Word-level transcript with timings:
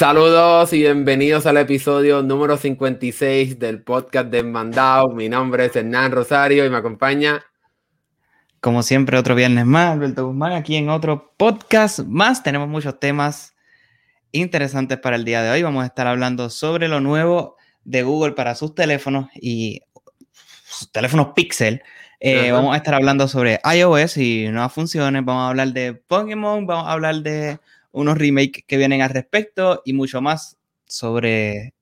Saludos 0.00 0.72
y 0.72 0.78
bienvenidos 0.78 1.44
al 1.44 1.58
episodio 1.58 2.22
número 2.22 2.56
56 2.56 3.58
del 3.58 3.82
podcast 3.82 4.28
de 4.28 4.42
Mandao. 4.42 5.10
Mi 5.10 5.28
nombre 5.28 5.66
es 5.66 5.76
Hernán 5.76 6.10
Rosario 6.10 6.64
y 6.64 6.70
me 6.70 6.78
acompaña. 6.78 7.44
Como 8.60 8.82
siempre, 8.82 9.18
otro 9.18 9.34
viernes 9.34 9.66
más, 9.66 9.92
Alberto 9.92 10.26
Guzmán, 10.26 10.52
aquí 10.52 10.76
en 10.76 10.88
otro 10.88 11.34
podcast 11.36 11.98
más. 11.98 12.42
Tenemos 12.42 12.66
muchos 12.66 12.98
temas 12.98 13.54
interesantes 14.32 14.96
para 14.96 15.16
el 15.16 15.26
día 15.26 15.42
de 15.42 15.50
hoy. 15.50 15.62
Vamos 15.62 15.82
a 15.82 15.88
estar 15.88 16.06
hablando 16.06 16.48
sobre 16.48 16.88
lo 16.88 17.00
nuevo 17.00 17.58
de 17.84 18.02
Google 18.02 18.32
para 18.32 18.54
sus 18.54 18.74
teléfonos 18.74 19.28
y 19.34 19.82
sus 20.64 20.90
teléfonos 20.90 21.32
Pixel. 21.36 21.82
Eh, 22.20 22.52
vamos 22.52 22.72
a 22.72 22.78
estar 22.78 22.94
hablando 22.94 23.28
sobre 23.28 23.60
iOS 23.70 24.16
y 24.16 24.48
nuevas 24.48 24.72
funciones. 24.72 25.22
Vamos 25.26 25.42
a 25.42 25.48
hablar 25.50 25.74
de 25.74 25.92
Pokémon. 25.92 26.66
Vamos 26.66 26.88
a 26.88 26.92
hablar 26.92 27.16
de 27.16 27.60
unos 27.92 28.18
remakes 28.18 28.64
que 28.66 28.76
vienen 28.76 29.02
al 29.02 29.10
respecto 29.10 29.82
y 29.84 29.92
mucho 29.92 30.20
más 30.20 30.58
sobre 30.86 31.74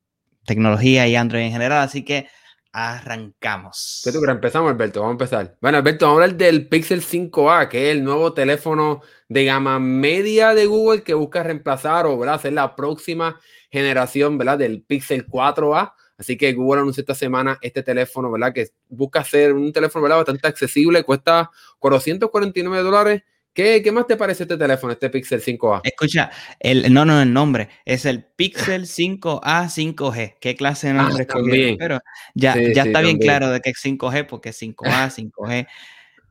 tecnología 0.44 1.06
y 1.06 1.16
Android 1.16 1.42
en 1.42 1.52
general. 1.52 1.82
Así 1.82 2.04
que 2.04 2.28
arrancamos. 2.72 4.02
¿Qué 4.04 4.12
tú 4.12 4.20
crees? 4.20 4.34
Empezamos, 4.34 4.70
Alberto. 4.70 5.00
Vamos 5.00 5.12
a 5.12 5.24
empezar. 5.24 5.56
Bueno, 5.60 5.78
Alberto, 5.78 6.06
vamos 6.06 6.20
a 6.20 6.24
hablar 6.24 6.38
del 6.38 6.68
Pixel 6.68 7.02
5A, 7.02 7.68
que 7.68 7.90
es 7.90 7.96
el 7.96 8.04
nuevo 8.04 8.32
teléfono 8.34 9.02
de 9.28 9.44
gama 9.44 9.78
media 9.78 10.54
de 10.54 10.66
Google 10.66 11.02
que 11.02 11.14
busca 11.14 11.42
reemplazar 11.42 12.06
o 12.06 12.18
¿verdad? 12.18 12.40
ser 12.40 12.52
la 12.52 12.76
próxima 12.76 13.40
generación 13.70 14.38
¿verdad? 14.38 14.58
del 14.58 14.82
Pixel 14.82 15.26
4A. 15.26 15.92
Así 16.18 16.36
que 16.36 16.52
Google 16.52 16.80
anunció 16.80 17.02
esta 17.02 17.14
semana 17.14 17.58
este 17.60 17.82
teléfono, 17.82 18.30
¿verdad? 18.30 18.52
Que 18.52 18.68
busca 18.88 19.22
ser 19.22 19.52
un 19.52 19.72
teléfono, 19.72 20.02
¿verdad? 20.02 20.18
Bastante 20.18 20.48
accesible, 20.48 21.04
cuesta 21.04 21.48
449 21.78 22.82
dólares 22.82 23.22
¿Qué, 23.52 23.90
más 23.92 24.06
te 24.06 24.16
parece 24.16 24.44
este 24.44 24.56
teléfono, 24.56 24.92
este 24.92 25.10
Pixel 25.10 25.42
5A? 25.42 25.80
Escucha, 25.82 26.30
el, 26.60 26.92
no, 26.92 27.04
no, 27.04 27.20
el 27.20 27.32
nombre 27.32 27.68
es 27.84 28.06
el 28.06 28.24
Pixel 28.24 28.86
5A 28.86 29.68
5G. 29.68 30.36
¿Qué 30.40 30.54
clase 30.54 30.88
de 30.88 30.94
nombre 30.94 31.26
ah, 31.28 31.38
es? 31.52 31.76
Pero 31.76 32.00
ya, 32.34 32.54
ya 32.72 32.84
está 32.84 33.00
bien 33.00 33.18
claro 33.18 33.50
de 33.50 33.60
que 33.60 33.70
es 33.70 33.84
5G 33.84 34.26
porque 34.26 34.50
es 34.50 34.62
5A, 34.62 35.10
5G. 35.10 35.66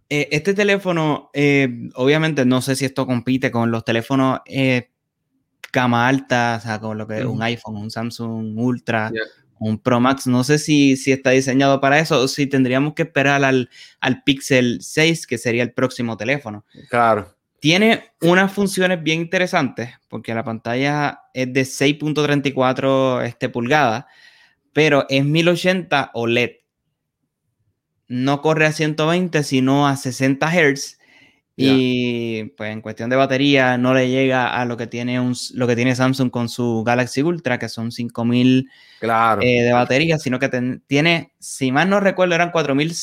Eh, 0.10 0.30
este 0.32 0.54
teléfono, 0.54 1.30
eh, 1.34 1.90
obviamente, 1.96 2.46
no 2.46 2.62
sé 2.62 2.78
si 2.78 2.86
esto 2.86 3.06
compite 3.06 3.52
con 3.52 3.72
los 3.72 3.84
teléfonos 3.84 4.40
eh, 4.46 4.90
gama 5.74 6.08
alta, 6.08 6.60
o 6.60 6.64
sea, 6.64 6.80
con 6.80 6.98
lo 6.98 7.06
que 7.06 7.20
es 7.20 7.26
un 7.26 7.42
iPhone, 7.44 7.76
un 7.76 7.92
Samsung 7.92 8.58
Ultra, 8.58 9.12
un 9.60 9.80
Pro 9.80 10.00
Max. 10.00 10.28
No 10.28 10.44
sé 10.44 10.60
si, 10.60 10.98
si 10.98 11.12
está 11.12 11.32
diseñado 11.32 11.80
para 11.82 12.00
eso 12.00 12.20
o 12.20 12.28
si 12.28 12.48
tendríamos 12.48 12.94
que 12.94 13.04
esperar 13.04 13.44
al, 13.44 13.70
al 14.00 14.24
Pixel 14.24 14.80
6, 14.82 15.28
que 15.28 15.38
sería 15.38 15.64
el 15.64 15.74
próximo 15.74 16.18
teléfono. 16.18 16.66
Claro. 16.90 17.36
Tiene 17.60 18.12
unas 18.22 18.52
funciones 18.52 19.02
bien 19.02 19.22
interesantes, 19.22 19.90
porque 20.10 20.34
la 20.34 20.44
pantalla 20.44 21.22
es 21.34 21.52
de 21.52 21.62
6.34 21.62 23.26
este, 23.26 23.50
pulgadas, 23.50 24.06
pero 24.74 25.06
es 25.10 25.26
1080 25.26 26.12
OLED. 26.14 26.52
No 28.08 28.42
corre 28.42 28.68
a 28.68 28.72
120, 28.72 29.44
sino 29.44 29.88
a 29.88 29.98
60 29.98 30.50
Hz 30.50 30.98
y 31.60 32.44
pues 32.56 32.72
en 32.72 32.82
cuestión 32.82 33.10
de 33.10 33.16
batería 33.16 33.80
no 33.80 33.96
le 33.96 34.10
llega 34.10 34.48
a 34.48 34.64
lo 34.66 34.78
que 34.78 34.86
tiene 34.86 35.20
un, 35.20 35.36
lo 35.56 35.66
que 35.66 35.76
tiene 35.76 35.96
Samsung 35.96 36.30
con 36.30 36.50
su 36.50 36.84
Galaxy 36.86 37.24
Ultra, 37.24 37.58
que 37.58 37.68
son 37.68 37.92
5000 37.92 38.70
claro. 39.00 39.42
Eh, 39.42 39.64
de 39.64 39.74
batería, 39.74 40.20
sino 40.20 40.38
que 40.38 40.50
tiene, 40.86 41.34
si 41.40 41.72
mal 41.72 41.90
no 41.90 42.00
recuerdo, 42.00 42.36
eran 42.36 42.52
4000 42.52 42.94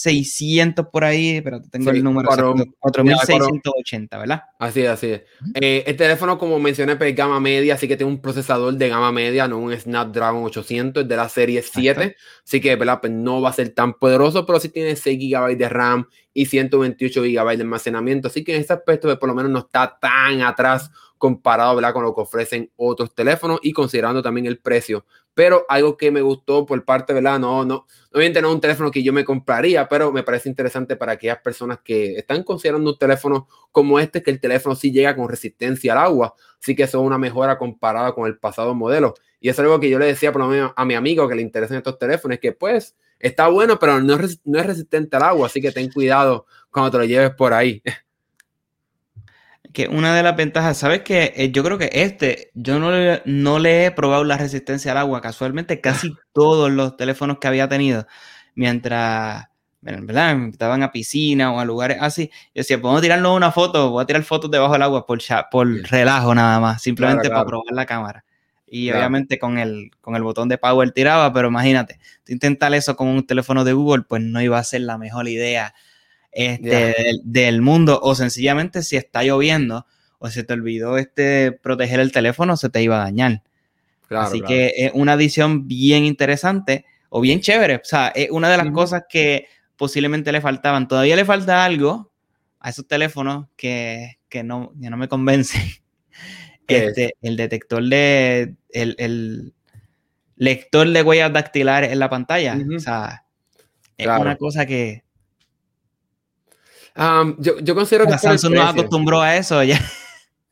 600 0.00 0.86
por 0.86 1.04
ahí, 1.04 1.40
pero 1.42 1.60
tengo 1.60 1.90
el 1.90 2.02
número 2.02 2.30
4680, 2.78 4.18
¿verdad? 4.18 4.42
Así 4.58 4.80
es, 4.80 4.88
así 4.88 5.06
es. 5.08 5.22
Eh, 5.54 5.84
el 5.86 5.96
teléfono, 5.96 6.38
como 6.38 6.58
mencioné, 6.58 6.92
es 6.92 6.98
pues, 6.98 7.14
gama 7.14 7.38
media, 7.38 7.74
así 7.74 7.86
que 7.86 7.96
tiene 7.96 8.10
un 8.10 8.20
procesador 8.20 8.74
de 8.74 8.88
gama 8.88 9.12
media, 9.12 9.46
no 9.46 9.58
un 9.58 9.78
Snapdragon 9.78 10.42
800, 10.44 11.06
de 11.06 11.16
la 11.16 11.28
serie 11.28 11.62
7, 11.62 12.16
así 12.44 12.60
que 12.60 12.76
¿verdad? 12.76 13.00
Pues 13.00 13.12
no 13.12 13.42
va 13.42 13.50
a 13.50 13.52
ser 13.52 13.70
tan 13.70 13.94
poderoso, 13.94 14.46
pero 14.46 14.58
sí 14.58 14.70
tiene 14.70 14.96
6 14.96 15.18
GB 15.18 15.58
de 15.58 15.68
RAM 15.68 16.06
y 16.40 16.46
128 16.46 17.20
GB 17.20 17.56
de 17.56 17.62
almacenamiento, 17.62 18.28
así 18.28 18.42
que 18.42 18.54
en 18.54 18.62
ese 18.62 18.72
aspecto 18.72 19.08
pues, 19.08 19.18
por 19.18 19.28
lo 19.28 19.34
menos 19.34 19.50
no 19.50 19.58
está 19.58 19.98
tan 20.00 20.40
atrás 20.40 20.90
comparado 21.18 21.78
con 21.92 22.02
lo 22.02 22.14
que 22.14 22.22
ofrecen 22.22 22.72
otros 22.76 23.14
teléfonos 23.14 23.60
y 23.62 23.72
considerando 23.72 24.22
también 24.22 24.46
el 24.46 24.58
precio. 24.58 25.04
Pero 25.34 25.64
algo 25.68 25.96
que 25.96 26.10
me 26.10 26.20
gustó 26.20 26.66
por 26.66 26.84
parte, 26.84 27.12
¿verdad? 27.12 27.38
No, 27.38 27.64
no, 27.64 27.86
obviamente 28.12 28.42
no 28.42 28.48
es 28.48 28.54
un 28.54 28.60
teléfono 28.60 28.90
que 28.90 29.02
yo 29.02 29.12
me 29.12 29.24
compraría, 29.24 29.88
pero 29.88 30.12
me 30.12 30.22
parece 30.22 30.48
interesante 30.48 30.96
para 30.96 31.12
aquellas 31.12 31.38
personas 31.38 31.78
que 31.84 32.16
están 32.16 32.42
considerando 32.42 32.90
un 32.90 32.98
teléfono 32.98 33.48
como 33.72 33.98
este, 34.00 34.22
que 34.22 34.30
el 34.30 34.40
teléfono 34.40 34.74
sí 34.74 34.90
llega 34.92 35.14
con 35.14 35.28
resistencia 35.28 35.92
al 35.92 35.98
agua, 35.98 36.34
así 36.60 36.74
que 36.74 36.82
es 36.82 36.94
una 36.94 37.18
mejora 37.18 37.58
comparada 37.58 38.12
con 38.12 38.26
el 38.26 38.38
pasado 38.38 38.74
modelo. 38.74 39.14
Y 39.40 39.48
es 39.48 39.58
algo 39.58 39.80
que 39.80 39.88
yo 39.88 39.98
le 39.98 40.06
decía 40.06 40.32
por 40.32 40.42
a 40.42 40.84
mi 40.84 40.94
amigo 40.94 41.28
que 41.28 41.34
le 41.34 41.42
interesan 41.42 41.78
estos 41.78 41.98
teléfonos, 41.98 42.38
que 42.38 42.52
pues 42.52 42.96
está 43.18 43.48
bueno, 43.48 43.78
pero 43.78 44.00
no 44.00 44.14
es, 44.16 44.40
no 44.44 44.58
es 44.58 44.66
resistente 44.66 45.16
al 45.16 45.22
agua, 45.22 45.46
así 45.46 45.60
que 45.60 45.72
ten 45.72 45.90
cuidado 45.90 46.46
cuando 46.70 46.90
te 46.90 46.98
lo 46.98 47.04
lleves 47.04 47.30
por 47.34 47.52
ahí. 47.52 47.82
que 49.72 49.88
una 49.88 50.14
de 50.14 50.22
las 50.22 50.36
ventajas, 50.36 50.78
¿sabes 50.78 51.02
qué? 51.02 51.32
Eh, 51.36 51.52
yo 51.52 51.62
creo 51.62 51.78
que 51.78 51.90
este, 51.92 52.50
yo 52.54 52.78
no 52.78 52.90
le, 52.90 53.22
no 53.24 53.58
le 53.58 53.86
he 53.86 53.90
probado 53.90 54.24
la 54.24 54.36
resistencia 54.36 54.92
al 54.92 54.98
agua. 54.98 55.20
Casualmente, 55.20 55.80
casi 55.80 56.12
todos 56.32 56.70
los 56.70 56.96
teléfonos 56.96 57.38
que 57.38 57.48
había 57.48 57.68
tenido, 57.68 58.06
mientras, 58.54 59.46
¿verdad? 59.80 60.48
Estaban 60.48 60.82
a 60.82 60.92
piscina 60.92 61.52
o 61.52 61.60
a 61.60 61.64
lugares 61.64 61.98
así, 62.00 62.30
yo 62.54 62.60
decía, 62.60 62.80
podemos 62.80 63.02
tirarnos 63.02 63.36
una 63.36 63.52
foto, 63.52 63.90
voy 63.90 64.02
a 64.02 64.06
tirar 64.06 64.22
fotos 64.24 64.50
debajo 64.50 64.72
del 64.72 64.82
agua 64.82 65.06
por, 65.06 65.20
por 65.50 65.68
relajo 65.90 66.34
nada 66.34 66.60
más, 66.60 66.82
simplemente 66.82 67.28
para 67.28 67.44
probar 67.44 67.72
la 67.72 67.86
cámara. 67.86 68.24
Y 68.72 68.90
obviamente 68.92 69.40
con 69.40 69.58
el, 69.58 69.90
con 70.00 70.14
el 70.14 70.22
botón 70.22 70.48
de 70.48 70.56
power 70.56 70.92
tiraba, 70.92 71.32
pero 71.32 71.48
imagínate, 71.48 71.98
intentar 72.28 72.72
eso 72.72 72.94
con 72.94 73.08
un 73.08 73.26
teléfono 73.26 73.64
de 73.64 73.72
Google, 73.72 74.04
pues 74.08 74.22
no 74.22 74.40
iba 74.40 74.58
a 74.58 74.64
ser 74.64 74.82
la 74.82 74.96
mejor 74.96 75.26
idea 75.26 75.74
este, 76.32 76.94
del, 77.22 77.62
mundo, 77.62 78.00
o 78.02 78.14
sencillamente 78.14 78.82
si 78.82 78.96
está 78.96 79.22
lloviendo 79.22 79.86
o 80.18 80.28
se 80.28 80.44
te 80.44 80.52
olvidó 80.52 80.98
este, 80.98 81.52
proteger 81.52 82.00
el 82.00 82.12
teléfono, 82.12 82.56
se 82.56 82.68
te 82.68 82.82
iba 82.82 82.96
a 82.96 83.04
dañar. 83.04 83.42
Así 84.10 84.40
que 84.40 84.72
es 84.76 84.90
una 84.94 85.12
adición 85.12 85.68
bien 85.68 86.04
interesante 86.04 86.84
o 87.08 87.20
bien 87.20 87.40
chévere. 87.40 87.76
O 87.76 87.84
sea, 87.84 88.08
es 88.08 88.30
una 88.30 88.50
de 88.50 88.56
las 88.56 88.70
cosas 88.70 89.04
que 89.08 89.46
posiblemente 89.76 90.32
le 90.32 90.40
faltaban. 90.40 90.88
Todavía 90.88 91.16
le 91.16 91.24
falta 91.24 91.64
algo 91.64 92.12
a 92.58 92.70
esos 92.70 92.86
teléfonos 92.86 93.46
que, 93.56 94.18
no, 94.44 94.72
no 94.74 94.96
me 94.96 95.08
convence. 95.08 95.58
Este, 96.70 97.16
el 97.20 97.36
detector 97.36 97.82
de. 97.82 98.54
El, 98.68 99.54
lector 100.36 100.88
de 100.88 101.02
huellas 101.02 101.32
dactilares 101.32 101.90
en 101.90 101.98
la 101.98 102.08
pantalla. 102.08 102.56
O 102.76 102.78
sea, 102.78 103.24
es 103.98 104.06
una 104.06 104.36
cosa 104.36 104.66
que 104.66 105.02
yo, 107.38 107.74
considero 107.74 108.06
que. 108.06 108.18
Samsung 108.18 108.54
no 108.54 108.62
acostumbró 108.62 109.20
a 109.20 109.36
eso 109.36 109.62
ya. 109.62 109.80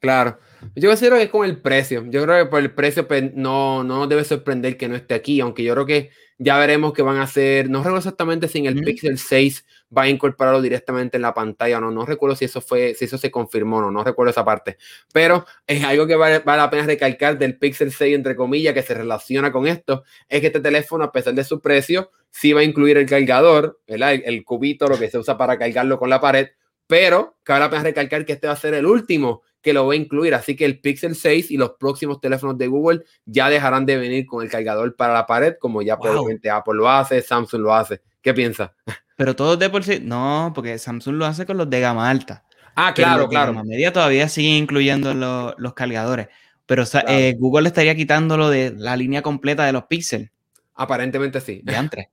Claro. 0.01 0.39
Yo 0.75 0.89
considero 0.89 1.17
que 1.17 1.25
es 1.25 1.29
con 1.29 1.45
el 1.45 1.61
precio. 1.61 2.05
Yo 2.09 2.23
creo 2.25 2.45
que 2.45 2.51
por 2.51 2.61
el 2.61 2.73
precio 2.73 3.07
pues, 3.07 3.35
no, 3.35 3.85
no 3.85 4.07
debe 4.07 4.25
sorprender 4.25 4.77
que 4.77 4.89
no 4.89 4.97
esté 4.97 5.15
aquí, 5.15 5.41
aunque 5.41 5.63
yo 5.63 5.75
creo 5.75 5.87
que 5.87 6.11
ya 6.39 6.57
veremos 6.59 6.93
que 6.93 7.03
van 7.03 7.17
a 7.17 7.23
hacer, 7.23 7.69
no 7.69 7.79
recuerdo 7.79 7.99
exactamente 7.99 8.49
si 8.49 8.59
en 8.59 8.67
el 8.67 8.81
Pixel 8.83 9.19
6 9.19 9.65
va 9.97 10.03
a 10.03 10.09
incorporarlo 10.09 10.61
directamente 10.61 11.17
en 11.17 11.23
la 11.23 11.35
pantalla 11.35 11.79
o 11.79 11.81
no, 11.81 11.91
no 11.91 12.05
recuerdo 12.05 12.37
si 12.37 12.45
eso 12.45 12.61
fue, 12.61 12.95
si 12.95 13.07
eso 13.07 13.19
se 13.19 13.31
confirmó 13.31 13.79
o 13.79 13.81
no, 13.83 13.91
no 13.91 14.05
recuerdo 14.05 14.31
esa 14.31 14.45
parte, 14.45 14.77
pero 15.13 15.47
es 15.67 15.83
algo 15.85 16.07
que 16.07 16.17
vale, 16.17 16.41
vale, 16.41 16.63
la 16.63 16.71
pena 16.71 16.87
recalcar 16.87 17.39
del 17.39 17.59
Pixel 17.59 17.93
6 17.93 18.15
entre 18.15 18.37
comillas 18.37 18.75
que 18.75 18.83
se 18.83 18.95
relaciona 18.95 19.51
con 19.53 19.67
esto, 19.67 20.05
es 20.29 20.41
que 20.41 20.49
este 20.49 20.61
teléfono 20.61 21.05
a 21.05 21.13
pesar 21.13 21.35
de 21.35 21.45
su 21.45 21.61
precio, 21.61 22.11
sí 22.31 22.53
va 22.53 22.61
a 22.61 22.65
incluir 22.65 22.99
el 22.99 23.07
cargador, 23.07 23.81
¿verdad? 23.87 24.15
El, 24.15 24.23
el 24.25 24.45
cubito, 24.45 24.89
lo 24.89 24.99
que 24.99 25.11
se 25.11 25.19
usa 25.19 25.39
para 25.39 25.59
cargarlo 25.59 25.99
con 25.99 26.11
la 26.11 26.21
pared, 26.21 26.49
pero 26.87 27.37
cabe 27.43 27.61
la 27.61 27.71
pena 27.71 27.83
recalcar 27.83 28.25
que 28.25 28.33
este 28.33 28.47
va 28.47 28.55
a 28.55 28.57
ser 28.57 28.75
el 28.75 28.87
último 28.87 29.43
que 29.61 29.73
lo 29.73 29.87
va 29.87 29.93
a 29.93 29.97
incluir. 29.97 30.35
Así 30.35 30.57
que 30.57 30.65
el 30.65 30.81
Pixel 30.81 31.15
6 31.15 31.51
y 31.51 31.57
los 31.57 31.73
próximos 31.73 32.21
teléfonos 32.21 32.57
de 32.59 32.67
Google 32.67 33.05
ya 33.25 33.51
dejarán 33.51 33.87
de 33.87 33.99
venir 33.99 34.27
con 34.27 34.43
el 34.43 34.51
cargador 34.51 34.97
para 34.97 35.15
la 35.15 35.27
pared, 35.27 35.57
como 35.61 35.83
ya 35.83 35.99
probablemente 35.99 36.51
Apple 36.51 36.75
lo 36.75 36.89
hace, 36.89 37.21
Samsung 37.21 37.61
lo 37.61 37.75
hace. 37.75 38.01
¿Qué 38.23 38.35
piensas? 38.35 38.71
Pero 39.19 39.35
todos 39.35 39.59
de 39.59 39.69
por 39.69 39.83
sí, 39.83 39.99
no, 40.01 40.53
porque 40.55 40.79
Samsung 40.79 41.17
lo 41.17 41.27
hace 41.27 41.45
con 41.45 41.57
los 41.57 41.69
de 41.69 41.81
gama 41.81 42.09
alta. 42.09 42.45
Ah, 42.77 42.95
claro, 42.95 43.29
claro. 43.29 43.53
gama 43.53 43.65
media 43.65 43.93
todavía 43.93 44.29
sigue 44.29 44.57
incluyendo 44.57 45.13
los, 45.13 45.75
cargadores. 45.75 46.29
Pero 46.67 46.85
eh, 47.09 47.35
Google 47.37 47.67
estaría 47.67 47.97
quitándolo 47.97 48.49
de 48.49 48.73
la 48.77 48.97
línea 48.97 49.21
completa 49.21 49.67
de 49.67 49.73
los 49.73 49.87
Pixel. 49.87 50.31
Aparentemente 50.77 51.41
sí. 51.41 51.63
De 51.65 51.75
antes. 51.75 52.07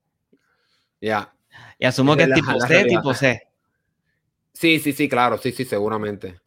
Ya. 0.99 1.31
Y 1.77 1.85
asumo 1.85 2.17
que 2.17 2.23
es 2.23 2.33
tipo 2.33 2.59
C, 2.61 2.85
tipo 2.85 3.13
C. 3.13 3.47
Sí, 4.51 4.79
sí, 4.79 4.91
sí, 4.91 5.07
claro, 5.07 5.37
sí, 5.37 5.51
sí, 5.51 5.63
seguramente. 5.63 6.39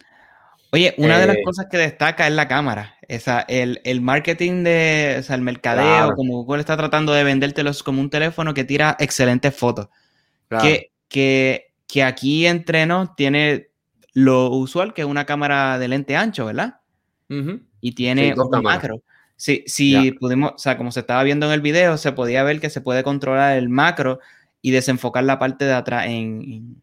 Oye, 0.72 0.92
una 0.98 1.20
de 1.20 1.28
las 1.28 1.36
eh, 1.36 1.42
cosas 1.44 1.66
que 1.70 1.78
destaca 1.78 2.26
es 2.26 2.32
la 2.32 2.48
cámara. 2.48 2.96
Esa, 3.06 3.42
el, 3.42 3.80
el 3.84 4.00
marketing 4.00 4.64
de, 4.64 5.18
o 5.20 5.22
sea, 5.22 5.36
el 5.36 5.42
mercadeo, 5.42 6.16
como 6.16 6.42
Google 6.42 6.58
está 6.58 6.76
tratando 6.76 7.12
de 7.12 7.22
vendértelos 7.22 7.84
como 7.84 8.00
un 8.00 8.10
teléfono 8.10 8.54
que 8.54 8.64
tira 8.64 8.96
excelentes 8.98 9.54
fotos. 9.54 9.86
Que, 10.48 10.90
que, 11.08 11.72
que 11.86 12.02
aquí 12.02 12.46
entre 12.46 12.86
nos 12.86 13.14
tiene 13.16 13.68
lo 14.14 14.50
usual, 14.50 14.94
que 14.94 15.02
es 15.02 15.06
una 15.06 15.26
cámara 15.26 15.78
de 15.78 15.88
lente 15.88 16.16
ancho, 16.16 16.46
¿verdad? 16.46 16.80
y 17.80 17.92
tiene 17.92 18.34
un 18.36 18.62
macro. 18.62 19.02
Si, 19.36 19.62
si 19.66 20.12
pudimos, 20.12 20.52
o 20.54 20.58
sea, 20.58 20.76
como 20.76 20.90
se 20.90 21.00
estaba 21.00 21.22
viendo 21.22 21.46
en 21.46 21.52
el 21.52 21.60
video, 21.60 21.96
se 21.96 22.12
podía 22.12 22.42
ver 22.42 22.60
que 22.60 22.70
se 22.70 22.80
puede 22.80 23.04
controlar 23.04 23.56
el 23.56 23.68
macro 23.68 24.18
y 24.60 24.72
desenfocar 24.72 25.22
la 25.24 25.38
parte 25.38 25.64
de 25.64 25.74
atrás 25.74 26.06
en, 26.06 26.76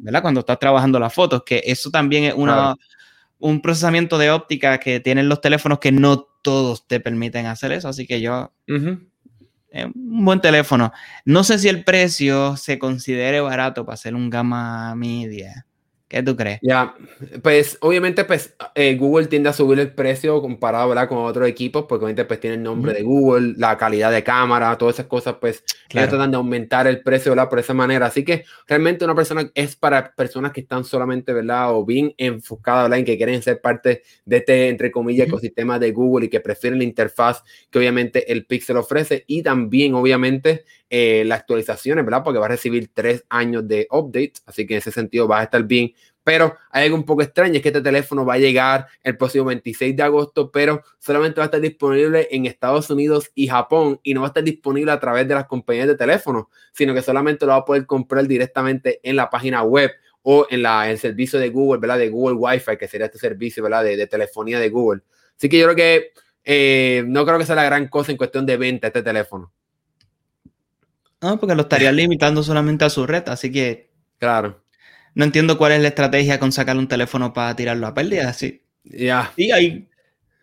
¿verdad? 0.00 0.22
Cuando 0.22 0.40
estás 0.40 0.58
trabajando 0.58 0.98
las 0.98 1.14
fotos, 1.14 1.42
que 1.44 1.62
eso 1.64 1.90
también 1.90 2.24
es 2.24 2.34
una, 2.34 2.74
un 3.38 3.60
procesamiento 3.60 4.18
de 4.18 4.30
óptica 4.30 4.78
que 4.78 4.98
tienen 4.98 5.28
los 5.28 5.40
teléfonos 5.40 5.78
que 5.78 5.92
no 5.92 6.26
todos 6.42 6.88
te 6.88 6.98
permiten 6.98 7.46
hacer 7.46 7.70
eso, 7.72 7.88
así 7.88 8.06
que 8.06 8.20
yo... 8.20 8.52
un 9.94 10.24
buen 10.24 10.40
teléfono. 10.40 10.92
No 11.24 11.44
sé 11.44 11.58
si 11.58 11.68
el 11.68 11.84
precio 11.84 12.56
se 12.56 12.78
considere 12.78 13.40
barato 13.40 13.84
para 13.84 13.94
hacer 13.94 14.14
un 14.14 14.30
gama 14.30 14.94
media. 14.94 15.66
¿Qué 16.12 16.22
tú 16.22 16.36
crees? 16.36 16.58
Ya, 16.60 16.94
pues 17.42 17.78
obviamente 17.80 18.24
pues 18.24 18.54
eh, 18.74 18.96
Google 18.96 19.28
tiende 19.28 19.48
a 19.48 19.54
subir 19.54 19.78
el 19.80 19.94
precio 19.94 20.42
comparado 20.42 20.90
¿verdad? 20.90 21.08
con 21.08 21.16
otros 21.16 21.48
equipos, 21.48 21.86
porque 21.88 22.04
obviamente 22.04 22.26
pues 22.26 22.38
tiene 22.38 22.56
el 22.56 22.62
nombre 22.62 22.92
de 22.92 23.02
Google, 23.02 23.54
la 23.56 23.78
calidad 23.78 24.12
de 24.12 24.22
cámara, 24.22 24.76
todas 24.76 24.96
esas 24.96 25.06
cosas, 25.06 25.36
pues 25.40 25.64
claro. 25.88 26.10
tratan 26.10 26.30
de 26.30 26.36
aumentar 26.36 26.86
el 26.86 27.00
precio 27.00 27.32
¿verdad? 27.32 27.48
por 27.48 27.60
esa 27.60 27.72
manera. 27.72 28.04
Así 28.04 28.26
que 28.26 28.44
realmente 28.66 29.06
una 29.06 29.14
persona 29.14 29.50
es 29.54 29.74
para 29.74 30.12
personas 30.14 30.52
que 30.52 30.60
están 30.60 30.84
solamente 30.84 31.32
¿verdad? 31.32 31.74
o 31.74 31.82
bien 31.82 32.12
enfocadas 32.18 32.90
¿verdad? 32.90 32.98
en 32.98 33.04
que 33.06 33.16
quieren 33.16 33.40
ser 33.40 33.62
parte 33.62 34.02
de 34.26 34.36
este, 34.36 34.68
entre 34.68 34.90
comillas, 34.90 35.28
ecosistema 35.28 35.78
de 35.78 35.92
Google 35.92 36.26
y 36.26 36.28
que 36.28 36.40
prefieren 36.40 36.78
la 36.78 36.84
interfaz 36.84 37.42
que 37.70 37.78
obviamente 37.78 38.30
el 38.30 38.44
Pixel 38.44 38.76
ofrece 38.76 39.24
y 39.26 39.42
también 39.42 39.94
obviamente 39.94 40.66
eh, 40.94 41.24
las 41.24 41.40
actualizaciones, 41.40 42.04
¿verdad? 42.04 42.22
Porque 42.22 42.38
va 42.38 42.44
a 42.44 42.50
recibir 42.50 42.90
tres 42.92 43.24
años 43.30 43.66
de 43.66 43.88
updates, 43.90 44.42
así 44.44 44.66
que 44.66 44.74
en 44.74 44.78
ese 44.78 44.90
sentido 44.90 45.26
va 45.26 45.40
a 45.40 45.44
estar 45.44 45.64
bien. 45.64 45.94
Pero 46.24 46.56
hay 46.70 46.84
algo 46.84 46.96
un 46.96 47.04
poco 47.04 47.22
extraño, 47.22 47.54
es 47.54 47.62
que 47.62 47.68
este 47.68 47.80
teléfono 47.80 48.24
va 48.24 48.34
a 48.34 48.38
llegar 48.38 48.86
el 49.02 49.16
próximo 49.16 49.46
26 49.46 49.96
de 49.96 50.02
agosto, 50.02 50.50
pero 50.50 50.82
solamente 50.98 51.40
va 51.40 51.44
a 51.44 51.46
estar 51.46 51.60
disponible 51.60 52.28
en 52.30 52.46
Estados 52.46 52.90
Unidos 52.90 53.30
y 53.34 53.48
Japón 53.48 53.98
y 54.02 54.14
no 54.14 54.20
va 54.20 54.28
a 54.28 54.30
estar 54.30 54.44
disponible 54.44 54.92
a 54.92 55.00
través 55.00 55.26
de 55.26 55.34
las 55.34 55.46
compañías 55.46 55.88
de 55.88 55.96
teléfono, 55.96 56.48
sino 56.72 56.94
que 56.94 57.02
solamente 57.02 57.44
lo 57.44 57.52
va 57.52 57.58
a 57.58 57.64
poder 57.64 57.86
comprar 57.86 58.26
directamente 58.26 59.00
en 59.02 59.16
la 59.16 59.30
página 59.30 59.62
web 59.62 59.90
o 60.22 60.46
en 60.48 60.62
la, 60.62 60.90
el 60.90 60.98
servicio 60.98 61.38
de 61.38 61.50
Google, 61.50 61.80
¿verdad? 61.80 61.98
De 61.98 62.08
Google 62.08 62.36
Wi-Fi, 62.36 62.76
que 62.76 62.86
sería 62.86 63.06
este 63.06 63.18
servicio, 63.18 63.62
¿verdad? 63.62 63.82
De, 63.84 63.96
de 63.96 64.06
telefonía 64.06 64.60
de 64.60 64.68
Google. 64.68 65.02
Así 65.36 65.48
que 65.48 65.58
yo 65.58 65.64
creo 65.64 65.76
que 65.76 66.12
eh, 66.44 67.04
no 67.06 67.24
creo 67.24 67.38
que 67.38 67.46
sea 67.46 67.54
la 67.54 67.64
gran 67.64 67.88
cosa 67.88 68.12
en 68.12 68.18
cuestión 68.18 68.46
de 68.46 68.56
venta 68.56 68.88
este 68.88 69.02
teléfono. 69.02 69.52
No, 71.20 71.38
porque 71.38 71.54
lo 71.54 71.62
estaría 71.62 71.92
limitando 71.92 72.42
solamente 72.42 72.84
a 72.84 72.90
su 72.90 73.06
red, 73.06 73.28
así 73.28 73.50
que. 73.50 73.90
Claro. 74.18 74.61
No 75.14 75.24
entiendo 75.24 75.58
cuál 75.58 75.72
es 75.72 75.82
la 75.82 75.88
estrategia 75.88 76.38
con 76.38 76.52
sacar 76.52 76.76
un 76.76 76.88
teléfono 76.88 77.32
para 77.32 77.54
tirarlo 77.54 77.86
a 77.86 77.94
pérdida. 77.94 78.28
Así. 78.28 78.62
Ya. 78.84 79.32
Y 79.36 79.50
ahí 79.52 79.88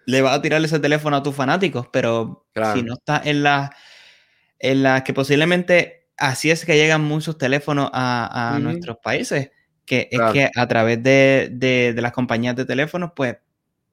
le 0.05 0.21
va 0.21 0.33
a 0.33 0.41
tirar 0.41 0.63
ese 0.63 0.79
teléfono 0.79 1.17
a 1.17 1.23
tus 1.23 1.35
fanáticos, 1.35 1.87
pero 1.91 2.47
si 2.73 2.81
no 2.81 2.95
está 2.95 3.21
en 3.23 3.43
las 3.43 3.69
en 4.57 4.83
la 4.83 5.03
que 5.03 5.13
posiblemente 5.13 6.07
así 6.17 6.51
es 6.51 6.65
que 6.65 6.75
llegan 6.75 7.03
muchos 7.03 7.37
teléfonos 7.37 7.89
a, 7.93 8.57
nuestros 8.61 8.97
países, 8.97 9.51
que 9.85 10.09
es 10.11 10.19
que 10.33 10.49
a 10.53 10.67
través 10.67 11.01
de, 11.01 11.49
de, 11.51 11.93
las 12.01 12.11
compañías 12.11 12.55
de 12.55 12.65
teléfonos, 12.65 13.11
pues 13.15 13.37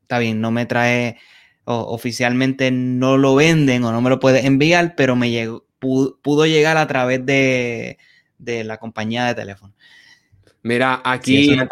está 0.02 0.19
bien, 0.19 0.40
no 0.40 0.50
me 0.50 0.67
trae, 0.67 1.19
oficialmente 1.64 2.70
no 2.70 3.17
lo 3.17 3.34
venden 3.34 3.84
o 3.84 3.93
no 3.93 4.00
me 4.00 4.11
lo 4.11 4.19
puedes 4.19 4.44
enviar, 4.44 4.94
pero 4.96 5.17
me 5.17 5.31
llegó, 5.31 5.67
pudo, 5.78 6.46
llegar 6.46 6.76
a 6.76 6.87
través 6.87 7.25
de, 7.25 7.99
la 8.38 8.78
compañía 8.78 9.26
de 9.26 9.34
teléfono. 9.34 9.75
Mira, 10.66 11.00
aquí 11.04 11.56
yo 11.56 11.68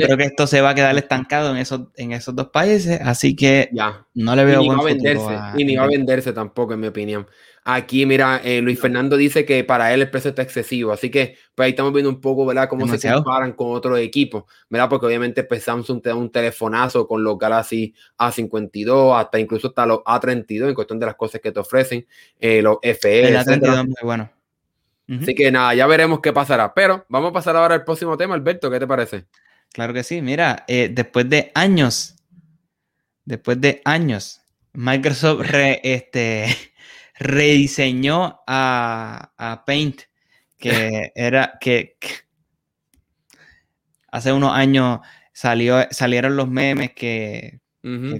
creo 0.00 0.16
que 0.16 0.24
esto 0.24 0.48
se 0.48 0.60
va 0.60 0.70
a 0.70 0.74
quedar 0.74 0.98
estancado 0.98 1.52
en 1.52 1.58
esos, 1.58 1.82
en 1.94 2.10
esos 2.10 2.34
dos 2.34 2.48
países, 2.48 3.00
así 3.00 3.36
que 3.36 3.68
ya. 3.72 4.04
no 4.14 4.34
le 4.34 4.44
veo 4.44 4.64
y 4.64 4.68
a 4.68 4.82
venderse, 4.82 5.38
Y 5.54 5.64
ni 5.64 5.76
va 5.76 5.84
a 5.84 5.86
venderse 5.86 6.32
tampoco, 6.32 6.74
en 6.74 6.80
mi 6.80 6.88
opinión. 6.88 7.28
Aquí, 7.62 8.04
mira, 8.04 8.40
eh, 8.42 8.60
Luis 8.60 8.80
Fernando 8.80 9.16
dice 9.16 9.44
que 9.44 9.62
para 9.62 9.94
él 9.94 10.02
el 10.02 10.10
precio 10.10 10.30
está 10.30 10.42
excesivo, 10.42 10.90
así 10.90 11.08
que 11.08 11.36
pues 11.54 11.66
ahí 11.66 11.70
estamos 11.70 11.92
viendo 11.92 12.10
un 12.10 12.20
poco, 12.20 12.44
¿verdad? 12.44 12.68
Cómo 12.68 12.88
se 12.88 13.12
comparan 13.12 13.52
con 13.52 13.70
otros 13.76 14.00
equipos, 14.00 14.42
¿verdad? 14.68 14.88
Porque 14.88 15.06
obviamente 15.06 15.44
pues, 15.44 15.62
Samsung 15.62 16.02
te 16.02 16.08
da 16.08 16.16
un 16.16 16.32
telefonazo 16.32 17.06
con 17.06 17.22
los 17.22 17.38
Galaxy 17.38 17.94
A52, 18.18 19.20
hasta 19.20 19.38
incluso 19.38 19.68
hasta 19.68 19.86
los 19.86 19.98
A32 19.98 20.70
en 20.70 20.74
cuestión 20.74 20.98
de 20.98 21.06
las 21.06 21.14
cosas 21.14 21.40
que 21.40 21.52
te 21.52 21.60
ofrecen, 21.60 22.04
eh, 22.40 22.60
los 22.60 22.78
FE. 22.82 23.28
El 23.28 23.36
A32 23.36 23.84
muy 23.84 23.94
bueno. 24.02 24.41
Así 25.08 25.34
que 25.34 25.50
nada, 25.50 25.74
ya 25.74 25.86
veremos 25.86 26.20
qué 26.20 26.32
pasará. 26.32 26.72
Pero 26.74 27.04
vamos 27.08 27.30
a 27.30 27.32
pasar 27.32 27.56
ahora 27.56 27.74
al 27.74 27.84
próximo 27.84 28.16
tema, 28.16 28.34
Alberto, 28.34 28.70
¿qué 28.70 28.78
te 28.78 28.86
parece? 28.86 29.26
Claro 29.72 29.92
que 29.92 30.04
sí, 30.04 30.22
mira, 30.22 30.64
eh, 30.68 30.90
después 30.92 31.28
de 31.28 31.50
años, 31.54 32.16
después 33.24 33.60
de 33.60 33.80
años, 33.84 34.42
Microsoft 34.72 35.50
re, 35.50 35.80
este, 35.82 36.46
rediseñó 37.18 38.40
a, 38.46 39.62
Paint, 39.66 40.02
que 40.58 41.12
era 41.14 41.58
que, 41.60 41.96
hace 44.10 44.32
unos 44.32 44.52
años 44.52 45.00
salió, 45.32 45.86
salieron 45.90 46.36
los 46.36 46.48
memes 46.48 46.92
que, 46.92 47.60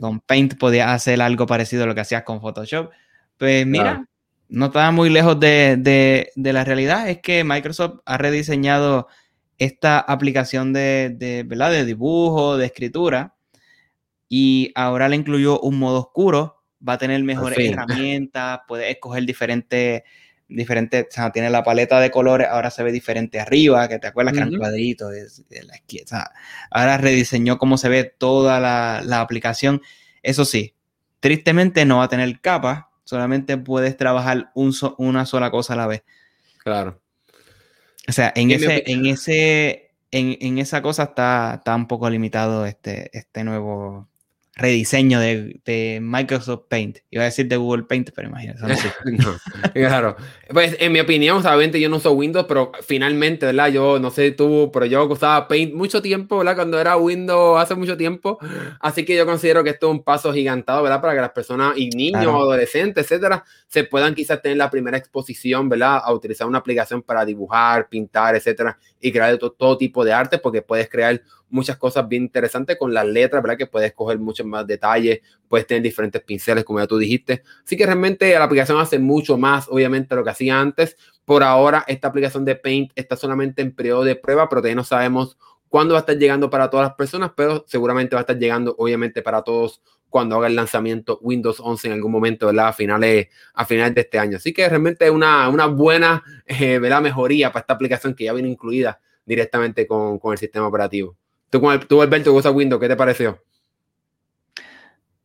con 0.00 0.20
Paint 0.20 0.58
podías 0.58 0.90
hacer 0.90 1.22
algo 1.22 1.46
parecido 1.46 1.84
a 1.84 1.86
lo 1.86 1.94
que 1.94 2.00
hacías 2.00 2.24
con 2.24 2.40
Photoshop. 2.40 2.90
Pues 3.36 3.66
mira, 3.66 4.04
no 4.52 4.66
estaba 4.66 4.90
muy 4.90 5.10
lejos 5.10 5.38
de, 5.40 6.30
la 6.36 6.64
realidad. 6.64 7.08
Es 7.08 7.18
que 7.18 7.44
Microsoft 7.44 8.00
ha 8.04 8.18
rediseñado 8.18 9.08
esta 9.58 9.98
aplicación 9.98 10.72
de, 10.72 11.14
de, 11.16 11.42
¿verdad? 11.44 11.70
de 11.70 11.84
dibujo, 11.84 12.56
de 12.56 12.66
escritura, 12.66 13.34
y 14.28 14.72
ahora 14.74 15.08
le 15.08 15.16
incluyó 15.16 15.60
un 15.60 15.78
modo 15.78 16.00
oscuro 16.00 16.62
va 16.86 16.94
a 16.94 16.98
tener 16.98 17.22
mejores 17.22 17.58
herramientas, 17.58 18.60
puede 18.66 18.90
escoger 18.90 19.24
diferentes, 19.24 20.02
diferentes, 20.48 21.06
o 21.08 21.10
sea, 21.10 21.30
tiene 21.30 21.50
la 21.50 21.62
paleta 21.62 22.00
de 22.00 22.10
colores, 22.10 22.48
ahora 22.50 22.70
se 22.70 22.82
ve 22.82 22.92
diferente 22.92 23.40
arriba, 23.40 23.88
que 23.88 23.98
te 23.98 24.08
acuerdas 24.08 24.34
que 24.34 24.40
eran 24.40 24.56
cuadritos 24.56 25.10
de, 25.10 25.62
la 25.64 25.76
izquierda. 25.76 26.32
ahora 26.70 26.98
rediseñó 26.98 27.58
cómo 27.58 27.78
se 27.78 27.88
ve 27.88 28.04
toda 28.04 28.60
la, 28.60 29.20
aplicación. 29.20 29.80
Eso 30.22 30.44
sí, 30.44 30.74
tristemente 31.20 31.84
no 31.84 31.98
va 31.98 32.04
a 32.04 32.08
tener 32.08 32.40
capa, 32.40 32.90
solamente 33.12 33.58
puedes 33.58 33.98
trabajar 33.98 34.50
un 34.54 34.72
una 34.96 35.26
sola 35.26 35.50
cosa 35.50 35.74
a 35.74 35.76
la 35.76 35.86
vez. 35.86 36.02
Claro. 36.64 36.98
O 38.08 38.12
sea, 38.12 38.32
en 38.34 38.50
ese, 38.50 38.84
en 38.86 39.04
ese, 39.04 39.90
en, 40.10 40.38
en, 40.40 40.56
esa 40.56 40.80
cosa 40.80 41.02
está, 41.02 41.56
está 41.58 41.76
un 41.76 41.86
poco 41.86 42.08
limitado 42.08 42.64
este, 42.64 43.10
este 43.12 43.44
nuevo 43.44 44.08
rediseño 44.54 45.18
de, 45.18 45.98
Microsoft 46.02 46.64
Paint. 46.68 46.98
Iba 47.10 47.22
a 47.22 47.26
decir 47.26 47.48
de 47.48 47.56
Google 47.56 47.84
Paint, 47.84 48.10
pero 48.14 48.28
imagínate. 48.28 48.60
No 49.04 49.38
claro. 49.72 50.16
Pues 50.50 50.76
en 50.78 50.92
mi 50.92 51.00
opinión, 51.00 51.38
obviamente 51.38 51.80
yo 51.80 51.88
no 51.88 51.96
uso 51.96 52.12
Windows, 52.12 52.46
pero 52.46 52.72
finalmente, 52.82 53.46
¿verdad? 53.46 53.68
Yo 53.68 53.98
no 53.98 54.10
sé 54.10 54.32
tú, 54.32 54.70
pero 54.72 54.86
yo 54.86 55.06
usaba 55.06 55.48
Paint 55.48 55.74
mucho 55.74 56.02
tiempo, 56.02 56.38
¿verdad? 56.38 56.56
Cuando 56.56 56.78
era 56.78 56.96
Windows 56.96 57.60
hace 57.60 57.74
mucho 57.74 57.96
tiempo. 57.96 58.38
Así 58.80 59.04
que 59.04 59.16
yo 59.16 59.24
considero 59.26 59.64
que 59.64 59.70
esto 59.70 59.88
es 59.88 59.92
un 59.92 60.02
paso 60.02 60.32
gigantado, 60.32 60.82
¿verdad? 60.82 61.00
Para 61.00 61.14
que 61.14 61.20
las 61.20 61.30
personas 61.30 61.76
y 61.76 61.88
niños, 61.90 62.26
adolescentes, 62.26 63.04
etcétera, 63.04 63.44
se 63.66 63.84
puedan 63.84 64.14
quizás 64.14 64.42
tener 64.42 64.58
la 64.58 64.70
primera 64.70 64.98
exposición, 64.98 65.68
¿verdad? 65.68 66.00
A 66.04 66.12
utilizar 66.12 66.46
una 66.46 66.58
aplicación 66.58 67.02
para 67.02 67.24
dibujar, 67.24 67.88
pintar, 67.88 68.36
etcétera, 68.36 68.78
y 69.00 69.10
crear 69.12 69.36
todo, 69.38 69.52
todo 69.52 69.78
tipo 69.78 70.04
de 70.04 70.12
arte, 70.12 70.38
porque 70.38 70.62
puedes 70.62 70.88
crear 70.88 71.22
muchas 71.52 71.76
cosas 71.76 72.08
bien 72.08 72.24
interesantes 72.24 72.76
con 72.78 72.92
las 72.92 73.06
letras, 73.06 73.42
¿verdad? 73.42 73.58
Que 73.58 73.66
puedes 73.66 73.92
coger 73.92 74.18
muchos 74.18 74.46
más 74.46 74.66
detalles, 74.66 75.20
puedes 75.48 75.66
tener 75.66 75.82
diferentes 75.82 76.22
pinceles, 76.22 76.64
como 76.64 76.80
ya 76.80 76.86
tú 76.86 76.98
dijiste. 76.98 77.42
Así 77.64 77.76
que 77.76 77.84
realmente 77.86 78.32
la 78.32 78.44
aplicación 78.44 78.80
hace 78.80 78.98
mucho 78.98 79.36
más, 79.36 79.68
obviamente, 79.68 80.16
lo 80.16 80.24
que 80.24 80.30
hacía 80.30 80.58
antes. 80.58 80.96
Por 81.24 81.42
ahora, 81.42 81.84
esta 81.86 82.08
aplicación 82.08 82.44
de 82.44 82.56
Paint 82.56 82.92
está 82.96 83.16
solamente 83.16 83.62
en 83.62 83.74
periodo 83.74 84.02
de 84.02 84.16
prueba, 84.16 84.48
pero 84.48 84.62
todavía 84.62 84.76
no 84.76 84.84
sabemos 84.84 85.36
cuándo 85.68 85.94
va 85.94 86.00
a 86.00 86.02
estar 86.02 86.16
llegando 86.16 86.50
para 86.50 86.70
todas 86.70 86.88
las 86.88 86.96
personas, 86.96 87.32
pero 87.36 87.64
seguramente 87.68 88.16
va 88.16 88.20
a 88.20 88.24
estar 88.24 88.38
llegando, 88.38 88.74
obviamente, 88.78 89.22
para 89.22 89.42
todos 89.42 89.82
cuando 90.08 90.36
haga 90.36 90.46
el 90.46 90.56
lanzamiento 90.56 91.18
Windows 91.22 91.60
11 91.60 91.88
en 91.88 91.92
algún 91.94 92.12
momento, 92.12 92.46
¿verdad? 92.46 92.68
A 92.68 92.72
finales, 92.72 93.28
a 93.54 93.64
finales 93.64 93.94
de 93.94 94.00
este 94.02 94.18
año. 94.18 94.36
Así 94.38 94.52
que 94.52 94.68
realmente 94.68 95.06
es 95.06 95.10
una, 95.10 95.48
una 95.48 95.66
buena, 95.66 96.22
eh, 96.46 96.78
¿verdad? 96.78 97.00
Mejoría 97.00 97.52
para 97.52 97.60
esta 97.60 97.74
aplicación 97.74 98.14
que 98.14 98.24
ya 98.24 98.32
viene 98.32 98.48
incluida 98.50 99.00
directamente 99.24 99.86
con, 99.86 100.18
con 100.18 100.32
el 100.32 100.38
sistema 100.38 100.66
operativo. 100.66 101.16
Tú, 101.52 101.60
tú 101.86 102.00
Alberto, 102.00 102.32
usas 102.32 102.54
Windows, 102.54 102.80
¿qué 102.80 102.88
te 102.88 102.96
pareció? 102.96 103.44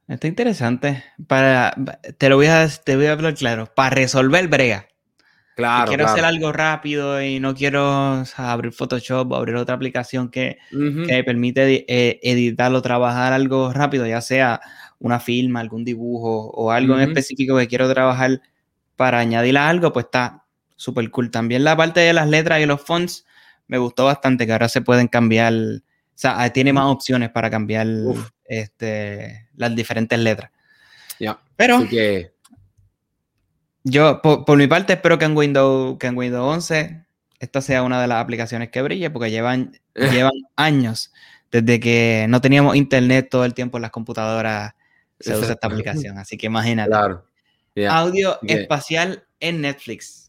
Está 0.09 0.27
interesante. 0.27 1.05
Para, 1.25 1.73
te 2.17 2.27
lo 2.27 2.35
voy 2.35 2.47
a, 2.47 2.67
te 2.67 2.97
voy 2.97 3.05
a 3.05 3.13
hablar 3.13 3.33
claro. 3.33 3.73
Para 3.73 3.91
resolver 3.91 4.45
brega. 4.49 4.87
Claro. 5.55 5.87
quiero 5.87 6.05
hacer 6.05 6.23
algo 6.23 6.51
rápido 6.51 7.19
y 7.19 7.39
no 7.39 7.55
quiero 7.55 8.23
abrir 8.35 8.73
Photoshop 8.73 9.31
o 9.31 9.35
abrir 9.35 9.55
otra 9.55 9.73
aplicación 9.73 10.29
que, 10.29 10.57
me 10.71 11.23
permite 11.23 11.85
eh, 11.87 12.19
editarlo, 12.21 12.83
trabajar 12.83 13.33
algo 13.33 13.73
rápido, 13.73 14.05
ya 14.05 14.21
sea 14.21 14.61
una 14.99 15.19
firma, 15.19 15.61
algún 15.61 15.83
dibujo 15.83 16.51
o 16.51 16.71
algo 16.71 16.95
en 16.99 17.07
específico 17.07 17.57
que 17.57 17.67
quiero 17.67 17.91
trabajar 17.91 18.41
para 18.97 19.17
añadir 19.17 19.57
algo, 19.57 19.93
pues 19.93 20.05
está 20.05 20.43
súper 20.75 21.09
cool. 21.09 21.31
También 21.31 21.63
la 21.63 21.75
parte 21.75 22.01
de 22.01 22.13
las 22.13 22.27
letras 22.27 22.59
y 22.59 22.65
los 22.65 22.81
fonts 22.81 23.25
me 23.67 23.79
gustó 23.79 24.05
bastante, 24.05 24.45
que 24.45 24.51
ahora 24.51 24.69
se 24.69 24.81
pueden 24.81 25.07
cambiar 25.07 25.53
o 25.53 25.81
sea, 26.19 26.51
tiene 26.51 26.73
más 26.73 26.85
opciones 26.85 27.29
para 27.29 27.49
cambiar 27.49 27.87
este, 28.45 29.49
las 29.55 29.75
diferentes 29.75 30.17
letras. 30.19 30.51
Ya. 31.19 31.39
Pero 31.55 31.87
que... 31.87 32.33
yo, 33.83 34.21
por, 34.21 34.57
mi 34.57 34.67
parte, 34.67 34.93
espero 34.93 35.17
que 35.17 35.25
en 35.25 35.37
Windows, 35.37 35.97
que 35.99 36.07
en 36.07 36.17
Windows 36.17 36.55
11 36.55 37.05
esta 37.39 37.61
sea 37.61 37.83
una 37.83 38.01
de 38.01 38.07
las 38.07 38.21
aplicaciones 38.21 38.69
que 38.69 38.81
brille, 38.81 39.09
porque 39.09 39.29
llevan, 39.29 39.79
llevan 39.95 40.33
años 40.55 41.11
desde 41.51 41.79
que 41.79 42.25
no 42.29 42.41
teníamos 42.41 42.75
internet 42.75 43.27
todo 43.29 43.45
el 43.45 43.53
tiempo 43.53 43.77
en 43.77 43.83
las 43.83 43.91
computadoras 43.91 44.73
se 45.19 45.35
usa 45.35 45.53
esta 45.53 45.67
aplicación. 45.67 46.17
Así 46.17 46.37
que 46.37 46.47
imagínate. 46.47 46.89
Claro. 46.89 47.25
Audio 47.89 48.39
espacial 48.43 49.23
en 49.39 49.61
Netflix. 49.61 50.26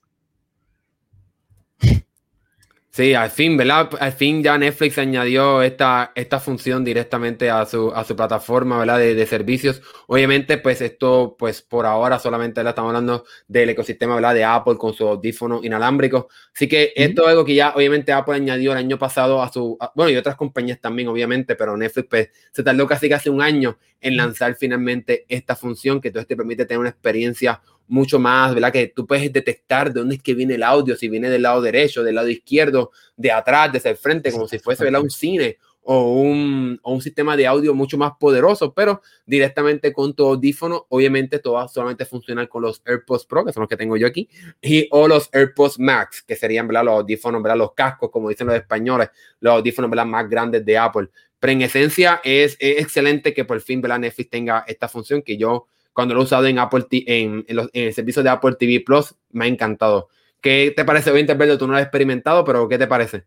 Sí, 2.98 3.14
al 3.14 3.30
fin, 3.30 3.56
¿verdad? 3.56 3.90
Al 4.00 4.12
fin 4.12 4.42
ya 4.42 4.58
Netflix 4.58 4.98
añadió 4.98 5.62
esta, 5.62 6.10
esta 6.16 6.40
función 6.40 6.84
directamente 6.84 7.48
a 7.48 7.64
su, 7.64 7.92
a 7.94 8.02
su 8.02 8.16
plataforma, 8.16 8.76
¿verdad? 8.76 8.98
De, 8.98 9.14
de, 9.14 9.24
servicios. 9.24 9.80
Obviamente, 10.08 10.58
pues 10.58 10.80
esto, 10.80 11.36
pues 11.38 11.62
por 11.62 11.86
ahora 11.86 12.18
solamente 12.18 12.58
¿verdad? 12.58 12.72
estamos 12.72 12.88
hablando 12.88 13.24
del 13.46 13.68
ecosistema, 13.68 14.16
¿verdad? 14.16 14.34
De 14.34 14.42
Apple 14.42 14.74
con 14.76 14.94
su 14.94 15.06
audífono 15.06 15.60
inalámbrico. 15.62 16.26
Así 16.52 16.66
que 16.66 16.92
esto 16.96 17.22
es 17.22 17.28
algo 17.28 17.44
que 17.44 17.54
ya, 17.54 17.72
obviamente, 17.76 18.10
Apple 18.10 18.34
añadió 18.34 18.72
el 18.72 18.78
año 18.78 18.98
pasado 18.98 19.44
a 19.44 19.52
su, 19.52 19.78
bueno, 19.94 20.10
y 20.10 20.16
otras 20.16 20.34
compañías 20.34 20.80
también, 20.80 21.06
obviamente, 21.06 21.54
pero 21.54 21.76
Netflix, 21.76 22.08
pues, 22.10 22.30
se 22.50 22.64
tardó 22.64 22.88
casi 22.88 23.08
casi 23.08 23.28
un 23.28 23.40
año 23.40 23.78
en 24.00 24.16
lanzar 24.16 24.56
finalmente 24.56 25.24
esta 25.28 25.54
función 25.54 26.00
que 26.00 26.08
entonces 26.08 26.26
te 26.26 26.36
permite 26.36 26.66
tener 26.66 26.80
una 26.80 26.88
experiencia 26.90 27.60
mucho 27.88 28.18
más, 28.18 28.54
¿verdad? 28.54 28.72
Que 28.72 28.88
tú 28.88 29.06
puedes 29.06 29.32
detectar 29.32 29.92
de 29.92 30.00
dónde 30.00 30.16
es 30.16 30.22
que 30.22 30.34
viene 30.34 30.54
el 30.54 30.62
audio, 30.62 30.96
si 30.96 31.08
viene 31.08 31.30
del 31.30 31.42
lado 31.42 31.60
derecho, 31.60 32.02
del 32.02 32.14
lado 32.14 32.28
izquierdo, 32.28 32.92
de 33.16 33.32
atrás, 33.32 33.72
desde 33.72 33.90
el 33.90 33.96
frente, 33.96 34.30
como 34.30 34.46
si 34.46 34.58
fuese 34.58 34.84
¿verdad? 34.84 35.02
un 35.02 35.10
cine 35.10 35.58
o 35.90 36.20
un, 36.20 36.78
o 36.82 36.92
un, 36.92 37.00
sistema 37.00 37.34
de 37.34 37.46
audio 37.46 37.72
mucho 37.72 37.96
más 37.96 38.12
poderoso, 38.20 38.74
pero 38.74 39.00
directamente 39.24 39.90
con 39.90 40.12
tu 40.12 40.26
audífono, 40.26 40.84
obviamente 40.90 41.38
todo 41.38 41.54
va 41.54 41.64
a 41.64 41.68
solamente 41.68 42.04
funcionar 42.04 42.46
con 42.46 42.60
los 42.60 42.82
AirPods 42.84 43.24
Pro, 43.24 43.42
que 43.42 43.54
son 43.54 43.62
los 43.62 43.70
que 43.70 43.76
tengo 43.78 43.96
yo 43.96 44.06
aquí, 44.06 44.28
y 44.60 44.86
o 44.90 45.08
los 45.08 45.30
AirPods 45.32 45.78
Max, 45.78 46.22
que 46.22 46.36
serían 46.36 46.68
¿verdad? 46.68 46.84
los 46.84 46.94
audífonos, 46.96 47.42
¿verdad? 47.42 47.56
los 47.56 47.72
cascos, 47.72 48.10
como 48.10 48.28
dicen 48.28 48.48
los 48.48 48.56
españoles, 48.56 49.08
los 49.40 49.54
audífonos 49.54 49.90
¿verdad? 49.90 50.04
más 50.04 50.28
grandes 50.28 50.62
de 50.62 50.76
Apple. 50.76 51.08
Pero 51.40 51.52
en 51.54 51.62
esencia 51.62 52.20
es, 52.22 52.58
es 52.60 52.82
excelente 52.82 53.32
que 53.32 53.46
por 53.46 53.58
fin 53.62 53.80
¿verdad? 53.80 54.00
Netflix 54.00 54.28
tenga 54.28 54.64
esta 54.66 54.88
función 54.88 55.22
que 55.22 55.38
yo 55.38 55.68
cuando 55.98 56.14
lo 56.14 56.20
he 56.20 56.24
usado 56.24 56.46
en 56.46 56.60
Apple 56.60 56.86
en, 56.92 57.44
en, 57.48 57.56
los, 57.56 57.70
en, 57.72 57.88
el 57.88 57.92
servicio 57.92 58.22
de 58.22 58.30
Apple 58.30 58.54
TV 58.56 58.84
Plus, 58.86 59.16
me 59.32 59.46
ha 59.46 59.48
encantado. 59.48 60.08
¿Qué 60.40 60.72
te 60.76 60.84
parece? 60.84 61.10
Voy 61.10 61.22
a 61.22 61.58
tú 61.58 61.66
no 61.66 61.72
lo 61.72 61.76
has 61.76 61.82
experimentado, 61.82 62.44
pero 62.44 62.68
¿qué 62.68 62.78
te 62.78 62.86
parece? 62.86 63.24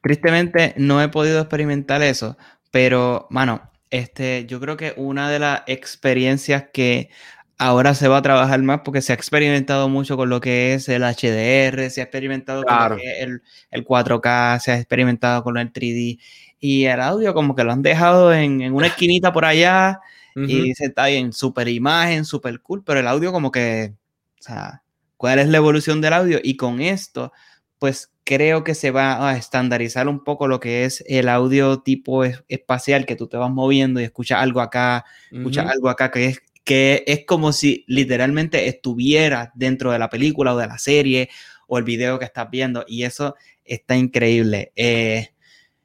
Tristemente 0.00 0.72
no 0.76 1.02
he 1.02 1.08
podido 1.08 1.40
experimentar 1.40 2.00
eso, 2.00 2.36
pero, 2.70 3.26
mano, 3.28 3.72
este, 3.90 4.46
yo 4.46 4.60
creo 4.60 4.76
que 4.76 4.94
una 4.96 5.28
de 5.32 5.40
las 5.40 5.62
experiencias 5.66 6.66
que 6.72 7.10
ahora 7.58 7.94
se 7.94 8.06
va 8.06 8.18
a 8.18 8.22
trabajar 8.22 8.62
más 8.62 8.82
porque 8.84 9.02
se 9.02 9.10
ha 9.10 9.16
experimentado 9.16 9.88
mucho 9.88 10.16
con 10.16 10.30
lo 10.30 10.40
que 10.40 10.74
es 10.74 10.88
el 10.88 11.02
HDR, 11.02 11.90
se 11.90 12.02
ha 12.02 12.04
experimentado 12.04 12.62
claro. 12.62 12.98
con 12.98 13.04
el, 13.04 13.42
el, 13.72 13.84
4K, 13.84 14.60
se 14.60 14.70
ha 14.70 14.76
experimentado 14.76 15.42
con 15.42 15.58
el 15.58 15.72
3D 15.72 16.20
y 16.60 16.84
el 16.84 17.00
audio 17.00 17.34
como 17.34 17.56
que 17.56 17.64
lo 17.64 17.72
han 17.72 17.82
dejado 17.82 18.32
en, 18.32 18.60
en 18.60 18.74
una 18.74 18.86
esquinita 18.86 19.32
por 19.32 19.44
allá 19.44 19.98
Uh 20.34 20.40
-huh. 20.40 20.50
Y 20.50 20.62
dice, 20.62 20.86
está 20.86 21.06
bien, 21.06 21.32
super 21.32 21.68
imagen, 21.68 22.24
super 22.24 22.60
cool, 22.60 22.82
pero 22.84 23.00
el 23.00 23.06
audio 23.06 23.32
como 23.32 23.50
que, 23.50 23.94
o 24.40 24.42
sea, 24.42 24.82
¿cuál 25.16 25.38
es 25.38 25.48
la 25.48 25.58
evolución 25.58 26.00
del 26.00 26.12
audio? 26.12 26.38
Y 26.42 26.56
con 26.56 26.80
esto, 26.80 27.32
pues 27.78 28.12
creo 28.24 28.64
que 28.64 28.74
se 28.74 28.90
va 28.90 29.28
a 29.30 29.36
estandarizar 29.36 30.08
un 30.08 30.22
poco 30.24 30.46
lo 30.46 30.60
que 30.60 30.84
es 30.84 31.02
el 31.06 31.28
audio 31.28 31.80
tipo 31.80 32.24
es, 32.24 32.44
espacial, 32.48 33.06
que 33.06 33.16
tú 33.16 33.26
te 33.26 33.36
vas 33.36 33.50
moviendo 33.50 34.00
y 34.00 34.04
escuchas 34.04 34.38
algo 34.40 34.60
acá, 34.60 35.04
uh 35.30 35.34
-huh. 35.34 35.38
escuchas 35.38 35.66
algo 35.70 35.88
acá, 35.88 36.10
que 36.10 36.26
es, 36.26 36.42
que 36.64 37.04
es 37.06 37.24
como 37.26 37.52
si 37.52 37.84
literalmente 37.88 38.68
estuvieras 38.68 39.50
dentro 39.54 39.90
de 39.92 39.98
la 39.98 40.08
película 40.08 40.54
o 40.54 40.58
de 40.58 40.66
la 40.68 40.78
serie 40.78 41.28
o 41.66 41.78
el 41.78 41.84
video 41.84 42.18
que 42.18 42.24
estás 42.24 42.48
viendo. 42.50 42.84
Y 42.86 43.02
eso 43.04 43.34
está 43.64 43.96
increíble. 43.96 44.72
Eh, 44.76 45.30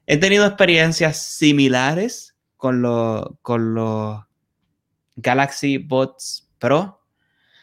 he 0.06 0.18
tenido 0.18 0.46
experiencias 0.46 1.18
similares 1.18 2.36
con 2.58 2.82
los 2.82 3.26
con 3.42 3.74
los 3.76 4.27
Galaxy 5.18 5.78
Buds 5.78 6.50
Pro, 6.60 7.02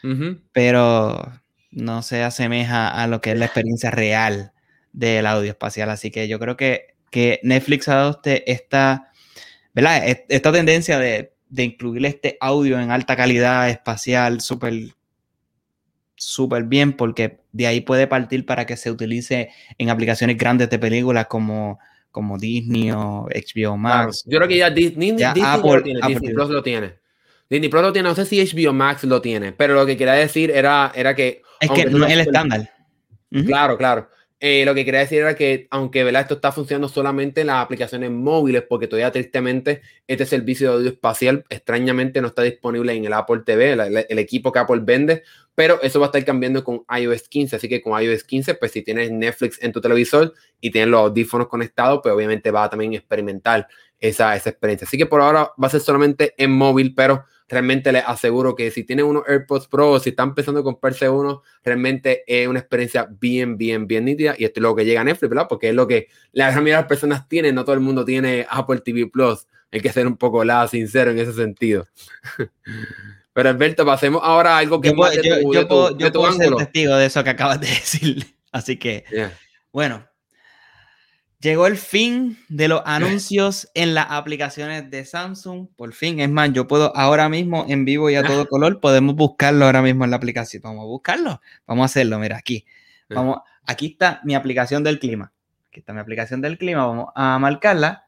uh 0.03 0.07
-huh. 0.07 0.41
pero 0.51 1.33
no 1.71 2.01
se 2.03 2.23
asemeja 2.23 2.87
a 2.87 3.07
lo 3.07 3.19
que 3.21 3.31
es 3.31 3.39
la 3.39 3.45
experiencia 3.45 3.91
real 3.91 4.53
del 4.93 5.25
audio 5.25 5.49
espacial. 5.49 5.89
Así 5.89 6.11
que 6.11 6.27
yo 6.27 6.39
creo 6.39 6.55
que, 6.55 6.95
que 7.09 7.39
Netflix 7.43 7.87
adopte 7.87 8.49
esta, 8.51 9.11
¿verdad? 9.73 10.03
esta 10.29 10.51
tendencia 10.51 10.99
de, 10.99 11.33
de 11.49 11.63
incluir 11.63 12.05
este 12.05 12.37
audio 12.39 12.79
en 12.79 12.91
alta 12.91 13.15
calidad 13.15 13.69
espacial 13.69 14.41
súper 14.41 14.73
súper 16.17 16.63
bien 16.63 16.93
porque 16.93 17.41
de 17.51 17.67
ahí 17.67 17.81
puede 17.81 18.07
partir 18.07 18.45
para 18.45 18.65
que 18.65 18.77
se 18.77 18.89
utilice 18.89 19.49
en 19.77 19.89
aplicaciones 19.89 20.37
grandes 20.37 20.69
de 20.69 20.79
películas 20.79 21.27
como, 21.27 21.79
como 22.11 22.37
Disney 22.37 22.91
o 22.91 23.27
HBO 23.27 23.77
Max. 23.77 24.23
Claro. 24.23 24.33
Yo 24.33 24.37
creo 24.37 24.47
que 24.47 24.57
ya 24.57 24.69
Disney, 24.69 25.15
ya 25.17 25.33
Disney 25.33 25.51
Apple, 25.53 25.71
lo 25.71 25.83
tiene, 25.83 25.99
Apple 26.01 26.13
Disney 26.15 26.33
Plus 26.33 26.49
lo 26.49 26.63
tiene. 26.63 26.93
Disney 27.49 27.69
Plus 27.69 27.81
lo 27.81 27.93
tiene, 27.93 28.09
no 28.09 28.15
sé 28.15 28.25
si 28.25 28.43
HBO 28.43 28.73
Max 28.73 29.03
lo 29.03 29.21
tiene, 29.21 29.51
pero 29.51 29.75
lo 29.75 29.85
que 29.85 29.97
quería 29.97 30.13
decir 30.13 30.51
era, 30.51 30.91
era 30.95 31.15
que... 31.15 31.41
Es 31.59 31.69
que 31.71 31.85
no 31.85 32.05
es 32.05 32.13
el 32.13 32.19
estándar. 32.21 32.69
Claro, 33.29 33.77
claro. 33.77 34.09
Eh, 34.39 34.65
lo 34.65 34.75
que 34.75 34.83
quería 34.83 34.99
decir 34.99 35.19
era 35.19 35.35
que, 35.35 35.67
aunque 35.71 36.03
¿verdad? 36.03 36.23
esto 36.23 36.35
está 36.35 36.51
funcionando 36.51 36.89
solamente 36.89 37.41
en 37.41 37.47
las 37.47 37.63
aplicaciones 37.63 38.11
móviles, 38.11 38.63
porque 38.67 38.87
todavía 38.87 39.11
tristemente 39.11 39.81
este 40.07 40.25
servicio 40.25 40.69
de 40.69 40.75
audio 40.75 40.89
espacial 40.91 41.45
extrañamente 41.49 42.21
no 42.21 42.27
está 42.27 42.41
disponible 42.41 42.93
en 42.93 43.05
el 43.05 43.13
Apple 43.13 43.43
TV, 43.45 43.71
el, 43.71 44.05
el, 44.09 44.19
equipo 44.19 44.51
que 44.51 44.59
Apple 44.59 44.81
vende, 44.83 45.23
pero 45.55 45.81
eso 45.81 45.99
va 45.99 46.07
a 46.07 46.09
estar 46.09 46.23
cambiando 46.25 46.63
con 46.63 46.83
iOS 46.95 47.29
15. 47.29 47.55
Así 47.55 47.69
que 47.69 47.81
con 47.81 47.99
iOS 47.99 48.23
15, 48.25 48.55
pues 48.55 48.71
si 48.71 48.81
tienes 48.81 49.09
Netflix 49.09 49.57
en 49.63 49.71
tu 49.71 49.79
televisor 49.79 50.33
y 50.59 50.69
tienes 50.69 50.89
los 50.89 50.99
audífonos 50.99 51.47
conectados, 51.47 52.01
pues 52.03 52.13
obviamente 52.13 52.51
va 52.51 52.65
a 52.65 52.69
también 52.69 52.93
experimentar 52.93 53.67
esa, 53.99 54.35
esa 54.35 54.49
experiencia. 54.49 54.85
Así 54.85 54.97
que 54.97 55.05
por 55.05 55.21
ahora 55.21 55.51
va 55.61 55.67
a 55.67 55.69
ser 55.69 55.79
solamente 55.79 56.33
en 56.37 56.51
móvil, 56.51 56.93
pero 56.93 57.25
realmente 57.47 57.91
les 57.91 58.03
aseguro 58.05 58.55
que 58.55 58.71
si 58.71 58.83
tienen 58.83 59.05
unos 59.05 59.23
AirPods 59.27 59.67
Pro 59.67 59.91
o 59.91 59.99
si 59.99 60.09
están 60.09 60.29
empezando 60.29 60.61
a 60.61 60.63
comprarse 60.63 61.09
uno, 61.09 61.43
realmente 61.63 62.23
es 62.27 62.47
una 62.47 62.59
experiencia 62.59 63.07
bien, 63.09 63.57
bien, 63.57 63.87
bien 63.87 64.05
nítida 64.05 64.35
y 64.37 64.45
esto 64.45 64.59
es 64.59 64.61
lo 64.61 64.75
que 64.75 64.85
llega 64.85 65.01
a 65.01 65.03
Netflix, 65.03 65.29
¿verdad? 65.29 65.47
Porque 65.47 65.69
es 65.69 65.75
lo 65.75 65.87
que 65.87 66.07
la 66.31 66.45
gran 66.45 66.63
mayoría 66.63 66.77
de 66.77 66.81
las 66.81 66.89
personas 66.89 67.27
tienen, 67.27 67.55
no 67.55 67.63
todo 67.63 67.75
el 67.75 67.81
mundo 67.81 68.03
tiene 68.03 68.47
Apple 68.49 68.79
TV 68.79 69.07
Plus, 69.07 69.47
hay 69.71 69.81
que 69.81 69.91
ser 69.91 70.07
un 70.07 70.17
poco 70.17 70.43
la 70.43 70.67
sincero 70.67 71.11
en 71.11 71.19
ese 71.19 71.33
sentido. 71.33 71.85
Pero 73.33 73.49
Alberto, 73.49 73.85
pasemos 73.85 74.21
ahora 74.23 74.55
a 74.55 74.59
algo 74.59 74.79
que 74.79 74.89
yo, 74.89 74.95
puedo, 74.95 75.11
tu, 75.11 75.53
yo 75.53 75.67
puedo, 75.67 75.97
yo 75.97 76.11
puedo 76.11 76.31
ser 76.33 76.55
testigo 76.55 76.95
de 76.95 77.05
eso 77.05 77.23
que 77.23 77.29
acabas 77.29 77.59
de 77.59 77.67
decir, 77.67 78.37
así 78.51 78.77
que, 78.77 79.03
yeah. 79.11 79.37
bueno, 79.73 80.07
Llegó 81.45 81.67
el 81.67 81.77
fin 81.77 82.39
de 82.49 82.67
los 82.67 82.81
anuncios 82.85 83.69
en 83.75 83.93
las 83.93 84.07
aplicaciones 84.09 84.89
de 84.89 85.05
Samsung. 85.05 85.67
Por 85.75 85.93
fin, 85.93 86.19
es 86.19 86.27
más, 86.27 86.51
yo 86.51 86.67
puedo 86.67 86.97
ahora 86.97 87.29
mismo 87.29 87.67
en 87.69 87.85
vivo 87.85 88.09
y 88.09 88.15
a 88.15 88.23
todo 88.23 88.47
color, 88.49 88.79
podemos 88.79 89.13
buscarlo 89.15 89.65
ahora 89.65 89.83
mismo 89.83 90.05
en 90.05 90.09
la 90.09 90.17
aplicación. 90.17 90.63
Vamos 90.63 90.81
a 90.81 90.85
buscarlo. 90.85 91.41
Vamos 91.67 91.83
a 91.83 91.85
hacerlo, 91.85 92.17
mira, 92.17 92.35
aquí. 92.35 92.65
Vamos, 93.09 93.41
aquí 93.63 93.91
está 93.91 94.21
mi 94.23 94.33
aplicación 94.33 94.83
del 94.83 94.97
clima. 94.97 95.31
Aquí 95.67 95.81
está 95.81 95.93
mi 95.93 95.99
aplicación 95.99 96.41
del 96.41 96.57
clima. 96.57 96.87
Vamos 96.87 97.09
a 97.13 97.37
marcarla. 97.37 98.07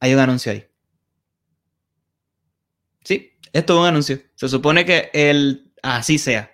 Hay 0.00 0.12
un 0.12 0.20
anuncio 0.20 0.52
ahí. 0.52 0.66
Sí, 3.04 3.38
esto 3.54 3.72
es 3.72 3.80
un 3.80 3.86
anuncio. 3.86 4.18
Se 4.34 4.50
supone 4.50 4.84
que 4.84 5.08
el 5.14 5.72
así 5.82 6.18
sea. 6.18 6.50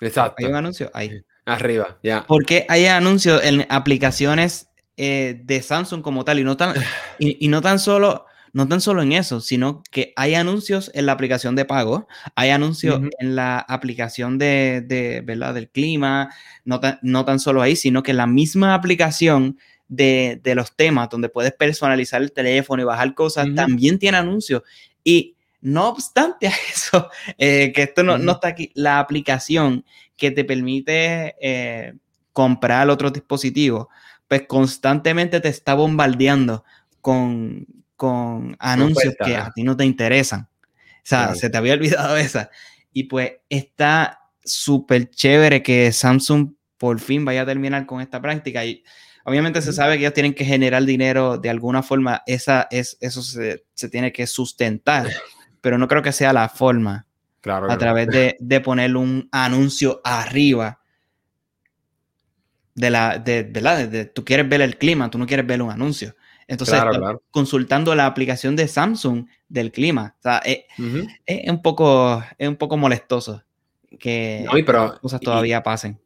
Exacto. 0.00 0.36
Hay 0.38 0.46
un 0.46 0.54
anuncio 0.54 0.90
ahí. 0.94 1.22
Arriba, 1.44 1.98
ya. 2.02 2.18
Yeah. 2.18 2.24
Porque 2.26 2.66
hay 2.68 2.86
anuncios 2.86 3.42
en 3.44 3.66
aplicaciones 3.68 4.68
eh, 4.96 5.40
de 5.44 5.62
Samsung 5.62 6.02
como 6.02 6.24
tal 6.24 6.38
y 6.38 6.44
no 6.44 6.56
tan, 6.56 6.74
y, 7.18 7.44
y, 7.44 7.48
no 7.48 7.60
tan 7.62 7.78
solo 7.78 8.26
no 8.52 8.68
tan 8.68 8.80
solo 8.80 9.02
en 9.02 9.12
eso, 9.12 9.40
sino 9.40 9.82
que 9.90 10.12
hay 10.14 10.34
anuncios 10.34 10.90
en 10.94 11.06
la 11.06 11.12
aplicación 11.12 11.56
de 11.56 11.64
pago, 11.64 12.06
hay 12.34 12.50
anuncios 12.50 12.98
uh 12.98 13.02
-huh. 13.02 13.10
en 13.18 13.34
la 13.34 13.58
aplicación 13.58 14.38
de, 14.38 14.82
de, 14.86 15.22
¿verdad? 15.22 15.54
del 15.54 15.70
clima, 15.70 16.30
no 16.64 16.78
tan, 16.78 16.98
no 17.02 17.24
tan 17.24 17.38
solo 17.38 17.62
ahí, 17.62 17.76
sino 17.76 18.02
que 18.02 18.12
la 18.12 18.26
misma 18.26 18.74
aplicación 18.74 19.58
de, 19.88 20.40
de 20.42 20.54
los 20.54 20.76
temas 20.76 21.08
donde 21.08 21.28
puedes 21.28 21.52
personalizar 21.52 22.20
el 22.22 22.32
teléfono 22.32 22.82
y 22.82 22.84
bajar 22.84 23.14
cosas, 23.14 23.46
uh 23.46 23.50
-huh. 23.50 23.56
también 23.56 23.98
tiene 23.98 24.18
anuncios. 24.18 24.62
Y 25.02 25.34
no 25.62 25.88
obstante 25.88 26.48
a 26.48 26.52
eso, 26.70 27.08
eh, 27.38 27.72
que 27.74 27.82
esto 27.84 28.02
no, 28.02 28.14
uh 28.14 28.16
-huh. 28.16 28.22
no, 28.22 28.32
está 28.32 28.48
aquí, 28.48 28.70
la 28.74 28.98
aplicación 28.98 29.84
que 30.22 30.30
te 30.30 30.44
permite 30.44 31.34
eh, 31.40 31.94
comprar 32.32 32.88
otros 32.88 33.12
dispositivos, 33.12 33.88
pues 34.28 34.44
constantemente 34.46 35.40
te 35.40 35.48
está 35.48 35.74
bombardeando 35.74 36.62
con, 37.00 37.66
con 37.96 38.54
anuncios 38.60 39.16
que 39.24 39.34
a 39.34 39.50
ti 39.50 39.64
no 39.64 39.76
te 39.76 39.84
interesan. 39.84 40.42
O 40.42 41.02
sea, 41.02 41.24
claro. 41.24 41.34
se 41.34 41.50
te 41.50 41.58
había 41.58 41.72
olvidado 41.72 42.16
esa. 42.28 42.50
Y 42.92 43.04
pues 43.04 43.32
está 43.48 44.20
súper 44.44 45.10
chévere 45.10 45.60
que 45.60 45.90
Samsung 45.90 46.52
por 46.78 47.00
fin 47.00 47.24
vaya 47.24 47.42
a 47.42 47.46
terminar 47.46 47.84
con 47.84 48.00
esta 48.00 48.22
práctica. 48.22 48.64
Y 48.64 48.84
Obviamente 49.24 49.60
se 49.60 49.72
sabe 49.72 49.94
que 49.94 50.04
ellos 50.04 50.14
tienen 50.14 50.34
que 50.34 50.44
generar 50.44 50.84
dinero 50.84 51.38
de 51.38 51.50
alguna 51.50 51.82
forma, 51.82 52.22
esa, 52.26 52.68
es, 52.70 52.96
eso 53.00 53.22
se, 53.22 53.64
tiene 53.90 54.12
que 54.12 54.26
sustentar, 54.26 55.08
pero 55.60 55.78
no 55.78 55.86
creo 55.88 56.02
que 56.02 56.12
sea 56.12 56.32
la 56.32 56.48
forma. 56.48 57.06
Claro. 57.42 57.70
A 57.70 57.76
través 57.76 58.06
de, 58.06 58.36
de 58.40 58.60
poner 58.60 58.96
un 58.96 59.28
anuncio 59.30 60.00
arriba 60.04 60.80
de 62.74 62.90
la, 62.90 63.18
de, 63.18 63.60
la, 63.60 63.86
de, 63.86 64.06
tú 64.06 64.24
quieres 64.24 64.48
ver 64.48 64.62
el 64.62 64.78
clima, 64.78 65.10
tú 65.10 65.18
no 65.18 65.26
quieres 65.26 65.46
ver 65.46 65.60
un 65.62 65.70
anuncio. 65.70 66.14
Entonces, 66.46 66.80
consultando 67.30 67.94
la 67.94 68.06
aplicación 68.06 68.56
de 68.56 68.68
Samsung 68.68 69.26
del 69.48 69.72
clima, 69.72 70.16
o 70.18 70.22
sea, 70.22 70.38
es, 70.38 70.64
un 71.48 71.62
poco, 71.62 72.22
es 72.38 72.48
un 72.48 72.56
poco 72.56 72.76
molestoso 72.76 73.42
que 73.98 74.46
cosas 75.00 75.20
todavía 75.20 75.62
pasen. 75.62 75.98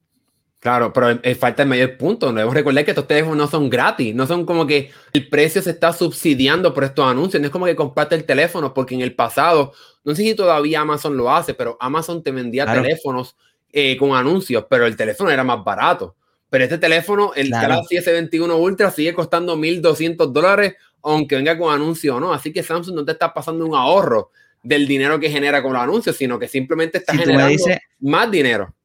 Claro, 0.66 0.92
pero 0.92 1.20
falta 1.38 1.62
el 1.62 1.68
mayor 1.68 1.96
punto. 1.96 2.32
Debemos 2.32 2.52
recordar 2.52 2.84
que 2.84 2.90
estos 2.90 3.06
teléfonos 3.06 3.36
no 3.36 3.46
son 3.46 3.70
gratis, 3.70 4.12
no 4.12 4.26
son 4.26 4.44
como 4.44 4.66
que 4.66 4.90
el 5.12 5.28
precio 5.28 5.62
se 5.62 5.70
está 5.70 5.92
subsidiando 5.92 6.74
por 6.74 6.82
estos 6.82 7.06
anuncios. 7.06 7.40
No 7.40 7.46
es 7.46 7.52
como 7.52 7.66
que 7.66 7.76
compraste 7.76 8.16
el 8.16 8.24
teléfono, 8.24 8.74
porque 8.74 8.96
en 8.96 9.02
el 9.02 9.14
pasado, 9.14 9.72
no 10.02 10.12
sé 10.16 10.24
si 10.24 10.34
todavía 10.34 10.80
Amazon 10.80 11.16
lo 11.16 11.32
hace, 11.32 11.54
pero 11.54 11.76
Amazon 11.78 12.20
te 12.20 12.32
vendía 12.32 12.66
teléfonos 12.66 13.36
eh, 13.72 13.96
con 13.96 14.16
anuncios, 14.16 14.66
pero 14.68 14.86
el 14.86 14.96
teléfono 14.96 15.30
era 15.30 15.44
más 15.44 15.62
barato. 15.62 16.16
Pero 16.50 16.64
este 16.64 16.78
teléfono, 16.78 17.30
el 17.36 17.48
Galaxy 17.48 17.98
S21 17.98 18.60
Ultra, 18.60 18.90
sigue 18.90 19.14
costando 19.14 19.56
1.200 19.56 20.32
dólares, 20.32 20.74
aunque 21.00 21.36
venga 21.36 21.56
con 21.56 21.72
anuncio 21.72 22.16
o 22.16 22.18
no. 22.18 22.32
Así 22.32 22.52
que 22.52 22.64
Samsung 22.64 22.96
no 22.96 23.04
te 23.04 23.12
está 23.12 23.32
pasando 23.32 23.64
un 23.64 23.76
ahorro 23.76 24.32
del 24.64 24.88
dinero 24.88 25.20
que 25.20 25.30
genera 25.30 25.62
con 25.62 25.74
los 25.74 25.82
anuncios, 25.82 26.16
sino 26.16 26.40
que 26.40 26.48
simplemente 26.48 26.98
está 26.98 27.14
generando 27.16 27.62
más 28.00 28.28
dinero. 28.32 28.75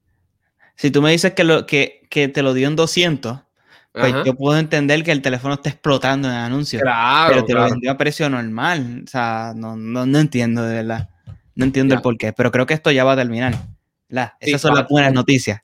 Si 0.81 0.89
tú 0.89 1.03
me 1.03 1.11
dices 1.11 1.33
que, 1.33 1.43
lo, 1.43 1.67
que, 1.67 2.07
que 2.09 2.27
te 2.27 2.41
lo 2.41 2.55
dio 2.55 2.67
en 2.67 2.75
200, 2.75 3.37
pues 3.91 4.15
yo 4.25 4.33
puedo 4.33 4.57
entender 4.57 5.03
que 5.03 5.11
el 5.11 5.21
teléfono 5.21 5.53
está 5.53 5.69
explotando 5.69 6.27
en 6.27 6.33
anuncios. 6.33 6.81
Claro, 6.81 7.29
pero 7.29 7.45
te 7.45 7.53
lo 7.53 7.65
vendió 7.65 7.91
a 7.91 7.97
precio 7.97 8.27
normal. 8.31 9.03
O 9.05 9.07
sea, 9.07 9.53
no, 9.55 9.75
no, 9.75 10.07
no 10.07 10.17
entiendo 10.17 10.63
de 10.63 10.77
verdad. 10.77 11.09
No 11.53 11.65
entiendo 11.65 11.93
el 11.93 12.01
por 12.01 12.17
qué, 12.17 12.33
pero 12.33 12.49
creo 12.49 12.65
que 12.65 12.73
esto 12.73 12.89
ya 12.89 13.03
va 13.03 13.13
a 13.13 13.15
terminar. 13.15 13.53
La, 14.07 14.35
esas 14.39 14.59
son 14.59 14.73
las 14.73 14.87
buenas 14.87 15.13
noticias. 15.13 15.61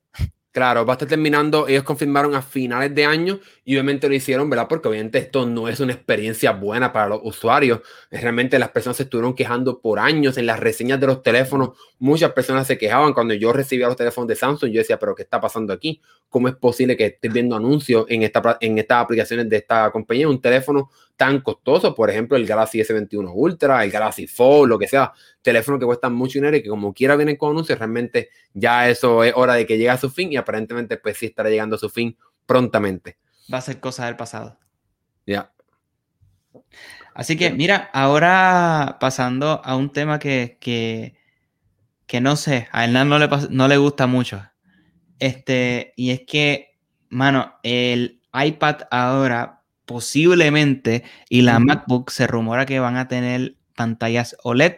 Claro, 0.58 0.88
va 0.88 0.94
a 0.94 0.96
estar 0.96 1.08
terminando, 1.08 1.68
ellos 1.68 1.84
confirmaron 1.84 2.34
a 2.34 2.42
finales 2.42 2.96
de 2.96 3.06
año 3.06 3.40
y 3.64 3.76
obviamente 3.76 4.10
lo 4.10 4.16
hicieron, 4.16 4.50
¿verdad? 4.50 4.66
Porque 4.68 4.88
obviamente 4.88 5.20
esto 5.20 5.46
no 5.46 5.68
es 5.68 5.80
una 5.80 5.94
experiencia 5.94 6.52
buena 6.52 6.92
para 6.92 7.10
los 7.10 7.20
usuarios. 7.22 7.82
Realmente 8.10 8.58
las 8.58 8.70
personas 8.70 8.98
se 8.98 9.04
estuvieron 9.04 9.36
quejando 9.36 9.80
por 9.80 10.00
años 10.00 10.36
en 10.36 10.48
las 10.48 10.60
reseñas 10.60 11.00
de 11.00 11.06
los 11.06 11.22
teléfonos. 11.22 11.78
Muchas 12.00 12.32
personas 12.32 12.66
se 12.66 12.76
quejaban 12.76 13.14
cuando 13.14 13.36
yo 13.36 13.54
recibía 13.54 13.86
los 13.86 13.96
teléfonos 13.96 14.30
de 14.30 14.36
Samsung. 14.36 14.72
Yo 14.72 14.80
decía, 14.80 14.98
pero 14.98 15.14
¿qué 15.14 15.22
está 15.22 15.40
pasando 15.40 15.74
aquí? 15.74 16.02
¿Cómo 16.28 16.48
es 16.48 16.56
posible 16.56 16.98
que 16.98 17.06
estés 17.06 17.32
viendo 17.32 17.56
anuncios 17.56 18.08
en, 18.10 18.24
esta, 18.24 18.58
en 18.60 18.80
estas 18.80 19.04
aplicaciones 19.04 19.48
de 19.48 19.58
esta 19.58 19.92
compañía? 19.92 20.28
Un 20.28 20.42
teléfono 20.42 20.90
tan 21.18 21.42
costoso, 21.42 21.96
por 21.96 22.12
ejemplo, 22.12 22.38
el 22.38 22.46
Galaxy 22.46 22.80
S21 22.80 23.32
Ultra, 23.34 23.84
el 23.84 23.90
Galaxy 23.90 24.28
Fold, 24.28 24.70
lo 24.70 24.80
que 24.80 24.88
sea, 24.88 25.12
teléfonos 25.42 25.80
que 25.80 25.86
cuestan 25.86 26.14
mucho 26.14 26.38
dinero 26.38 26.56
y 26.56 26.62
que 26.62 26.70
como 26.70 26.94
quiera 26.94 27.16
vienen 27.16 27.36
con 27.36 27.52
anuncios, 27.52 27.80
realmente 27.80 28.30
ya 28.54 28.88
eso 28.88 29.24
es 29.24 29.34
hora 29.36 29.56
de 29.56 29.66
que 29.66 29.78
llegue 29.78 29.90
a 29.90 29.98
su 29.98 30.12
fin 30.12 30.32
y 30.32 30.38
aparentemente 30.38 30.98
pues 30.98 31.18
sí 31.18 31.26
estará 31.26 31.50
llegando 31.50 31.76
a 31.76 31.80
su 31.80 31.90
fin 31.90 32.16
prontamente. 32.46 33.18
Va 33.52 33.58
a 33.58 33.62
ser 33.62 33.80
cosa 33.80 34.06
del 34.06 34.16
pasado. 34.16 34.60
Ya. 35.26 35.52
Así 37.16 37.36
que 37.36 37.52
mira, 37.52 37.90
ahora 37.94 38.98
pasando 39.00 39.62
a 39.66 39.76
un 39.76 39.92
tema 39.92 40.20
que, 40.20 40.58
que, 40.60 42.22
no 42.22 42.36
sé, 42.36 42.68
a 42.72 42.84
Hernán 42.84 43.10
no 43.10 43.18
le, 43.18 43.28
no 43.50 43.68
le 43.68 43.78
gusta 43.78 44.06
mucho. 44.06 44.44
Este, 45.18 45.94
y 45.96 46.12
es 46.12 46.22
que, 46.28 46.78
mano, 47.10 47.56
el 47.64 48.22
iPad 48.34 48.82
ahora 48.92 49.57
posiblemente, 49.88 51.04
y 51.30 51.42
la 51.42 51.60
MacBook 51.60 52.12
se 52.12 52.28
rumora 52.28 52.68
que 52.68 52.80
van 52.80 52.98
a 52.98 53.08
tener 53.08 53.56
pantallas 53.74 54.36
OLED 54.44 54.76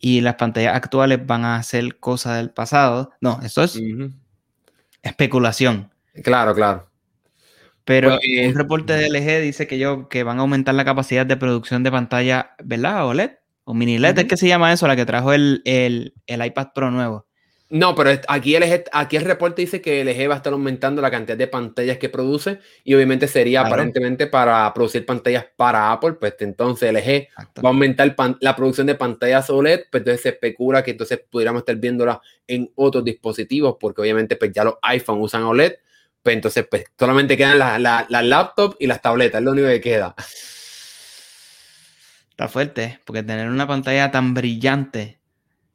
y 0.00 0.22
las 0.22 0.34
pantallas 0.34 0.74
actuales 0.74 1.24
van 1.24 1.44
a 1.44 1.62
ser 1.62 2.00
cosas 2.00 2.38
del 2.38 2.50
pasado. 2.50 3.12
No, 3.20 3.40
eso 3.44 3.62
es 3.62 3.80
especulación. 5.02 5.92
Claro, 6.24 6.54
claro. 6.54 6.88
Pero 7.84 8.16
pues, 8.16 8.46
un 8.46 8.54
reporte 8.54 8.94
de 8.94 9.10
LG 9.10 9.42
dice 9.42 9.66
que, 9.66 9.78
yo, 9.78 10.08
que 10.08 10.22
van 10.22 10.38
a 10.38 10.40
aumentar 10.40 10.74
la 10.74 10.84
capacidad 10.84 11.26
de 11.26 11.36
producción 11.36 11.82
de 11.82 11.90
pantalla, 11.90 12.54
¿verdad? 12.64 13.06
OLED 13.06 13.32
o 13.64 13.74
mini 13.74 13.98
LED, 13.98 14.18
es 14.18 14.24
que 14.24 14.36
se 14.36 14.48
llama 14.48 14.72
eso, 14.72 14.88
la 14.88 14.96
que 14.96 15.04
trajo 15.04 15.32
el, 15.32 15.60
el, 15.64 16.14
el 16.26 16.44
iPad 16.46 16.68
Pro 16.74 16.90
nuevo. 16.90 17.26
No, 17.72 17.94
pero 17.94 18.10
aquí 18.28 18.54
el, 18.54 18.84
aquí 18.92 19.16
el 19.16 19.24
reporte 19.24 19.62
dice 19.62 19.80
que 19.80 20.04
LG 20.04 20.28
va 20.28 20.34
a 20.34 20.36
estar 20.36 20.52
aumentando 20.52 21.00
la 21.00 21.10
cantidad 21.10 21.38
de 21.38 21.46
pantallas 21.46 21.96
que 21.96 22.10
produce 22.10 22.58
y 22.84 22.92
obviamente 22.92 23.26
sería 23.26 23.62
aparentemente 23.62 24.26
para 24.26 24.74
producir 24.74 25.06
pantallas 25.06 25.46
para 25.56 25.90
Apple, 25.90 26.12
pues 26.20 26.34
entonces 26.40 26.92
LG 26.92 27.28
va 27.64 27.70
a 27.70 27.72
aumentar 27.72 28.14
la 28.40 28.54
producción 28.54 28.88
de 28.88 28.94
pantallas 28.94 29.48
OLED, 29.48 29.84
pues 29.90 30.02
entonces 30.02 30.20
se 30.20 30.28
especula 30.28 30.84
que 30.84 30.90
entonces 30.90 31.22
pudiéramos 31.30 31.60
estar 31.60 31.74
viéndola 31.76 32.20
en 32.46 32.70
otros 32.74 33.02
dispositivos 33.04 33.76
porque 33.80 34.02
obviamente 34.02 34.36
pues 34.36 34.52
ya 34.52 34.64
los 34.64 34.74
iPhone 34.82 35.22
usan 35.22 35.44
OLED, 35.44 35.76
pues 36.22 36.36
entonces 36.36 36.66
pues 36.70 36.84
solamente 36.98 37.38
quedan 37.38 37.58
las 37.58 37.80
la, 37.80 38.06
laptops 38.10 38.76
y 38.80 38.86
las 38.86 39.00
tabletas, 39.00 39.38
es 39.38 39.44
lo 39.46 39.52
único 39.52 39.68
que 39.68 39.80
queda. 39.80 40.14
Está 42.32 42.48
fuerte, 42.48 43.00
porque 43.06 43.22
tener 43.22 43.48
una 43.48 43.66
pantalla 43.66 44.10
tan 44.10 44.34
brillante 44.34 45.21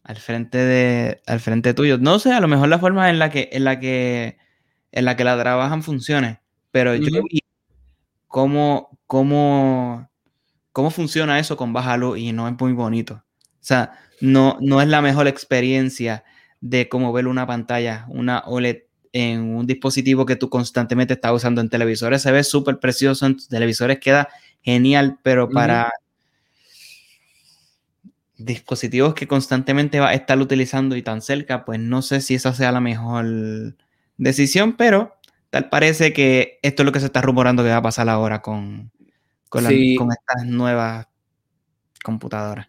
al 0.07 0.17
frente 0.17 0.57
de 0.57 1.21
al 1.27 1.39
frente 1.39 1.73
tuyo. 1.73 1.97
No 1.97 2.17
sé, 2.19 2.33
a 2.33 2.39
lo 2.39 2.47
mejor 2.47 2.69
la 2.69 2.79
forma 2.79 3.09
en 3.09 3.19
la 3.19 3.29
que 3.29 3.49
en 3.51 3.63
la 3.63 3.79
que 3.79 4.37
en 4.91 5.05
la 5.05 5.15
que 5.15 5.23
la 5.23 5.37
trabajan 5.37 5.83
funcione, 5.83 6.41
pero 6.71 6.95
yo 6.95 7.21
vi 7.29 7.41
cómo, 8.27 8.99
cómo, 9.05 10.09
cómo 10.71 10.91
funciona 10.91 11.39
eso 11.39 11.57
con 11.57 11.73
baja 11.73 11.97
luz 11.97 12.19
y 12.19 12.31
no 12.31 12.47
es 12.47 12.55
muy 12.59 12.73
bonito. 12.73 13.23
O 13.39 13.67
sea, 13.67 13.93
no, 14.21 14.57
no 14.61 14.81
es 14.81 14.87
la 14.87 15.01
mejor 15.01 15.27
experiencia 15.27 16.23
de 16.61 16.89
cómo 16.89 17.11
ver 17.13 17.27
una 17.27 17.45
pantalla, 17.45 18.05
una 18.09 18.39
OLED 18.45 18.83
en 19.13 19.55
un 19.55 19.67
dispositivo 19.67 20.25
que 20.25 20.35
tú 20.35 20.49
constantemente 20.49 21.15
estás 21.15 21.33
usando 21.33 21.61
en 21.61 21.69
televisores. 21.69 22.21
Se 22.21 22.31
ve 22.31 22.43
súper 22.43 22.79
precioso 22.79 23.25
en 23.25 23.37
televisores, 23.47 23.99
queda 23.99 24.29
genial, 24.61 25.19
pero 25.23 25.49
para 25.49 25.91
dispositivos 28.37 29.13
que 29.13 29.27
constantemente 29.27 29.99
va 29.99 30.09
a 30.09 30.13
estar 30.13 30.39
utilizando 30.39 30.95
y 30.95 31.01
tan 31.01 31.21
cerca, 31.21 31.65
pues 31.65 31.79
no 31.79 32.01
sé 32.01 32.21
si 32.21 32.35
esa 32.35 32.53
sea 32.53 32.71
la 32.71 32.81
mejor 32.81 33.75
decisión, 34.17 34.75
pero 34.77 35.15
tal 35.49 35.69
parece 35.69 36.13
que 36.13 36.59
esto 36.61 36.83
es 36.83 36.85
lo 36.85 36.91
que 36.91 36.99
se 36.99 37.07
está 37.07 37.21
rumorando 37.21 37.63
que 37.63 37.69
va 37.69 37.77
a 37.77 37.81
pasar 37.81 38.09
ahora 38.09 38.41
con, 38.41 38.91
con, 39.49 39.65
estas 39.65 40.45
nuevas 40.45 41.07
computadoras. 42.03 42.67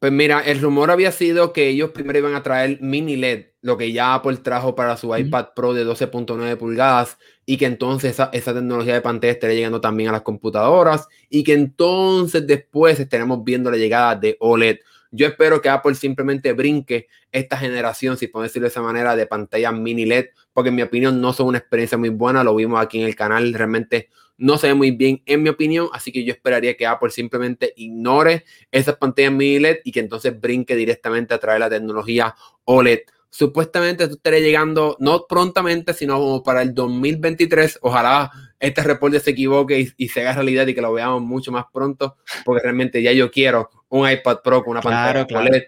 Pues 0.00 0.12
mira, 0.12 0.40
el 0.40 0.62
rumor 0.62 0.90
había 0.90 1.12
sido 1.12 1.52
que 1.52 1.68
ellos 1.68 1.90
primero 1.90 2.18
iban 2.18 2.34
a 2.34 2.42
traer 2.42 2.80
mini 2.80 3.16
LED, 3.16 3.48
lo 3.60 3.76
que 3.76 3.92
ya 3.92 4.14
Apple 4.14 4.38
trajo 4.38 4.74
para 4.74 4.96
su 4.96 5.14
iPad 5.14 5.48
Pro 5.54 5.74
de 5.74 5.84
12.9 5.84 6.56
pulgadas, 6.56 7.18
y 7.44 7.58
que 7.58 7.66
entonces 7.66 8.12
esa, 8.12 8.30
esa, 8.32 8.54
tecnología 8.54 8.94
de 8.94 9.02
pantalla 9.02 9.34
estaría 9.34 9.56
llegando 9.56 9.82
también 9.82 10.08
a 10.08 10.12
las 10.12 10.22
computadoras, 10.22 11.06
y 11.28 11.44
que 11.44 11.52
entonces 11.52 12.46
después 12.46 12.98
estaremos 12.98 13.44
viendo 13.44 13.70
la 13.70 13.76
llegada 13.76 14.16
de 14.16 14.38
OLED. 14.40 14.78
Yo 15.10 15.26
espero 15.26 15.60
que 15.60 15.68
Apple 15.68 15.94
simplemente 15.94 16.54
brinque 16.54 17.08
esta 17.30 17.58
generación, 17.58 18.16
si 18.16 18.26
puedo 18.26 18.44
decirlo 18.44 18.68
de 18.68 18.70
esa 18.70 18.80
manera, 18.80 19.14
de 19.16 19.26
pantallas 19.26 19.74
mini 19.74 20.06
LED, 20.06 20.28
porque 20.52 20.70
en 20.70 20.76
mi 20.76 20.82
opinión 20.82 21.20
no 21.20 21.32
son 21.32 21.48
una 21.48 21.58
experiencia 21.58 21.98
muy 21.98 22.08
buena, 22.08 22.44
lo 22.44 22.54
vimos 22.54 22.80
aquí 22.80 23.00
en 23.00 23.06
el 23.06 23.14
canal, 23.14 23.52
realmente 23.54 24.08
no 24.40 24.56
se 24.56 24.68
ve 24.68 24.74
muy 24.74 24.90
bien 24.90 25.22
en 25.26 25.42
mi 25.42 25.50
opinión, 25.50 25.88
así 25.92 26.10
que 26.10 26.24
yo 26.24 26.32
esperaría 26.32 26.74
que 26.74 26.86
Apple 26.86 27.10
simplemente 27.10 27.74
ignore 27.76 28.44
esas 28.72 28.96
pantallas 28.96 29.32
mini 29.32 29.58
LED 29.58 29.78
y 29.84 29.92
que 29.92 30.00
entonces 30.00 30.38
brinque 30.40 30.74
directamente 30.74 31.34
a 31.34 31.38
traer 31.38 31.60
la 31.60 31.68
tecnología 31.68 32.34
OLED. 32.64 33.00
Supuestamente 33.28 34.04
esto 34.04 34.16
estaría 34.16 34.40
llegando 34.40 34.96
no 34.98 35.26
prontamente, 35.28 35.92
sino 35.92 36.42
para 36.42 36.62
el 36.62 36.74
2023. 36.74 37.80
Ojalá 37.82 38.30
este 38.58 38.82
reporte 38.82 39.20
se 39.20 39.30
equivoque 39.30 39.92
y, 39.96 40.08
se 40.08 40.22
haga 40.22 40.32
realidad 40.32 40.66
y 40.66 40.74
que 40.74 40.80
lo 40.80 40.92
veamos 40.92 41.20
mucho 41.22 41.52
más 41.52 41.66
pronto, 41.72 42.16
porque 42.44 42.62
realmente 42.62 43.02
ya 43.02 43.12
yo 43.12 43.30
quiero 43.30 43.70
un 43.90 44.10
iPad 44.10 44.38
Pro 44.42 44.64
con 44.64 44.72
una 44.72 44.80
pantalla 44.80 45.26
OLED. 45.38 45.62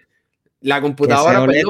La 0.61 0.81
computadora, 0.81 1.45
pues, 1.45 1.63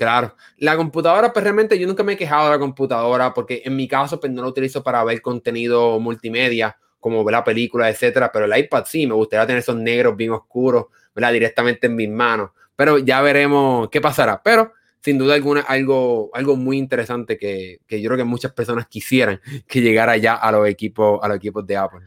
Claro, 0.00 0.34
la 0.56 0.78
computadora, 0.78 1.30
pues 1.30 1.42
realmente 1.42 1.78
yo 1.78 1.86
nunca 1.86 2.02
me 2.02 2.14
he 2.14 2.16
quejado 2.16 2.46
de 2.46 2.52
la 2.52 2.58
computadora 2.58 3.34
porque 3.34 3.60
en 3.66 3.76
mi 3.76 3.86
caso, 3.86 4.18
pues 4.18 4.32
no 4.32 4.40
la 4.40 4.48
utilizo 4.48 4.82
para 4.82 5.04
ver 5.04 5.20
contenido 5.20 6.00
multimedia, 6.00 6.74
como 6.98 7.22
ver 7.22 7.34
la 7.34 7.44
película, 7.44 7.90
etcétera, 7.90 8.32
pero 8.32 8.46
el 8.46 8.58
iPad 8.58 8.86
sí, 8.86 9.06
me 9.06 9.12
gustaría 9.12 9.46
tener 9.46 9.60
esos 9.60 9.76
negros 9.76 10.16
bien 10.16 10.30
oscuros, 10.30 10.86
¿verdad? 11.14 11.34
Directamente 11.34 11.86
en 11.86 11.96
mis 11.96 12.08
manos, 12.08 12.48
pero 12.74 12.96
ya 12.96 13.20
veremos 13.20 13.90
qué 13.90 14.00
pasará, 14.00 14.42
pero 14.42 14.72
sin 15.02 15.18
duda 15.18 15.34
alguna 15.34 15.60
algo, 15.60 16.30
algo 16.32 16.56
muy 16.56 16.78
interesante 16.78 17.36
que, 17.36 17.80
que 17.86 18.00
yo 18.00 18.08
creo 18.08 18.16
que 18.16 18.24
muchas 18.24 18.54
personas 18.54 18.86
quisieran 18.86 19.38
que 19.68 19.82
llegara 19.82 20.16
ya 20.16 20.32
a 20.32 20.50
los 20.50 20.66
equipos, 20.66 21.20
a 21.22 21.28
los 21.28 21.36
equipos 21.36 21.66
de 21.66 21.76
Apple. 21.76 22.06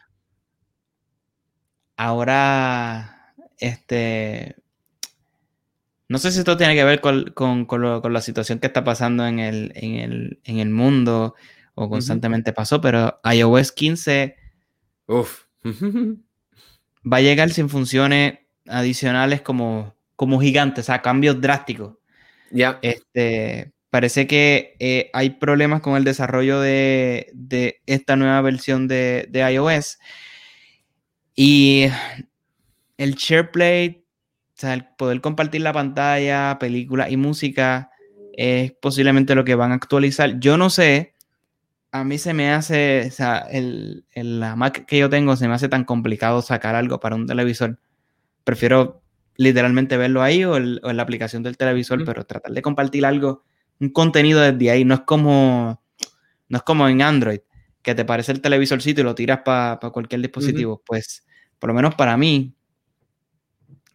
Ahora, 1.96 3.32
este, 3.56 4.56
no 6.14 6.18
sé 6.18 6.30
si 6.30 6.38
esto 6.38 6.56
tiene 6.56 6.76
que 6.76 6.84
ver 6.84 7.00
con, 7.00 7.66
la 8.12 8.20
situación 8.20 8.60
que 8.60 8.68
está 8.68 8.84
pasando 8.84 9.26
en 9.26 9.40
el, 9.40 9.72
en 9.74 10.58
el, 10.60 10.70
mundo 10.70 11.34
o 11.74 11.90
constantemente 11.90 12.52
pasó, 12.52 12.80
pero 12.80 13.18
iOS 13.24 13.72
15 13.72 14.36
Uf. 15.08 15.46
va 17.04 17.16
a 17.16 17.20
llegar 17.20 17.50
sin 17.50 17.68
funciones 17.68 18.38
adicionales 18.68 19.42
como, 19.42 19.96
como 20.14 20.40
gigantes, 20.40 20.84
o 20.84 20.86
sea, 20.86 21.02
cambios 21.02 21.40
drásticos. 21.40 21.96
Ya. 22.52 22.78
Este, 22.80 23.72
parece 23.90 24.28
que 24.28 24.76
eh, 24.78 25.10
hay 25.14 25.30
problemas 25.30 25.80
con 25.80 25.96
el 25.96 26.04
desarrollo 26.04 26.60
de, 26.60 27.28
de 27.34 27.80
esta 27.86 28.14
nueva 28.14 28.40
versión 28.40 28.86
de, 28.86 29.26
de, 29.30 29.52
iOS. 29.52 29.98
Y 31.34 31.86
el 32.98 33.16
SharePlay, 33.16 34.03
o 34.56 34.60
sea, 34.60 34.74
el 34.74 34.86
poder 34.96 35.20
compartir 35.20 35.62
la 35.62 35.72
pantalla, 35.72 36.58
películas 36.60 37.10
y 37.10 37.16
música, 37.16 37.90
es 38.36 38.72
posiblemente 38.72 39.34
lo 39.34 39.44
que 39.44 39.56
van 39.56 39.72
a 39.72 39.74
actualizar. 39.74 40.38
Yo 40.38 40.56
no 40.56 40.70
sé, 40.70 41.14
a 41.90 42.04
mí 42.04 42.18
se 42.18 42.34
me 42.34 42.52
hace, 42.52 43.06
o 43.08 43.10
sea, 43.10 43.38
el, 43.50 44.04
el, 44.12 44.40
la 44.40 44.54
Mac 44.54 44.86
que 44.86 44.98
yo 44.98 45.10
tengo 45.10 45.36
se 45.36 45.48
me 45.48 45.54
hace 45.54 45.68
tan 45.68 45.84
complicado 45.84 46.40
sacar 46.42 46.76
algo 46.76 47.00
para 47.00 47.16
un 47.16 47.26
televisor. 47.26 47.80
Prefiero 48.44 49.02
literalmente 49.36 49.96
verlo 49.96 50.22
ahí 50.22 50.44
o, 50.44 50.56
el, 50.56 50.80
o 50.84 50.90
en 50.90 50.96
la 50.96 51.02
aplicación 51.02 51.42
del 51.42 51.56
televisor, 51.56 52.00
mm. 52.00 52.04
pero 52.04 52.24
tratar 52.24 52.52
de 52.52 52.62
compartir 52.62 53.04
algo, 53.06 53.42
un 53.80 53.90
contenido 53.90 54.40
desde 54.40 54.70
ahí, 54.70 54.84
no 54.84 54.94
es 54.94 55.00
como, 55.00 55.82
no 56.48 56.56
es 56.56 56.62
como 56.62 56.88
en 56.88 57.02
Android, 57.02 57.40
que 57.82 57.94
te 57.96 58.04
parece 58.04 58.30
el 58.30 58.40
televisorcito 58.40 59.00
y 59.00 59.04
lo 59.04 59.16
tiras 59.16 59.40
para 59.44 59.80
pa 59.80 59.90
cualquier 59.90 60.20
dispositivo. 60.20 60.74
Mm 60.74 60.78
-hmm. 60.78 60.82
Pues, 60.86 61.26
por 61.58 61.68
lo 61.68 61.74
menos 61.74 61.94
para 61.96 62.16
mí, 62.16 62.54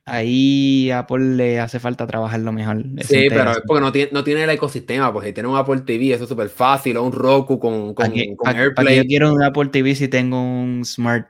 ahí 0.10 0.91
Apple 0.91 1.36
le 1.36 1.60
hace 1.60 1.80
falta 1.80 2.08
trabajarlo 2.08 2.52
mejor. 2.52 2.84
Sí, 3.02 3.28
pero 3.30 3.52
es 3.52 3.62
porque 3.65 3.82
no 3.82 3.91
tiene, 3.91 4.12
no 4.12 4.24
tiene 4.24 4.43
el 4.43 4.50
ecosistema, 4.50 5.12
pues 5.13 5.28
si 5.28 5.34
tiene 5.34 5.50
un 5.50 5.58
Apple 5.58 5.82
TV, 5.82 6.13
eso 6.13 6.24
es 6.24 6.30
súper 6.30 6.50
fácil, 6.50 6.98
o 6.98 7.04
un 7.04 7.12
Roku 7.12 7.60
con, 7.60 7.93
con, 7.93 8.06
aquí, 8.06 8.36
con 8.36 8.50
aquí, 8.50 8.60
AirPlay. 8.60 8.98
Yo 8.98 9.04
quiero 9.06 9.34
un 9.34 9.43
Apple 9.43 9.69
TV 9.69 9.95
si 9.95 10.08
tengo 10.08 10.41
un 10.41 10.84
Smart 10.86 11.28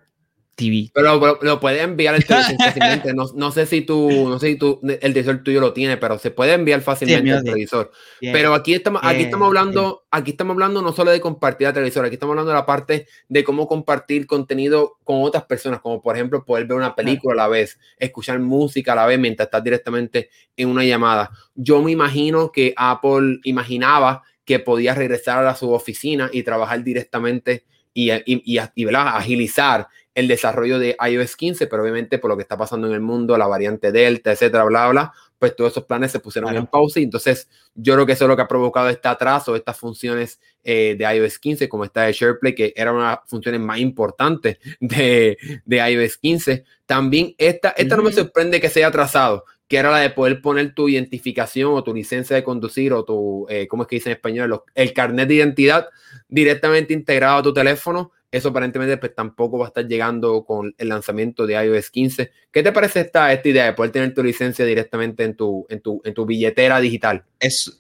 TV. 0.60 0.92
Pero, 0.94 1.20
pero 1.20 1.40
lo 1.42 1.60
puede 1.60 1.82
enviar 1.82 2.16
el 2.16 2.26
televisor 2.26 2.56
fácilmente. 2.60 3.14
No, 3.14 3.26
no, 3.34 3.52
sé 3.52 3.66
si 3.66 3.82
tú, 3.82 4.10
no 4.28 4.38
sé 4.40 4.48
si 4.48 4.56
tú, 4.58 4.80
el 4.84 5.00
televisor 5.00 5.42
tuyo 5.42 5.62
lo 5.62 5.74
tiene, 5.74 5.98
pero 5.98 6.20
se 6.20 6.32
puede 6.32 6.54
enviar 6.54 6.82
fácilmente 6.82 7.32
sí, 7.32 7.38
el 7.38 7.44
televisor. 7.44 7.92
Yeah. 8.20 8.34
Pero 8.34 8.54
aquí 8.54 8.74
estamos, 8.74 9.02
aquí 9.04 9.24
estamos 9.24 9.48
hablando, 9.48 9.82
yeah. 10.12 10.20
aquí 10.20 10.32
estamos 10.32 10.54
hablando 10.54 10.82
no 10.82 10.92
solo 10.92 11.12
de 11.12 11.22
compartir 11.22 11.68
el 11.68 11.74
televisor, 11.74 12.06
aquí 12.06 12.16
estamos 12.16 12.34
hablando 12.34 12.52
de 12.52 12.58
la 12.58 12.66
parte 12.66 13.08
de 13.30 13.44
cómo 13.44 13.68
compartir 13.68 14.28
contenido 14.28 14.98
con 15.04 15.24
otras 15.24 15.46
personas, 15.46 15.80
como 15.80 16.02
por 16.02 16.16
ejemplo 16.16 16.44
poder 16.44 16.66
ver 16.66 16.78
una 16.78 16.96
película 16.96 17.34
a 17.34 17.38
la 17.38 17.48
vez, 17.48 17.80
escuchar 17.98 18.40
música 18.40 18.92
a 18.92 18.96
la 18.96 19.06
vez 19.06 19.18
mientras 19.18 19.48
estás 19.48 19.64
directamente 19.64 20.30
en 20.58 20.68
una 20.68 20.84
llamada. 20.84 21.32
Yo 21.56 21.82
me 21.82 21.92
imagino 21.92 22.52
que 22.52 22.74
Apple 22.76 23.40
imaginaba 23.44 24.24
que 24.44 24.60
podía 24.60 24.94
regresar 24.96 25.46
a 25.46 25.56
su 25.56 25.72
oficina 25.72 26.30
y 26.34 26.44
trabajar 26.44 26.84
directamente 26.84 27.66
y, 27.94 28.12
y, 28.12 28.22
y, 28.26 28.60
y 28.76 28.88
agilizar 28.96 29.88
el 30.20 30.28
desarrollo 30.28 30.80
de 30.80 30.98
iOS 31.10 31.36
15, 31.36 31.68
pero 31.68 31.82
obviamente 31.82 32.20
por 32.20 32.30
lo 32.30 32.36
que 32.36 32.44
está 32.44 32.58
pasando 32.58 32.88
en 32.88 32.94
el 32.94 33.00
mundo, 33.00 33.38
la 33.38 33.48
variante 33.48 33.92
Delta, 33.92 34.32
etcétera, 34.32 34.66
bla, 34.66 34.90
bla, 34.90 35.14
pues 35.40 35.56
todos 35.56 35.72
esos 35.72 35.86
planes 35.86 36.12
se 36.12 36.20
pusieron 36.20 36.50
claro. 36.50 36.66
en 36.66 36.68
pausa 36.68 37.00
y 37.00 37.04
entonces 37.04 37.50
yo 37.74 37.94
creo 37.94 38.06
que 38.06 38.12
eso 38.12 38.26
es 38.26 38.28
lo 38.28 38.36
que 38.36 38.42
ha 38.42 38.48
provocado 38.48 38.90
este 38.90 39.08
atraso, 39.08 39.56
estas 39.56 39.78
funciones 39.78 40.40
eh, 40.64 40.96
de 41.00 41.16
iOS 41.16 41.40
15, 41.40 41.70
como 41.70 41.86
esta 41.86 42.04
de 42.04 42.12
SharePlay, 42.12 42.54
que 42.54 42.74
era 42.76 42.92
una 42.92 43.04
de 43.04 43.16
las 43.16 43.20
funciones 43.28 43.62
más 43.62 43.80
importantes 43.80 44.58
de, 44.80 45.38
de 45.66 45.78
iOS 45.78 46.18
15. 46.18 46.66
También 46.86 47.34
esta, 47.38 47.70
esta 47.70 47.84
mm 47.96 48.00
-hmm. 48.00 48.04
no 48.04 48.10
me 48.10 48.14
sorprende 48.14 48.60
que 48.60 48.70
se 48.70 48.80
haya 48.80 48.88
atrasado, 48.88 49.46
que 49.70 49.78
era 49.78 49.92
la 49.92 50.00
de 50.00 50.10
poder 50.10 50.42
poner 50.42 50.74
tu 50.74 50.90
identificación 50.90 51.74
o 51.74 51.84
tu 51.84 51.94
licencia 51.94 52.36
de 52.36 52.44
conducir 52.44 52.92
o 52.92 53.06
tu, 53.06 53.46
eh, 53.50 53.68
¿cómo 53.68 53.84
es 53.84 53.88
que 53.88 53.96
dice 53.96 54.10
en 54.10 54.16
español? 54.16 54.62
El 54.76 54.94
carnet 54.94 55.28
de 55.30 55.36
identidad 55.36 55.88
directamente 56.28 56.94
integrado 56.94 57.38
a 57.38 57.44
tu 57.44 57.54
teléfono 57.54 58.12
eso 58.32 58.50
aparentemente 58.50 58.98
pues, 58.98 59.16
tampoco 59.16 59.58
va 59.58 59.66
a 59.66 59.68
estar 59.70 59.88
llegando 59.88 60.44
con 60.46 60.74
el 60.78 60.90
lanzamiento 60.90 61.48
de 61.48 61.54
iOS 61.54 61.90
15. 61.90 62.32
¿Qué 62.52 62.64
te 62.64 62.72
parece 62.72 63.02
esta, 63.02 63.34
esta 63.34 63.50
idea 63.50 63.66
de 63.66 63.74
poder 63.74 63.92
tener 63.92 64.14
tu 64.14 64.24
licencia 64.24 64.66
directamente 64.66 65.24
en 65.24 65.36
tu, 65.36 65.66
en 65.70 65.82
tu, 65.82 66.02
en 66.04 66.14
tu 66.14 66.26
billetera 66.26 66.80
digital? 66.80 67.26
Eso, 67.40 67.72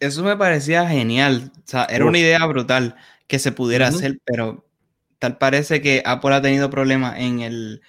eso 0.00 0.22
me 0.22 0.36
parecía 0.36 0.86
genial. 0.86 1.52
O 1.56 1.60
sea, 1.64 1.84
era 1.84 2.04
Uf. 2.04 2.10
una 2.10 2.18
idea 2.18 2.44
brutal 2.46 2.96
que 3.26 3.38
se 3.38 3.52
pudiera 3.52 3.88
uh 3.88 3.92
-huh. 3.92 3.94
hacer, 3.96 4.20
pero 4.24 4.66
tal 5.18 5.38
parece 5.38 5.80
que 5.80 6.02
Apple 6.04 6.34
ha 6.34 6.42
tenido 6.42 6.68
problemas 6.70 7.18
en 7.18 7.40
el, 7.40 7.80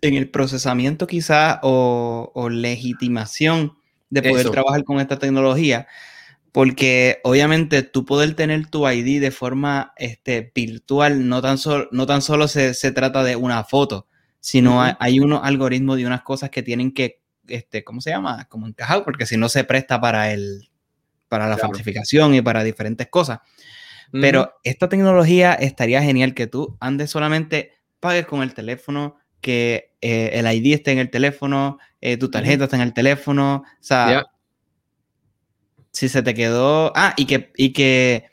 en 0.00 0.14
el 0.14 0.30
procesamiento 0.30 1.06
quizá 1.06 1.60
o, 1.62 2.32
o 2.34 2.48
legitimación 2.48 3.76
de 4.10 4.22
poder 4.22 4.40
eso. 4.40 4.50
trabajar 4.50 4.84
con 4.84 5.00
esta 5.00 5.18
tecnología 5.18 5.86
porque 6.54 7.18
obviamente 7.24 7.82
tú 7.82 8.04
poder 8.04 8.36
tener 8.36 8.68
tu 8.68 8.88
ID 8.88 9.20
de 9.20 9.32
forma 9.32 9.92
este, 9.96 10.52
virtual 10.54 11.28
no 11.28 11.42
tan, 11.42 11.58
solo 11.58 11.88
no 11.90 12.06
tan 12.06 12.22
solo 12.22 12.46
se, 12.46 12.74
se, 12.74 12.92
trata 12.92 13.24
de 13.24 13.34
una 13.34 13.64
foto, 13.64 14.06
sino 14.38 14.76
uh 14.76 14.82
-huh. 14.82 14.96
hay, 15.00 15.14
hay, 15.14 15.18
unos 15.18 15.40
algoritmos 15.42 15.96
de 15.96 16.06
unas 16.06 16.22
cosas 16.22 16.50
que 16.50 16.62
tienen 16.62 16.94
que, 16.94 17.20
este, 17.48 17.82
¿cómo 17.82 18.00
se 18.00 18.10
llama? 18.10 18.44
Como 18.44 18.68
encajar, 18.68 19.02
porque 19.02 19.26
si 19.26 19.36
no 19.36 19.48
se 19.48 19.64
presta 19.64 20.00
para, 20.00 20.30
el, 20.32 20.70
para 21.28 21.48
la 21.48 21.56
claro. 21.56 21.70
falsificación 21.70 22.36
y 22.36 22.40
para 22.40 22.62
diferentes 22.62 23.08
cosas. 23.08 23.40
Uh 24.12 24.18
-huh. 24.18 24.20
Pero 24.20 24.54
esta 24.62 24.88
tecnología 24.88 25.54
estaría 25.54 26.02
genial 26.04 26.34
que 26.34 26.46
tú 26.46 26.76
andes 26.78 27.10
solamente, 27.10 27.72
pagues 27.98 28.26
con 28.26 28.44
el 28.44 28.54
teléfono, 28.54 29.16
que 29.40 29.96
eh, 30.00 30.30
el 30.34 30.46
ID 30.46 30.74
esté 30.74 30.92
en 30.92 30.98
el 30.98 31.10
teléfono, 31.10 31.78
eh, 32.00 32.16
tu 32.16 32.30
tarjeta 32.30 32.58
uh 32.58 32.60
-huh. 32.60 32.64
está 32.66 32.76
en 32.76 32.82
el 32.82 32.92
teléfono, 32.92 33.64
o 33.66 33.82
sea... 33.82 34.08
Yeah 34.08 34.33
si 35.94 36.08
se 36.08 36.22
te 36.22 36.34
quedó. 36.34 36.92
Ah, 36.94 37.14
y 37.16 37.24
que, 37.24 37.50
y 37.56 37.72
que, 37.72 38.24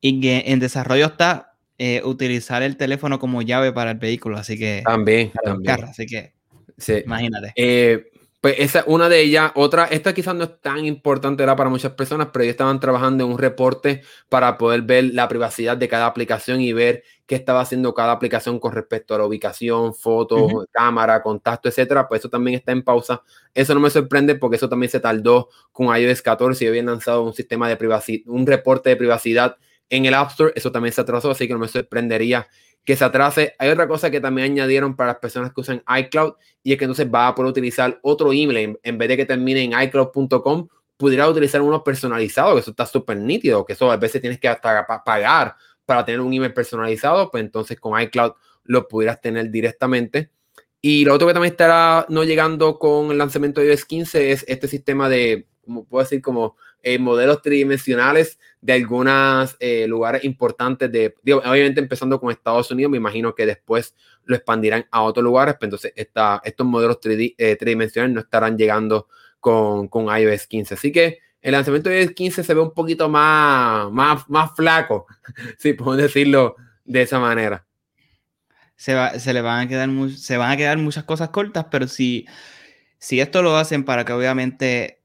y 0.00 0.20
que 0.20 0.44
en 0.46 0.60
desarrollo 0.60 1.06
está 1.06 1.54
eh, 1.78 2.02
utilizar 2.04 2.62
el 2.62 2.76
teléfono 2.76 3.18
como 3.18 3.42
llave 3.42 3.72
para 3.72 3.92
el 3.92 3.98
vehículo. 3.98 4.36
Así 4.36 4.56
que. 4.56 4.82
También. 4.84 5.32
también. 5.42 5.84
Así 5.84 6.06
que. 6.06 6.34
Sí. 6.78 7.02
Imagínate. 7.04 7.52
Eh, 7.56 8.10
pues 8.46 8.60
esa 8.60 8.84
una 8.86 9.08
de 9.08 9.20
ellas. 9.22 9.50
Otra, 9.56 9.86
esta 9.86 10.14
quizás 10.14 10.32
no 10.36 10.44
es 10.44 10.60
tan 10.60 10.84
importante 10.84 11.42
era 11.42 11.56
para 11.56 11.68
muchas 11.68 11.90
personas, 11.94 12.28
pero 12.32 12.44
ellos 12.44 12.52
estaban 12.52 12.78
trabajando 12.78 13.24
en 13.24 13.32
un 13.32 13.38
reporte 13.38 14.02
para 14.28 14.56
poder 14.56 14.82
ver 14.82 15.06
la 15.14 15.26
privacidad 15.26 15.76
de 15.76 15.88
cada 15.88 16.06
aplicación 16.06 16.60
y 16.60 16.72
ver 16.72 17.02
qué 17.26 17.34
estaba 17.34 17.60
haciendo 17.60 17.92
cada 17.92 18.12
aplicación 18.12 18.60
con 18.60 18.70
respecto 18.70 19.16
a 19.16 19.18
la 19.18 19.26
ubicación, 19.26 19.96
fotos, 19.96 20.42
uh 20.42 20.60
-huh. 20.60 20.66
cámara, 20.70 21.24
contacto, 21.24 21.68
etcétera. 21.68 22.06
Pues 22.06 22.20
eso 22.20 22.30
también 22.30 22.56
está 22.58 22.70
en 22.70 22.84
pausa. 22.84 23.24
Eso 23.52 23.74
no 23.74 23.80
me 23.80 23.90
sorprende 23.90 24.36
porque 24.36 24.58
eso 24.58 24.68
también 24.68 24.90
se 24.90 25.00
tardó 25.00 25.48
con 25.72 25.88
iOS 25.96 26.22
14 26.22 26.64
y 26.64 26.68
habían 26.68 26.86
lanzado 26.86 27.24
un 27.24 27.34
sistema 27.34 27.68
de 27.68 27.76
privacidad, 27.76 28.28
un 28.28 28.46
reporte 28.46 28.90
de 28.90 28.96
privacidad 28.96 29.56
en 29.90 30.06
el 30.06 30.14
App 30.14 30.30
Store. 30.30 30.52
Eso 30.54 30.72
también 30.72 30.92
se 30.92 31.00
atrasó, 31.00 31.30
así 31.30 31.46
que 31.46 31.54
no 31.54 31.60
me 31.60 31.68
sorprendería 31.68 32.48
que 32.86 32.96
se 32.96 33.04
atrase. 33.04 33.54
Hay 33.58 33.68
otra 33.68 33.88
cosa 33.88 34.10
que 34.10 34.20
también 34.20 34.52
añadieron 34.52 34.94
para 34.94 35.12
las 35.12 35.18
personas 35.18 35.52
que 35.52 35.60
usan 35.60 35.82
iCloud 35.98 36.34
y 36.62 36.72
es 36.72 36.78
que 36.78 36.84
entonces 36.84 37.08
va 37.12 37.28
a 37.28 37.34
poder 37.34 37.50
utilizar 37.50 37.98
otro 38.02 38.32
email 38.32 38.78
en, 38.82 38.98
vez 38.98 39.08
de 39.08 39.16
que 39.16 39.26
termine 39.26 39.64
en 39.64 39.72
iCloud.com, 39.82 40.68
pudiera 40.96 41.28
utilizar 41.28 41.60
uno 41.60 41.82
personalizado, 41.82 42.54
que 42.54 42.60
eso 42.60 42.70
está 42.70 42.86
súper 42.86 43.18
nítido, 43.18 43.66
que 43.66 43.72
eso 43.72 43.90
a 43.90 43.96
veces 43.96 44.20
tienes 44.20 44.38
que 44.38 44.48
hasta 44.48 44.86
pagar 45.04 45.56
para 45.84 46.04
tener 46.04 46.20
un 46.20 46.32
email 46.32 46.54
personalizado, 46.54 47.30
pues 47.30 47.42
entonces 47.42 47.78
con 47.78 48.00
iCloud 48.00 48.32
lo 48.64 48.86
pudieras 48.88 49.20
tener 49.20 49.50
directamente. 49.50 50.30
Y 50.80 51.04
lo 51.04 51.14
otro 51.14 51.26
que 51.26 51.34
también 51.34 51.52
estará 51.52 52.06
no 52.08 52.22
llegando 52.22 52.78
con 52.78 53.10
el 53.10 53.18
lanzamiento 53.18 53.60
de 53.60 53.68
iOS 53.68 53.84
15 53.84 54.30
es 54.30 54.44
este 54.46 54.68
sistema 54.68 55.08
de, 55.08 55.48
como 55.64 55.84
puedo 55.84 56.04
decir, 56.04 56.22
como 56.22 56.56
modelos 56.98 57.42
tridimensionales 57.42 58.38
de 58.60 58.72
algunos 58.72 59.56
eh, 59.60 59.86
lugares 59.86 60.24
importantes 60.24 60.90
de, 60.90 61.14
obviamente 61.24 61.80
empezando 61.80 62.18
con 62.20 62.30
Estados 62.30 62.70
Unidos, 62.70 62.90
me 62.90 62.96
imagino 62.96 63.34
que 63.34 63.46
después 63.46 63.94
lo 64.24 64.34
expandirán 64.34 64.86
a 64.90 65.02
otros 65.02 65.22
lugares, 65.22 65.54
pero 65.58 65.68
entonces 65.68 65.92
esta, 65.94 66.40
estos 66.44 66.66
modelos 66.66 66.98
eh, 67.04 67.56
tridimensionales 67.56 68.14
no 68.14 68.20
estarán 68.20 68.56
llegando 68.56 69.08
con, 69.40 69.88
con 69.88 70.06
iOS 70.06 70.46
15. 70.48 70.74
Así 70.74 70.90
que 70.90 71.20
el 71.40 71.52
lanzamiento 71.52 71.90
de 71.90 72.02
iOS 72.02 72.12
15 72.12 72.42
se 72.42 72.54
ve 72.54 72.60
un 72.60 72.74
poquito 72.74 73.08
más, 73.08 73.90
más, 73.92 74.28
más 74.28 74.50
flaco, 74.56 75.06
si 75.58 75.72
puedo 75.72 75.96
decirlo 75.96 76.56
de 76.84 77.02
esa 77.02 77.20
manera. 77.20 77.64
Se, 78.74 78.94
va, 78.94 79.18
se 79.18 79.32
le 79.32 79.42
van 79.42 79.60
a 79.60 79.68
quedar 79.68 79.88
se 80.10 80.36
van 80.36 80.50
a 80.50 80.56
quedar 80.56 80.76
muchas 80.78 81.04
cosas 81.04 81.30
cortas, 81.30 81.66
pero 81.70 81.86
si, 81.88 82.26
si 82.98 83.20
esto 83.20 83.42
lo 83.42 83.56
hacen 83.56 83.84
para 83.84 84.04
que 84.04 84.12
obviamente 84.12 85.02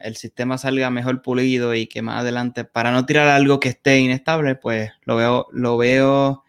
el 0.00 0.16
sistema 0.16 0.58
salga 0.58 0.90
mejor 0.90 1.22
pulido 1.22 1.74
y 1.74 1.86
que 1.86 2.02
más 2.02 2.20
adelante, 2.20 2.64
para 2.64 2.92
no 2.92 3.06
tirar 3.06 3.28
algo 3.28 3.60
que 3.60 3.70
esté 3.70 3.98
inestable, 4.00 4.54
pues 4.56 4.90
lo 5.04 5.16
veo, 5.16 5.46
lo 5.52 5.76
veo 5.76 6.44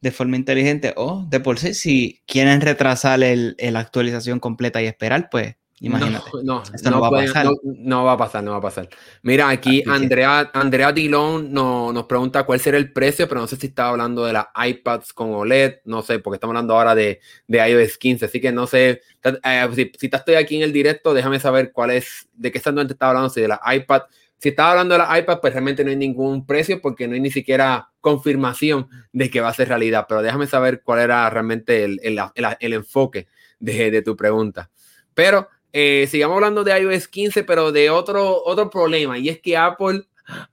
de 0.00 0.10
forma 0.10 0.36
inteligente. 0.36 0.94
O 0.96 1.24
de 1.28 1.40
por 1.40 1.58
sí, 1.58 1.74
si 1.74 2.22
quieren 2.26 2.60
retrasar 2.60 3.22
el, 3.22 3.56
la 3.58 3.80
actualización 3.80 4.40
completa 4.40 4.82
y 4.82 4.86
esperar, 4.86 5.28
pues 5.30 5.56
Imagínate. 5.80 6.30
No, 6.42 6.62
no, 6.62 6.90
no, 6.90 7.00
va 7.02 7.10
puede, 7.10 7.26
no, 7.44 7.52
no, 7.64 8.04
va 8.04 8.12
a 8.12 8.16
pasar, 8.16 8.42
no 8.42 8.52
va 8.52 8.56
a 8.56 8.62
pasar. 8.62 8.88
Mira, 9.22 9.50
aquí 9.50 9.82
Andrea, 9.86 10.50
Andrea 10.54 10.90
Dillon 10.90 11.52
no, 11.52 11.92
nos 11.92 12.06
pregunta 12.06 12.44
cuál 12.44 12.60
será 12.60 12.78
el 12.78 12.92
precio, 12.94 13.28
pero 13.28 13.42
no 13.42 13.46
sé 13.46 13.56
si 13.56 13.66
estaba 13.66 13.90
hablando 13.90 14.24
de 14.24 14.32
las 14.32 14.46
iPads 14.56 15.12
con 15.12 15.34
OLED, 15.34 15.80
no 15.84 16.00
sé, 16.00 16.18
porque 16.18 16.36
estamos 16.36 16.52
hablando 16.52 16.74
ahora 16.74 16.94
de, 16.94 17.20
de 17.46 17.68
iOS 17.68 17.98
15, 17.98 18.24
así 18.24 18.40
que 18.40 18.52
no 18.52 18.66
sé, 18.66 19.02
eh, 19.22 19.68
si, 19.74 19.92
si 19.98 20.10
estoy 20.10 20.36
aquí 20.36 20.56
en 20.56 20.62
el 20.62 20.72
directo, 20.72 21.12
déjame 21.12 21.38
saber 21.40 21.72
cuál 21.72 21.90
es, 21.90 22.26
de 22.32 22.50
qué 22.50 22.56
exactamente 22.56 22.94
está 22.94 23.10
hablando, 23.10 23.28
si 23.28 23.42
de 23.42 23.48
la 23.48 23.60
iPad 23.74 24.02
Si 24.38 24.48
estás 24.48 24.70
hablando 24.70 24.94
de 24.94 25.00
la 25.00 25.18
iPad, 25.18 25.40
pues 25.42 25.52
realmente 25.52 25.84
no 25.84 25.90
hay 25.90 25.96
ningún 25.96 26.46
precio 26.46 26.80
porque 26.80 27.06
no 27.06 27.14
hay 27.14 27.20
ni 27.20 27.30
siquiera 27.30 27.90
confirmación 28.00 28.88
de 29.12 29.28
que 29.28 29.42
va 29.42 29.48
a 29.48 29.54
ser 29.54 29.68
realidad. 29.68 30.06
Pero 30.08 30.22
déjame 30.22 30.46
saber 30.46 30.80
cuál 30.82 31.00
era 31.00 31.28
realmente 31.28 31.84
el, 31.84 32.00
el, 32.02 32.72
enfoque 32.72 33.26
de, 33.58 33.90
de, 33.90 34.02
tu 34.02 34.16
pregunta. 34.16 34.70
Pero 35.14 35.48
eh, 35.78 36.06
sigamos 36.06 36.36
hablando 36.36 36.64
de 36.64 36.80
iOS 36.80 37.06
15, 37.06 37.44
pero 37.44 37.70
de 37.70 37.90
otro, 37.90 38.42
otro 38.46 38.70
problema, 38.70 39.18
y 39.18 39.28
es 39.28 39.42
que 39.42 39.58
Apple 39.58 40.04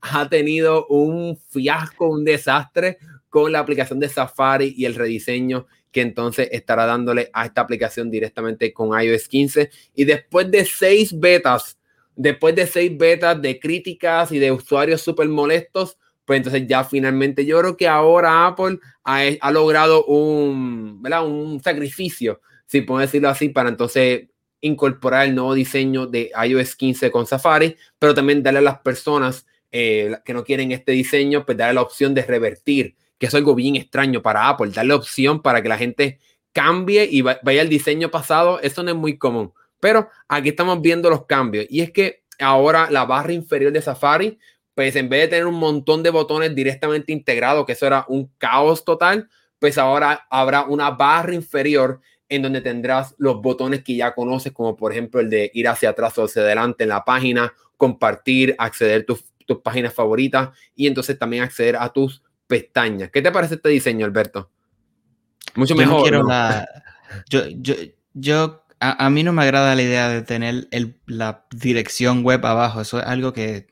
ha 0.01 0.27
tenido 0.27 0.85
un 0.87 1.37
fiasco, 1.47 2.09
un 2.09 2.25
desastre 2.25 2.97
con 3.29 3.49
la 3.49 3.59
aplicación 3.59 4.01
de 4.01 4.09
Safari 4.09 4.73
y 4.75 4.83
el 4.83 4.95
rediseño 4.95 5.65
que 5.93 6.01
entonces 6.01 6.49
estará 6.51 6.85
dándole 6.85 7.29
a 7.31 7.45
esta 7.45 7.61
aplicación 7.61 8.11
directamente 8.11 8.73
con 8.73 9.01
iOS 9.01 9.29
15. 9.29 9.69
Y 9.95 10.03
después 10.03 10.51
de 10.51 10.65
seis 10.65 11.17
betas, 11.17 11.79
después 12.17 12.53
de 12.53 12.67
seis 12.67 12.91
betas 12.97 13.41
de 13.41 13.61
críticas 13.61 14.29
y 14.33 14.39
de 14.39 14.51
usuarios 14.51 15.01
súper 15.01 15.29
molestos, 15.29 15.97
pues 16.25 16.35
entonces 16.35 16.67
ya 16.67 16.83
finalmente 16.83 17.45
yo 17.45 17.61
creo 17.61 17.77
que 17.77 17.87
ahora 17.87 18.45
Apple 18.45 18.77
ha, 19.05 19.51
logrado 19.51 20.03
un, 20.03 21.01
un 21.01 21.61
sacrificio, 21.63 22.41
si 22.65 22.81
puedo 22.81 22.99
decirlo 22.99 23.29
así, 23.29 23.47
para 23.47 23.69
entonces 23.69 24.27
incorporar 24.63 25.27
el 25.27 25.35
nuevo 25.35 25.53
diseño 25.53 26.07
de 26.07 26.31
iOS 26.45 26.75
15 26.75 27.11
con 27.11 27.27
Safari, 27.27 27.75
pero 27.99 28.13
también 28.13 28.43
darle 28.43 28.59
a 28.59 28.63
las 28.63 28.79
personas 28.79 29.45
eh, 29.71 30.17
que 30.25 30.33
no 30.33 30.43
quieren 30.43 30.71
este 30.71 30.91
diseño, 30.91 31.45
pues 31.45 31.57
darle 31.57 31.75
la 31.75 31.81
opción 31.81 32.13
de 32.13 32.23
revertir 32.23 32.95
que 33.23 33.27
es 33.27 33.35
algo 33.35 33.55
bien 33.55 33.77
extraño 33.77 34.21
para 34.21 34.49
Apple, 34.49 34.71
darle 34.71 34.93
opción 34.93 35.41
para 35.41 35.61
que 35.61 35.69
la 35.69 35.77
gente 35.77 36.19
cambie 36.51 37.07
y 37.09 37.21
vaya 37.21 37.61
al 37.61 37.69
diseño 37.69 38.11
pasado, 38.11 38.59
eso 38.59 38.83
no 38.83 38.91
es 38.91 38.97
muy 38.97 39.17
común. 39.17 39.53
Pero 39.79 40.09
aquí 40.27 40.49
estamos 40.49 40.81
viendo 40.81 41.09
los 41.09 41.25
cambios 41.25 41.65
y 41.69 41.79
es 41.79 41.91
que 41.91 42.23
ahora 42.37 42.89
la 42.91 43.05
barra 43.05 43.31
inferior 43.31 43.71
de 43.71 43.81
Safari, 43.81 44.39
pues 44.75 44.97
en 44.97 45.07
vez 45.07 45.21
de 45.21 45.27
tener 45.29 45.45
un 45.45 45.55
montón 45.55 46.03
de 46.03 46.09
botones 46.09 46.53
directamente 46.53 47.13
integrados, 47.13 47.65
que 47.65 47.71
eso 47.71 47.87
era 47.87 48.03
un 48.09 48.29
caos 48.37 48.83
total, 48.83 49.29
pues 49.57 49.77
ahora 49.77 50.27
habrá 50.29 50.63
una 50.63 50.91
barra 50.91 51.33
inferior 51.33 52.01
en 52.35 52.41
donde 52.41 52.61
tendrás 52.61 53.13
los 53.17 53.41
botones 53.41 53.83
que 53.83 53.95
ya 53.95 54.13
conoces, 54.13 54.51
como 54.51 54.75
por 54.75 54.91
ejemplo 54.91 55.21
el 55.21 55.29
de 55.29 55.51
ir 55.53 55.67
hacia 55.67 55.89
atrás 55.89 56.17
o 56.17 56.25
hacia 56.25 56.41
adelante 56.41 56.83
en 56.83 56.89
la 56.89 57.05
página, 57.05 57.53
compartir, 57.77 58.55
acceder 58.57 59.01
a 59.01 59.05
tus, 59.05 59.23
tus 59.45 59.59
páginas 59.59 59.93
favoritas 59.93 60.49
y 60.75 60.87
entonces 60.87 61.17
también 61.19 61.43
acceder 61.43 61.75
a 61.75 61.89
tus 61.89 62.23
pestañas. 62.47 63.11
¿Qué 63.11 63.21
te 63.21 63.31
parece 63.31 63.55
este 63.55 63.69
diseño, 63.69 64.05
Alberto? 64.05 64.49
Mucho 65.55 65.75
mejor. 65.75 66.11
Yo, 67.29 67.41
yo, 67.49 67.75
yo, 68.13 68.63
a, 68.79 69.09
mí 69.11 69.23
no 69.23 69.33
me 69.33 69.43
agrada 69.43 69.75
la 69.75 69.81
idea 69.83 70.09
de 70.09 70.23
tener 70.23 70.67
la 71.05 71.45
dirección 71.51 72.23
web 72.23 72.43
abajo. 72.45 72.81
Eso 72.81 72.99
es 72.99 73.05
algo 73.05 73.31
que 73.33 73.67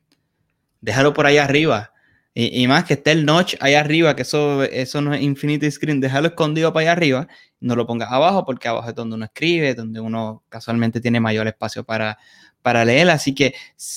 déjalo 0.82 1.14
por 1.14 1.26
ahí 1.26 1.38
arriba. 1.38 1.91
Y, 2.34 2.66
más 2.68 2.86
que 2.86 2.94
esté 2.94 3.12
el 3.12 3.26
notch 3.26 3.56
ahí 3.60 3.74
arriba, 3.74 4.16
que 4.16 4.22
eso, 4.22 4.64
eso 4.64 5.02
no 5.02 5.14
es 5.14 5.22
infinity 5.22 5.70
screen, 5.70 6.00
déjalo 6.00 6.30
escondido 6.30 6.72
para 6.72 6.84
allá 6.84 6.92
arriba, 6.94 7.28
no 7.60 7.76
lo 7.76 7.86
pongas 7.86 8.10
abajo, 8.10 8.46
porque 8.46 8.70
abajo 8.70 8.88
es 8.88 8.96
donde 8.96 9.16
uno 9.16 9.26
escribe, 9.26 9.76
donde 9.76 10.00
uno 10.00 10.42
casualmente 10.48 11.02
tiene 11.02 11.20
mayor 11.20 11.48
espacio 11.48 11.84
para, 11.84 12.18
para 12.62 12.86
leer. 12.86 13.10
Así 13.10 13.36
que 13.36 13.54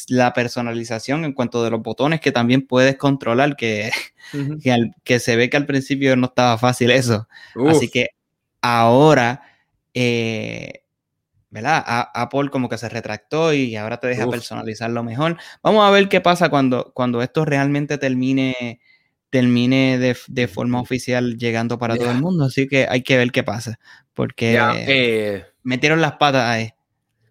la 0.09 0.33
personalización 0.33 1.25
en 1.25 1.33
cuanto 1.33 1.63
de 1.63 1.71
los 1.71 1.81
botones 1.81 2.21
que 2.21 2.33
también 2.33 2.67
puedes 2.67 2.97
controlar, 2.97 3.55
que, 3.57 3.93
que, 5.05 5.21
se 5.21 5.37
ve 5.37 5.49
que 5.49 5.57
al 5.57 5.67
principio 5.67 6.17
no 6.17 6.27
estaba 6.27 6.59
fácil 6.59 6.91
eso. 6.91 7.29
Así 7.69 7.89
que 7.89 8.09
ahora, 8.61 9.43
eh, 9.95 10.84
¿verdad? 11.55 11.85
Apple 11.87 12.51
como 12.51 12.69
que 12.69 12.77
se 12.77 12.89
retractó 12.89 13.55
y 13.55 13.77
ahora 13.77 13.99
te 13.99 14.09
deja 14.09 14.29
personalizarlo 14.29 15.05
mejor. 15.05 15.39
Vamos 15.63 15.87
a 15.87 15.91
ver 15.91 16.09
qué 16.09 16.21
pasa 16.21 16.49
cuando, 16.49 16.91
cuando 16.95 17.23
esto 17.23 17.45
realmente 17.45 17.97
termine 17.97 18.81
termine 19.31 19.99
de, 19.99 20.49
forma 20.49 20.81
oficial 20.81 21.37
llegando 21.39 21.79
para 21.79 21.97
todo 21.97 22.11
el 22.11 22.21
mundo. 22.21 22.45
Así 22.45 22.67
que 22.67 22.87
hay 22.89 23.03
que 23.03 23.17
ver 23.17 23.31
qué 23.31 23.45
pasa. 23.45 23.79
Porque 24.15 24.59
eh, 24.87 25.45
metieron 25.63 26.01
las 26.01 26.13
patas 26.13 26.45
ahí. 26.45 26.71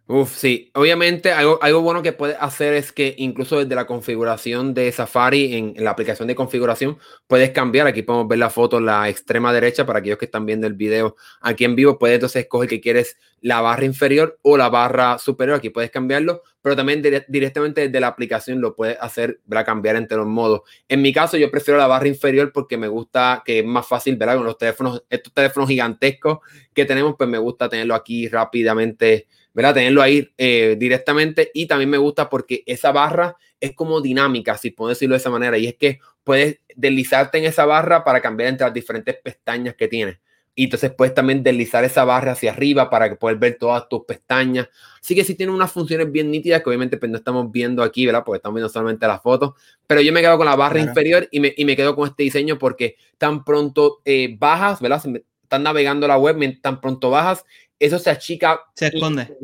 Uf, 0.06 0.36
sí. 0.36 0.70
Obviamente, 0.74 1.32
algo, 1.32 1.60
algo 1.62 1.82
bueno 1.82 2.02
que 2.04 2.12
puedes 2.12 2.36
hacer 2.38 2.74
es 2.74 2.92
que 2.92 3.16
incluso 3.18 3.60
desde 3.60 3.74
la 3.74 3.88
configuración 3.88 4.74
de 4.74 4.92
Safari, 4.92 5.56
en, 5.56 5.74
la 5.78 5.92
aplicación 5.92 6.28
de 6.28 6.36
configuración, 6.36 6.98
puedes 7.26 7.52
cambiar. 7.52 7.88
Aquí 7.88 8.02
podemos 8.02 8.28
ver 8.28 8.40
la 8.40 8.50
foto 8.50 8.80
en 8.80 8.86
la 8.86 9.08
extrema 9.08 9.54
derecha 9.54 9.86
para 9.86 10.00
aquellos 10.00 10.18
que 10.18 10.26
están 10.26 10.46
viendo 10.46 10.68
el 10.68 10.74
video 10.74 11.16
aquí 11.40 11.64
en 11.64 11.78
vivo. 11.78 11.98
Puedes 11.98 12.16
entonces 12.16 12.44
escoger 12.44 12.68
que 12.68 12.82
quieres 12.82 13.18
la 13.40 13.62
barra 13.62 13.86
inferior 13.86 14.38
o 14.42 14.58
la 14.58 14.68
barra 14.68 15.18
superior. 15.20 15.56
Aquí 15.58 15.70
puedes 15.70 15.90
cambiarlo, 15.90 16.44
pero 16.62 16.76
también 16.76 17.02
directamente 17.30 17.88
desde 17.88 18.00
la 18.02 18.08
aplicación 18.08 18.60
lo 18.60 18.76
puedes 18.76 18.98
hacer, 19.00 19.40
para 19.48 19.64
cambiar 19.64 19.96
entre 19.96 20.18
los 20.18 20.28
modos. 20.28 20.64
En 20.90 21.02
mi 21.02 21.14
caso, 21.14 21.38
yo 21.38 21.50
prefiero 21.50 21.78
la 21.80 21.88
barra 21.88 22.10
inferior 22.10 22.52
porque 22.52 22.78
me 22.78 22.90
gusta 22.90 23.42
que 23.46 23.60
es 23.60 23.66
más 23.66 23.88
fácil, 23.88 24.18
¿verdad? 24.18 24.36
Con 24.36 24.46
los 24.46 24.58
teléfonos, 24.58 25.02
estos 25.10 25.34
teléfonos 25.34 25.70
gigantescos 25.70 26.40
que 26.74 26.84
tenemos, 26.84 27.16
pues 27.18 27.30
me 27.30 27.38
gusta 27.38 27.70
tenerlo 27.70 27.96
aquí 27.96 28.28
rápidamente 28.28 29.28
¿verdad? 29.54 29.76
Tenerlo 29.76 30.02
ahí 30.02 30.30
eh, 30.38 30.76
directamente 30.78 31.52
y 31.54 31.68
también 31.68 31.90
me 31.90 31.98
gusta 31.98 32.30
porque 32.30 32.64
esa 32.66 32.92
barra 32.92 33.38
es 33.60 33.74
como 33.74 34.02
dinámica, 34.02 34.58
si 34.58 34.72
puedo 34.72 34.90
decirlo 34.90 35.14
de 35.14 35.20
esa 35.20 35.30
manera, 35.30 35.58
y 35.58 35.68
es 35.68 35.76
que 35.76 36.00
puedes 36.24 36.60
deslizarte 36.76 37.38
en 37.38 37.46
esa 37.46 37.66
barra 37.66 38.04
para 38.04 38.22
cambiar 38.22 38.50
entre 38.50 38.66
las 38.66 38.74
diferentes 38.74 39.16
pestañas 39.24 39.76
que 39.76 39.88
tienes. 39.88 40.18
Y 40.56 40.66
entonces 40.66 40.92
puedes 40.96 41.16
también 41.16 41.42
deslizar 41.42 41.84
esa 41.84 42.04
barra 42.06 42.34
hacia 42.34 42.52
arriba 42.52 42.90
para 42.90 43.10
que 43.10 43.16
puedas 43.16 43.40
ver 43.40 43.58
todas 43.58 43.90
tus 43.90 44.06
pestañas. 44.06 44.70
Así 45.02 45.16
que 45.16 45.24
sí 45.24 45.34
tiene 45.34 45.52
unas 45.52 45.72
funciones 45.72 46.12
bien 46.12 46.30
nítidas 46.30 46.62
que 46.62 46.70
obviamente 46.70 46.98
pues, 46.98 47.12
no 47.12 47.18
estamos 47.18 47.52
viendo 47.52 47.82
aquí, 47.82 48.06
¿verdad? 48.06 48.24
Porque 48.24 48.38
estamos 48.38 48.56
viendo 48.56 48.70
solamente 48.70 49.08
las 49.08 49.22
fotos. 49.22 49.54
Pero 49.88 50.02
yo 50.02 50.14
me 50.14 50.22
quedo 50.22 50.38
con 50.38 50.46
la 50.46 50.56
barra 50.56 50.80
inferior 50.80 51.28
y 51.32 51.40
me, 51.40 51.54
y 51.58 51.66
me, 51.66 51.76
quedo 51.76 51.96
con 51.96 52.08
este 52.08 52.22
diseño 52.22 52.60
porque 52.60 52.98
tan 53.18 53.44
pronto 53.44 54.02
eh, 54.06 54.36
bajas, 54.38 54.80
¿verdad? 54.80 55.02
están 55.42 55.64
navegando 55.64 56.08
la 56.08 56.18
web, 56.18 56.38
tan 56.62 56.82
pronto 56.82 57.12
bajas, 57.12 57.46
eso 57.86 58.00
se 58.00 58.10
achica. 58.10 58.62
Se 58.74 58.88
esconde. 58.88 59.36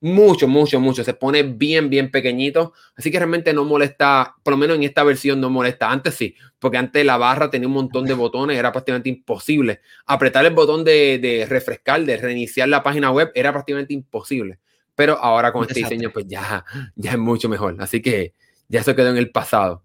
Mucho, 0.00 0.48
mucho, 0.48 0.80
mucho. 0.80 1.04
Se 1.04 1.14
pone 1.14 1.42
bien, 1.42 1.88
bien 1.88 2.10
pequeñito. 2.10 2.72
Así 2.96 3.10
que 3.10 3.18
realmente 3.18 3.52
no 3.52 3.64
molesta, 3.64 4.34
por 4.42 4.52
lo 4.52 4.56
menos 4.56 4.76
en 4.76 4.82
esta 4.82 5.04
versión 5.04 5.40
no 5.40 5.48
molesta. 5.48 5.90
Antes 5.90 6.14
sí, 6.14 6.34
porque 6.58 6.78
antes 6.78 7.04
la 7.04 7.16
barra 7.16 7.50
tenía 7.50 7.68
un 7.68 7.74
montón 7.74 8.06
de 8.06 8.14
botones, 8.14 8.58
era 8.58 8.72
prácticamente 8.72 9.08
imposible. 9.08 9.80
Apretar 10.06 10.44
el 10.44 10.54
botón 10.54 10.84
de, 10.84 11.46
refrescar, 11.48 12.04
de 12.04 12.16
reiniciar 12.16 12.68
la 12.68 12.82
página 12.82 13.10
web, 13.10 13.30
era 13.34 13.52
prácticamente 13.52 13.94
imposible. 13.94 14.58
Pero 14.94 15.18
ahora 15.18 15.52
con 15.52 15.62
este 15.62 15.80
diseño, 15.80 16.10
pues 16.12 16.26
ya, 16.26 16.64
ya 16.96 17.12
es 17.12 17.18
mucho 17.18 17.48
mejor. 17.48 17.76
Así 17.78 18.02
que 18.02 18.34
ya 18.68 18.80
eso 18.80 18.94
quedó 18.94 19.10
en 19.10 19.16
el 19.16 19.30
pasado. 19.30 19.82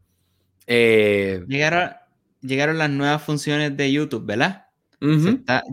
Eh, 0.66 1.44
llegaron, 1.48 1.92
llegaron 2.42 2.78
las 2.78 2.90
nuevas 2.90 3.22
funciones 3.22 3.78
de 3.78 3.92
YouTube, 3.92 4.26
¿verdad? 4.26 4.67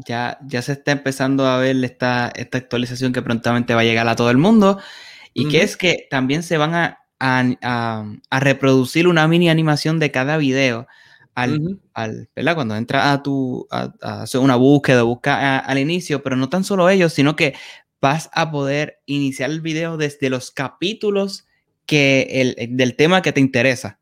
Ya, 0.06 0.38
ya 0.46 0.62
se 0.62 0.72
está 0.72 0.92
empezando 0.92 1.46
a 1.46 1.58
ver 1.58 1.82
esta, 1.84 2.30
esta 2.34 2.58
actualización 2.58 3.12
que 3.12 3.22
prontamente 3.22 3.74
va 3.74 3.80
a 3.80 3.84
llegar 3.84 4.06
a 4.08 4.16
todo 4.16 4.30
el 4.30 4.36
mundo 4.36 4.78
y 5.32 5.48
que 5.48 5.62
es 5.62 5.76
que 5.76 6.06
también 6.10 6.42
se 6.42 6.58
van 6.58 6.74
a, 6.74 6.98
a, 7.18 8.40
reproducir 8.40 9.08
una 9.08 9.26
mini 9.26 9.48
animación 9.48 9.98
de 9.98 10.10
cada 10.10 10.36
video 10.36 10.86
al, 11.34 11.80
al 11.94 12.28
¿verdad? 12.36 12.54
Cuando 12.54 12.76
entra 12.76 13.12
a 13.12 13.22
tu, 13.22 13.66
a, 13.70 13.92
hacer 14.22 14.40
una 14.40 14.56
búsqueda, 14.56 15.02
busca 15.02 15.58
al 15.58 15.78
inicio, 15.78 16.22
pero 16.22 16.36
no 16.36 16.48
tan 16.48 16.62
solo 16.62 16.88
ellos, 16.88 17.12
sino 17.12 17.34
que 17.34 17.54
vas 18.00 18.30
a 18.32 18.50
poder 18.50 19.00
iniciar 19.06 19.50
el 19.50 19.60
video 19.60 19.96
desde 19.96 20.28
los 20.28 20.50
capítulos 20.50 21.46
que 21.86 22.28
el, 22.30 22.76
del 22.76 22.96
tema 22.96 23.22
que 23.22 23.32
te 23.32 23.40
interesa. 23.40 23.98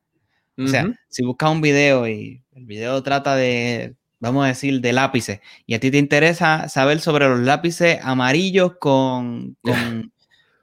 O 0.59 0.67
sea, 0.67 0.93
si 1.09 1.25
buscas 1.25 1.51
un 1.51 1.63
video 1.63 2.07
y 2.07 2.45
el 2.53 2.67
video 2.67 3.03
trata 3.03 3.35
de 3.37 3.97
vamos 4.23 4.45
a 4.45 4.49
decir, 4.49 4.81
de 4.81 4.93
lápices, 4.93 5.41
y 5.67 5.75
a 5.75 5.81
ti 5.81 5.91
te 5.91 5.99
interesa 5.99 6.69
saber 6.69 7.01
sobre 7.01 7.29
los 7.29 7.41
lápices 7.41 7.99
amarillos 8.05 8.75
con, 8.79 9.57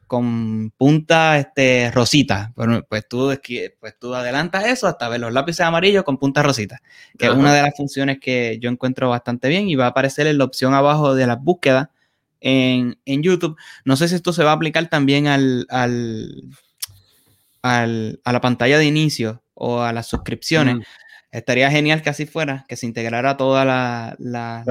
con, 0.07 0.71
punta 0.77 1.37
este, 1.37 1.91
rosita, 1.91 2.53
bueno, 2.55 2.81
pues 2.87 3.05
tú, 3.09 3.37
pues 3.81 3.99
tú 3.99 4.15
adelantas 4.15 4.65
eso 4.65 4.87
hasta 4.87 5.09
ver 5.09 5.19
los 5.19 5.33
lápices 5.33 5.59
amarillos 5.65 6.05
con 6.05 6.17
punta 6.17 6.41
rosita, 6.41 6.81
que 7.17 7.25
es 7.25 7.33
una 7.33 7.53
de 7.53 7.61
las 7.61 7.75
funciones 7.75 8.19
que 8.21 8.59
yo 8.61 8.69
encuentro 8.69 9.09
bastante 9.09 9.49
bien 9.49 9.67
y 9.67 9.75
va 9.75 9.85
a 9.85 9.89
aparecer 9.89 10.25
en 10.27 10.37
la 10.37 10.45
opción 10.45 10.73
abajo 10.73 11.13
de 11.13 11.27
las 11.27 11.43
búsquedas 11.43 11.89
en, 12.39 12.95
YouTube. 13.05 13.57
No 13.83 13.97
sé 13.97 14.07
si 14.07 14.15
esto 14.15 14.31
se 14.31 14.45
va 14.45 14.51
a 14.51 14.53
aplicar 14.53 14.87
también 14.87 15.27
al, 15.27 15.67
al, 15.69 16.49
a 17.61 18.31
la 18.31 18.39
pantalla 18.39 18.77
de 18.77 18.85
inicio 18.85 19.43
o 19.53 19.81
a 19.81 19.91
las 19.91 20.07
suscripciones. 20.07 20.87
Estaría 21.31 21.69
genial 21.69 22.01
que 22.01 22.09
así 22.09 22.25
fuera, 22.25 22.65
que 22.67 22.75
se 22.75 22.87
integrara 22.87 23.37
toda 23.37 23.63
la, 23.63 24.15
la, 24.17 24.63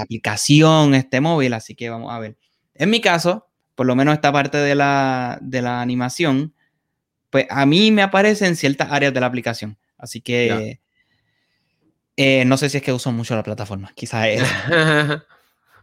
aplicación, 0.00 0.94
este 0.94 1.20
móvil, 1.20 1.52
así 1.52 1.74
que 1.74 1.90
vamos 1.90 2.12
a 2.12 2.18
ver. 2.18 2.36
En 2.74 2.90
mi 2.90 3.00
caso, 3.00 3.48
por 3.74 3.86
lo 3.86 3.94
menos 3.94 4.14
esta 4.14 4.32
parte 4.32 4.58
de 4.58 4.74
la, 4.74 5.38
de 5.42 5.60
la 5.60 5.82
animación, 5.82 6.54
pues 7.28 7.46
a 7.50 7.66
mí 7.66 7.90
me 7.90 8.02
aparece 8.02 8.46
en 8.46 8.56
ciertas 8.56 8.90
áreas 8.90 9.12
de 9.12 9.20
la 9.20 9.26
aplicación. 9.26 9.78
Así 9.98 10.22
que 10.22 10.80
eh, 12.16 12.44
no 12.46 12.56
sé 12.56 12.70
si 12.70 12.78
es 12.78 12.82
que 12.82 12.92
uso 12.92 13.12
mucho 13.12 13.36
la 13.36 13.42
plataforma, 13.42 13.92
quizás 13.94 14.26
es. 14.26 14.42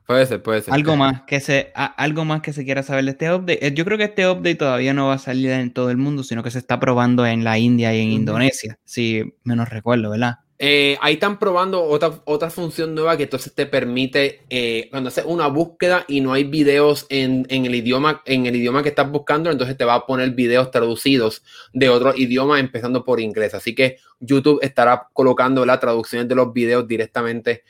Puede 0.06 0.26
ser, 0.26 0.44
puede 0.44 0.62
ser. 0.62 0.74
Algo 0.74 0.98
más 0.98 1.22
que 1.24 1.40
se, 1.40 1.72
algo 1.76 2.26
más 2.26 2.42
que 2.42 2.52
se 2.52 2.66
quiera 2.66 2.84
saber 2.84 3.06
de 3.06 3.12
este 3.12 3.34
update. 3.34 3.66
Eh, 3.66 3.74
yo 3.74 3.86
creo 3.86 3.98
que 3.98 4.06
este 4.06 4.28
update 4.28 4.56
todavía 4.56 4.94
no 4.94 5.08
va 5.08 5.14
a 5.14 5.20
salir 5.20 5.52
en 5.52 5.72
todo 5.72 5.90
el 5.90 5.98
mundo, 5.98 6.24
sino 6.24 6.44
que 6.44 6.52
se 6.52 6.60
está 6.60 6.80
probando 6.80 7.26
en 7.26 7.44
la 7.44 7.58
India 7.58 7.96
y 7.96 8.02
en 8.02 8.12
Indonesia, 8.12 8.78
si 8.84 9.34
menos 9.44 9.70
recuerdo, 9.70 10.10
¿verdad? 10.10 10.40
Eh, 10.60 10.98
ahí 11.02 11.16
están 11.16 11.40
probando 11.40 11.84
otra, 11.84 12.22
otra 12.26 12.50
función 12.50 12.96
nueva 12.96 13.18
que 13.18 13.24
entonces 13.24 13.54
te 13.54 13.66
permite, 13.66 14.42
eh, 14.50 14.88
cuando 14.92 15.10
haces 15.10 15.26
una 15.26 15.48
búsqueda 15.48 16.06
y 16.08 16.22
no 16.22 16.32
hay 16.32 16.46
videos 16.46 17.06
en, 17.10 17.46
el 17.50 17.76
idioma, 17.76 18.22
en 18.26 18.46
el 18.46 18.56
idioma 18.56 18.82
que 18.84 18.90
estás 18.90 19.12
buscando, 19.12 19.52
entonces 19.52 19.76
te 19.76 19.84
va 19.84 19.96
a 19.96 20.06
poner 20.06 20.30
videos 20.32 20.72
traducidos 20.72 21.44
de 21.74 21.90
otro 21.90 22.14
idioma, 22.16 22.60
empezando 22.60 23.04
por 23.04 23.20
inglés. 23.20 23.54
Así 23.56 23.76
que 23.76 23.98
YouTube 24.20 24.60
estará 24.62 25.10
colocando 25.12 25.66
las 25.66 25.80
traducciones 25.80 26.30
de 26.30 26.36
los 26.36 26.54
videos 26.54 26.88
directamente 26.88 27.64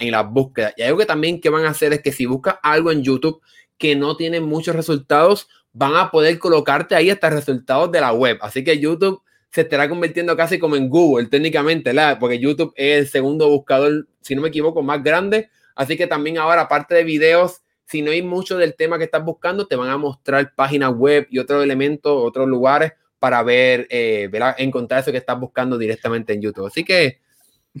en 0.00 0.10
las 0.10 0.30
búsquedas. 0.30 0.74
Y 0.76 0.82
algo 0.82 0.98
que 0.98 1.06
también 1.06 1.40
que 1.40 1.48
van 1.48 1.64
a 1.64 1.70
hacer 1.70 1.92
es 1.92 2.02
que 2.02 2.12
si 2.12 2.26
buscas 2.26 2.56
algo 2.62 2.90
en 2.90 3.02
YouTube 3.02 3.40
que 3.78 3.96
no 3.96 4.16
tiene 4.16 4.40
muchos 4.40 4.74
resultados, 4.74 5.48
van 5.72 5.96
a 5.96 6.10
poder 6.10 6.38
colocarte 6.38 6.94
ahí 6.94 7.10
hasta 7.10 7.30
resultados 7.30 7.90
de 7.92 8.00
la 8.00 8.12
web. 8.12 8.38
Así 8.42 8.64
que 8.64 8.78
YouTube 8.78 9.22
se 9.50 9.62
estará 9.62 9.88
convirtiendo 9.88 10.36
casi 10.36 10.58
como 10.58 10.76
en 10.76 10.88
Google 10.88 11.26
técnicamente, 11.26 11.92
¿la? 11.92 12.18
porque 12.18 12.38
YouTube 12.38 12.72
es 12.76 12.98
el 12.98 13.08
segundo 13.08 13.48
buscador, 13.48 14.06
si 14.20 14.34
no 14.34 14.42
me 14.42 14.48
equivoco, 14.48 14.82
más 14.82 15.02
grande. 15.02 15.50
Así 15.74 15.96
que 15.96 16.06
también 16.06 16.38
ahora, 16.38 16.62
aparte 16.62 16.94
de 16.94 17.04
videos, 17.04 17.62
si 17.84 18.02
no 18.02 18.10
hay 18.10 18.22
mucho 18.22 18.56
del 18.56 18.76
tema 18.76 18.98
que 18.98 19.04
estás 19.04 19.24
buscando, 19.24 19.66
te 19.66 19.76
van 19.76 19.90
a 19.90 19.96
mostrar 19.96 20.54
páginas 20.54 20.92
web 20.94 21.26
y 21.30 21.38
otros 21.38 21.64
elementos, 21.64 22.12
otros 22.14 22.46
lugares 22.48 22.92
para 23.18 23.42
ver, 23.42 23.86
eh, 23.90 24.30
encontrar 24.58 25.00
eso 25.00 25.10
que 25.10 25.18
estás 25.18 25.38
buscando 25.38 25.76
directamente 25.76 26.32
en 26.32 26.40
YouTube. 26.40 26.66
Así 26.66 26.84
que, 26.84 27.20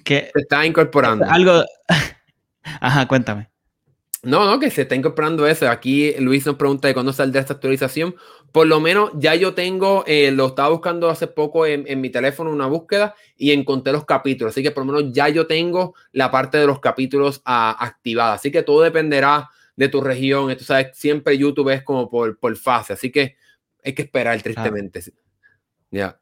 que 0.04 0.30
se 0.32 0.40
está 0.40 0.64
incorporando. 0.66 1.24
Algo. 1.28 1.64
Ajá, 2.62 3.06
cuéntame. 3.06 3.50
No, 4.22 4.44
no, 4.44 4.60
que 4.60 4.70
se 4.70 4.82
está 4.82 4.94
incorporando 4.94 5.46
eso. 5.46 5.68
Aquí 5.70 6.12
Luis 6.18 6.44
nos 6.44 6.56
pregunta 6.56 6.86
de 6.86 6.94
cuándo 6.94 7.12
saldrá 7.12 7.40
esta 7.40 7.54
actualización. 7.54 8.14
Por 8.52 8.66
lo 8.66 8.78
menos 8.78 9.12
ya 9.14 9.34
yo 9.34 9.54
tengo, 9.54 10.04
eh, 10.06 10.30
lo 10.30 10.48
estaba 10.48 10.68
buscando 10.68 11.08
hace 11.08 11.26
poco 11.26 11.64
en, 11.64 12.00
mi 12.00 12.10
teléfono, 12.10 12.50
una 12.50 12.66
búsqueda, 12.66 13.14
y 13.36 13.52
encontré 13.52 13.92
los 13.94 14.04
capítulos. 14.04 14.52
Así 14.52 14.62
que 14.62 14.72
por 14.72 14.84
lo 14.84 14.92
menos 14.92 15.12
ya 15.14 15.28
yo 15.30 15.46
tengo 15.46 15.94
la 16.12 16.30
parte 16.30 16.58
de 16.58 16.66
los 16.66 16.80
capítulos 16.80 17.40
ah, 17.46 17.74
activada. 17.80 18.34
Así 18.34 18.50
que 18.50 18.62
todo 18.62 18.82
dependerá 18.82 19.48
de 19.74 19.88
tu 19.88 20.02
región. 20.02 20.50
Esto 20.50 20.64
sabes, 20.64 20.88
siempre 20.92 21.38
YouTube 21.38 21.70
es 21.70 21.82
como 21.82 22.10
por, 22.10 22.38
por 22.38 22.54
fase. 22.56 22.92
Así 22.92 23.10
que 23.10 23.36
hay 23.82 23.94
que 23.94 24.02
esperar 24.02 24.40
tristemente. 24.42 25.00
Ya 25.90 26.20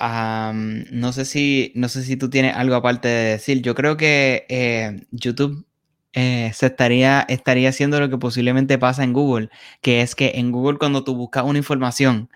no, 0.00 1.12
sé 1.12 1.24
si, 1.24 1.72
no 1.74 1.88
sé 1.88 2.02
si 2.02 2.16
tú 2.16 2.30
tienes 2.30 2.56
algo 2.56 2.74
aparte 2.74 3.08
de 3.08 3.30
decir. 3.32 3.62
Yo 3.62 3.74
creo 3.74 3.96
que 3.96 4.46
eh, 4.48 5.02
YouTube 5.10 5.66
eh, 6.12 6.50
se 6.54 6.66
estaría, 6.66 7.24
estaría 7.28 7.68
haciendo 7.68 8.00
lo 8.00 8.08
que 8.08 8.18
posiblemente 8.18 8.78
pasa 8.78 9.04
en 9.04 9.12
Google, 9.12 9.50
que 9.80 10.00
es 10.02 10.14
que 10.14 10.32
en 10.36 10.52
Google 10.52 10.78
cuando 10.78 11.04
tú 11.04 11.14
buscas 11.14 11.44
una 11.44 11.58
información, 11.58 12.30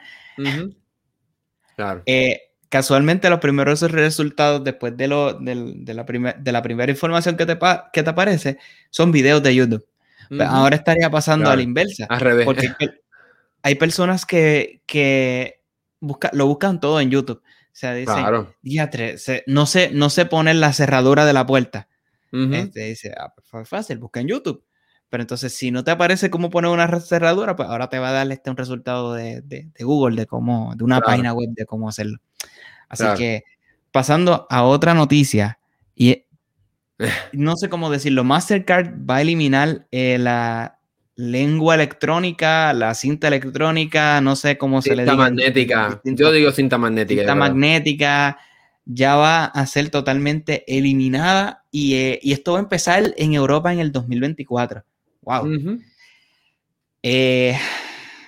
eh, 2.06 2.40
casualmente 2.68 3.30
los 3.30 3.40
primeros 3.40 3.80
resultados 3.82 4.62
después 4.62 4.96
de, 4.96 5.08
lo, 5.08 5.34
de, 5.34 5.54
la, 5.94 6.04
de 6.04 6.52
la 6.52 6.62
primera 6.62 6.92
información 6.92 7.36
que 7.36 7.46
te, 7.46 7.58
que 7.92 8.02
te 8.02 8.10
aparece 8.10 8.58
son 8.90 9.10
videos 9.10 9.42
de 9.42 9.54
YouTube. 9.54 9.86
Pues 10.28 10.48
ahora 10.48 10.76
estaría 10.76 11.10
pasando 11.10 11.50
a 11.50 11.56
la 11.56 11.62
inversa. 11.62 12.06
Al 12.08 12.20
revés. 12.20 12.44
Porque 12.44 12.68
hay 13.62 13.74
personas 13.76 14.26
que, 14.26 14.80
que 14.86 15.60
lo 16.32 16.46
buscan 16.46 16.80
todo 16.80 17.00
en 17.00 17.10
YouTube. 17.10 17.38
O 17.38 17.76
sea, 17.76 17.92
dicen, 17.94 18.14
claro. 18.14 18.54
no, 19.46 19.66
sé, 19.66 19.90
no 19.92 20.10
sé 20.10 20.26
poner 20.26 20.56
la 20.56 20.72
cerradura 20.72 21.24
de 21.24 21.32
la 21.32 21.44
puerta. 21.44 21.88
este, 22.32 22.86
dice, 22.86 23.12
ah, 23.18 23.32
pues 23.34 23.68
fácil, 23.68 23.98
busca 23.98 24.20
en 24.20 24.28
YouTube. 24.28 24.64
Pero 25.10 25.22
entonces, 25.22 25.54
si 25.54 25.70
no 25.70 25.84
te 25.84 25.90
aparece 25.90 26.30
cómo 26.30 26.50
poner 26.50 26.70
una 26.70 27.00
cerradura, 27.00 27.56
pues 27.56 27.68
ahora 27.68 27.88
te 27.88 27.98
va 27.98 28.08
a 28.08 28.12
dar 28.12 28.30
este 28.32 28.50
un 28.50 28.56
resultado 28.56 29.14
de, 29.14 29.42
de, 29.42 29.70
Google, 29.80 30.16
de 30.16 30.26
cómo, 30.26 30.74
de 30.76 30.84
una 30.84 31.00
página 31.00 31.32
web 31.32 31.50
de 31.50 31.66
cómo 31.66 31.88
hacerlo. 31.88 32.18
Así 32.88 33.04
que, 33.16 33.44
pasando 33.92 34.46
a 34.50 34.64
otra 34.64 34.94
noticia, 34.94 35.58
y 35.94 36.24
no 37.32 37.56
sé 37.56 37.68
cómo 37.68 37.90
decirlo, 37.90 38.24
Mastercard 38.24 38.94
va 39.08 39.16
a 39.16 39.20
eliminar 39.22 39.86
eh, 39.90 40.18
la, 40.18 40.78
lengua 41.16 41.74
electrónica, 41.74 42.72
la 42.72 42.94
cinta 42.94 43.28
electrónica, 43.28 44.20
no 44.20 44.36
sé 44.36 44.58
cómo 44.58 44.82
se 44.82 44.96
le 44.96 45.02
dice. 45.02 45.12
Cinta 45.12 45.24
magnética. 45.24 46.00
Yo 46.04 46.32
digo 46.32 46.50
cinta 46.50 46.78
magnética. 46.78 47.22
Cinta 47.22 47.34
magnética 47.34 48.38
ya 48.84 49.16
va 49.16 49.44
a 49.46 49.66
ser 49.66 49.90
totalmente 49.90 50.64
eliminada 50.66 51.64
eh, 51.72 52.18
y, 52.22 52.32
esto 52.32 52.52
va 52.52 52.58
a 52.58 52.62
empezar 52.62 53.14
en 53.16 53.34
Europa 53.34 53.72
en 53.72 53.80
el 53.80 53.92
2024. 53.92 54.84
¡Wow! 55.22 55.78
Eh, 57.02 57.58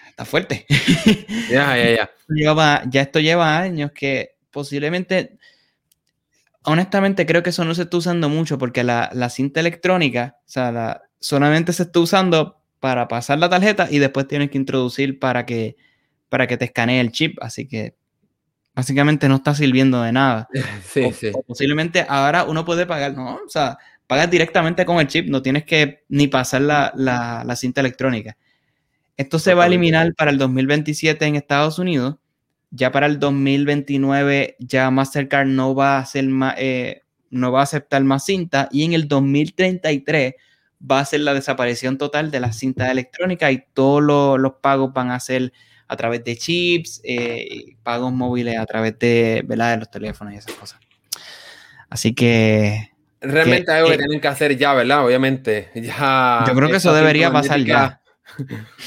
está 0.08 0.24
fuerte. 0.24 0.66
Ya, 1.48 1.76
ya, 1.76 2.08
ya. 2.28 2.82
ya 2.90 3.02
esto 3.02 3.20
lleva 3.20 3.56
años 3.56 3.92
que 3.92 4.34
posiblemente, 4.50 5.38
honestamente 6.64 7.24
creo 7.24 7.44
que 7.44 7.50
eso 7.50 7.64
no 7.64 7.72
se 7.72 7.82
está 7.82 7.98
usando 7.98 8.28
mucho 8.28 8.58
porque 8.58 8.82
la, 8.82 9.30
cinta 9.30 9.60
electrónica, 9.60 10.36
o 10.40 10.48
sea, 10.48 11.02
solamente 11.20 11.72
se 11.72 11.84
está 11.84 12.00
usando 12.00 12.60
para 12.80 13.08
pasar 13.08 13.38
la 13.38 13.48
tarjeta 13.48 13.88
y 13.90 13.98
después 13.98 14.28
tienes 14.28 14.50
que 14.50 14.58
introducir 14.58 15.18
para 15.18 15.46
que, 15.46 15.76
para 16.28 16.46
que 16.46 16.56
te 16.56 16.66
escanee 16.66 17.00
el 17.00 17.12
chip. 17.12 17.38
Así 17.40 17.66
que 17.66 17.96
básicamente 18.74 19.28
no 19.28 19.36
está 19.36 19.54
sirviendo 19.54 20.02
de 20.02 20.12
nada. 20.12 20.48
Sí, 20.84 21.12
sí. 21.12 21.32
posiblemente 21.46 22.06
ahora 22.08 22.44
uno 22.44 22.64
puede 22.64 22.86
pagar, 22.86 23.14
¿no? 23.14 23.36
O 23.36 23.48
sea, 23.48 23.78
pagas 24.06 24.30
directamente 24.30 24.84
con 24.86 24.98
el 24.98 25.08
chip, 25.08 25.28
no 25.28 25.42
tienes 25.42 25.64
que 25.64 26.04
ni 26.08 26.28
pasar 26.28 26.62
la, 26.62 27.56
cinta 27.56 27.80
electrónica. 27.80 28.36
Esto 29.16 29.38
se 29.38 29.54
va 29.54 29.64
a 29.64 29.66
eliminar 29.66 30.14
para 30.14 30.30
el 30.30 30.38
2027 30.38 31.24
en 31.24 31.36
Estados 31.36 31.78
Unidos. 31.78 32.16
Ya 32.70 32.92
para 32.92 33.06
el 33.06 33.18
2029 33.18 34.56
ya 34.58 34.90
Mastercard 34.90 35.46
no 35.46 35.74
va 35.74 35.96
a 35.96 36.00
hacer 36.00 36.28
eh, 36.58 37.02
no 37.30 37.52
va 37.52 37.60
a 37.60 37.62
aceptar 37.62 38.02
más 38.04 38.24
cinta 38.24 38.68
y 38.70 38.84
en 38.84 38.92
el 38.92 39.08
2033 39.08 40.34
va 40.80 41.00
a 41.00 41.04
ser 41.04 41.20
la 41.20 41.34
desaparición 41.34 41.98
total 41.98 42.30
de 42.30 42.40
la 42.40 42.52
cinta 42.52 42.90
electrónica 42.90 43.50
y 43.50 43.64
todos 43.72 44.02
los 44.02 44.52
pagos 44.60 44.92
van 44.92 45.10
a 45.10 45.20
ser 45.20 45.52
a 45.88 45.96
través 45.96 46.24
de 46.24 46.36
chips, 46.36 47.00
eh, 47.04 47.76
pagos 47.82 48.12
móviles 48.12 48.58
a 48.58 48.66
través 48.66 48.98
de, 48.98 49.44
de 49.46 49.76
los 49.76 49.90
teléfonos 49.90 50.34
y 50.34 50.36
esas 50.36 50.54
cosas. 50.54 50.80
Así 51.88 52.14
que... 52.14 52.90
Realmente 53.20 53.72
algo 53.72 53.88
que 53.88 53.94
eh, 53.94 53.98
tienen 53.98 54.20
que 54.20 54.28
hacer 54.28 54.56
ya, 54.56 54.74
¿verdad? 54.74 55.04
Obviamente. 55.04 55.70
Ya, 55.74 56.44
yo 56.46 56.54
creo 56.54 56.68
que 56.68 56.76
eso 56.76 56.92
debería 56.92 57.32
pasar 57.32 57.60
ya. 57.60 58.00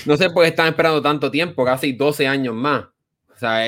No 0.06 0.18
sé 0.18 0.30
por 0.30 0.44
qué 0.44 0.50
están 0.50 0.68
esperando 0.68 1.02
tanto 1.02 1.32
tiempo, 1.32 1.66
casi 1.66 1.94
12 1.94 2.28
años 2.28 2.54
más. 2.54 2.86
O 3.34 3.38
sea, 3.38 3.66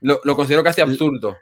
lo, 0.00 0.20
lo 0.22 0.36
considero 0.36 0.62
casi 0.62 0.82
absurdo. 0.82 1.36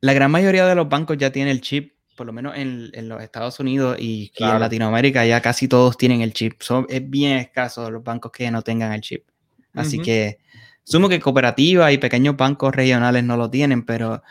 La 0.00 0.12
gran 0.12 0.30
mayoría 0.30 0.66
de 0.66 0.74
los 0.74 0.88
bancos 0.88 1.16
ya 1.18 1.32
tienen 1.32 1.50
el 1.50 1.60
chip 1.60 1.94
por 2.20 2.26
lo 2.26 2.34
menos 2.34 2.52
en, 2.54 3.08
los 3.08 3.22
Estados 3.22 3.60
Unidos 3.60 3.96
y, 3.98 4.30
en 4.36 4.60
Latinoamérica 4.60 5.24
ya 5.24 5.40
casi 5.40 5.68
todos 5.68 5.96
tienen 5.96 6.20
el 6.20 6.34
chip. 6.34 6.60
es 6.90 7.08
bien 7.08 7.38
escaso 7.38 7.90
los 7.90 8.04
bancos 8.04 8.30
que 8.30 8.50
no 8.50 8.60
tengan 8.60 8.92
el 8.92 9.00
chip. 9.00 9.24
Así 9.72 9.98
que 10.02 10.38
sumo 10.84 11.08
que 11.08 11.18
cooperativas 11.18 11.90
y 11.94 11.96
pequeños 11.96 12.36
bancos 12.36 12.74
regionales 12.74 13.24
no 13.24 13.38
lo 13.38 13.48
tienen, 13.48 13.86
pero 13.86 14.22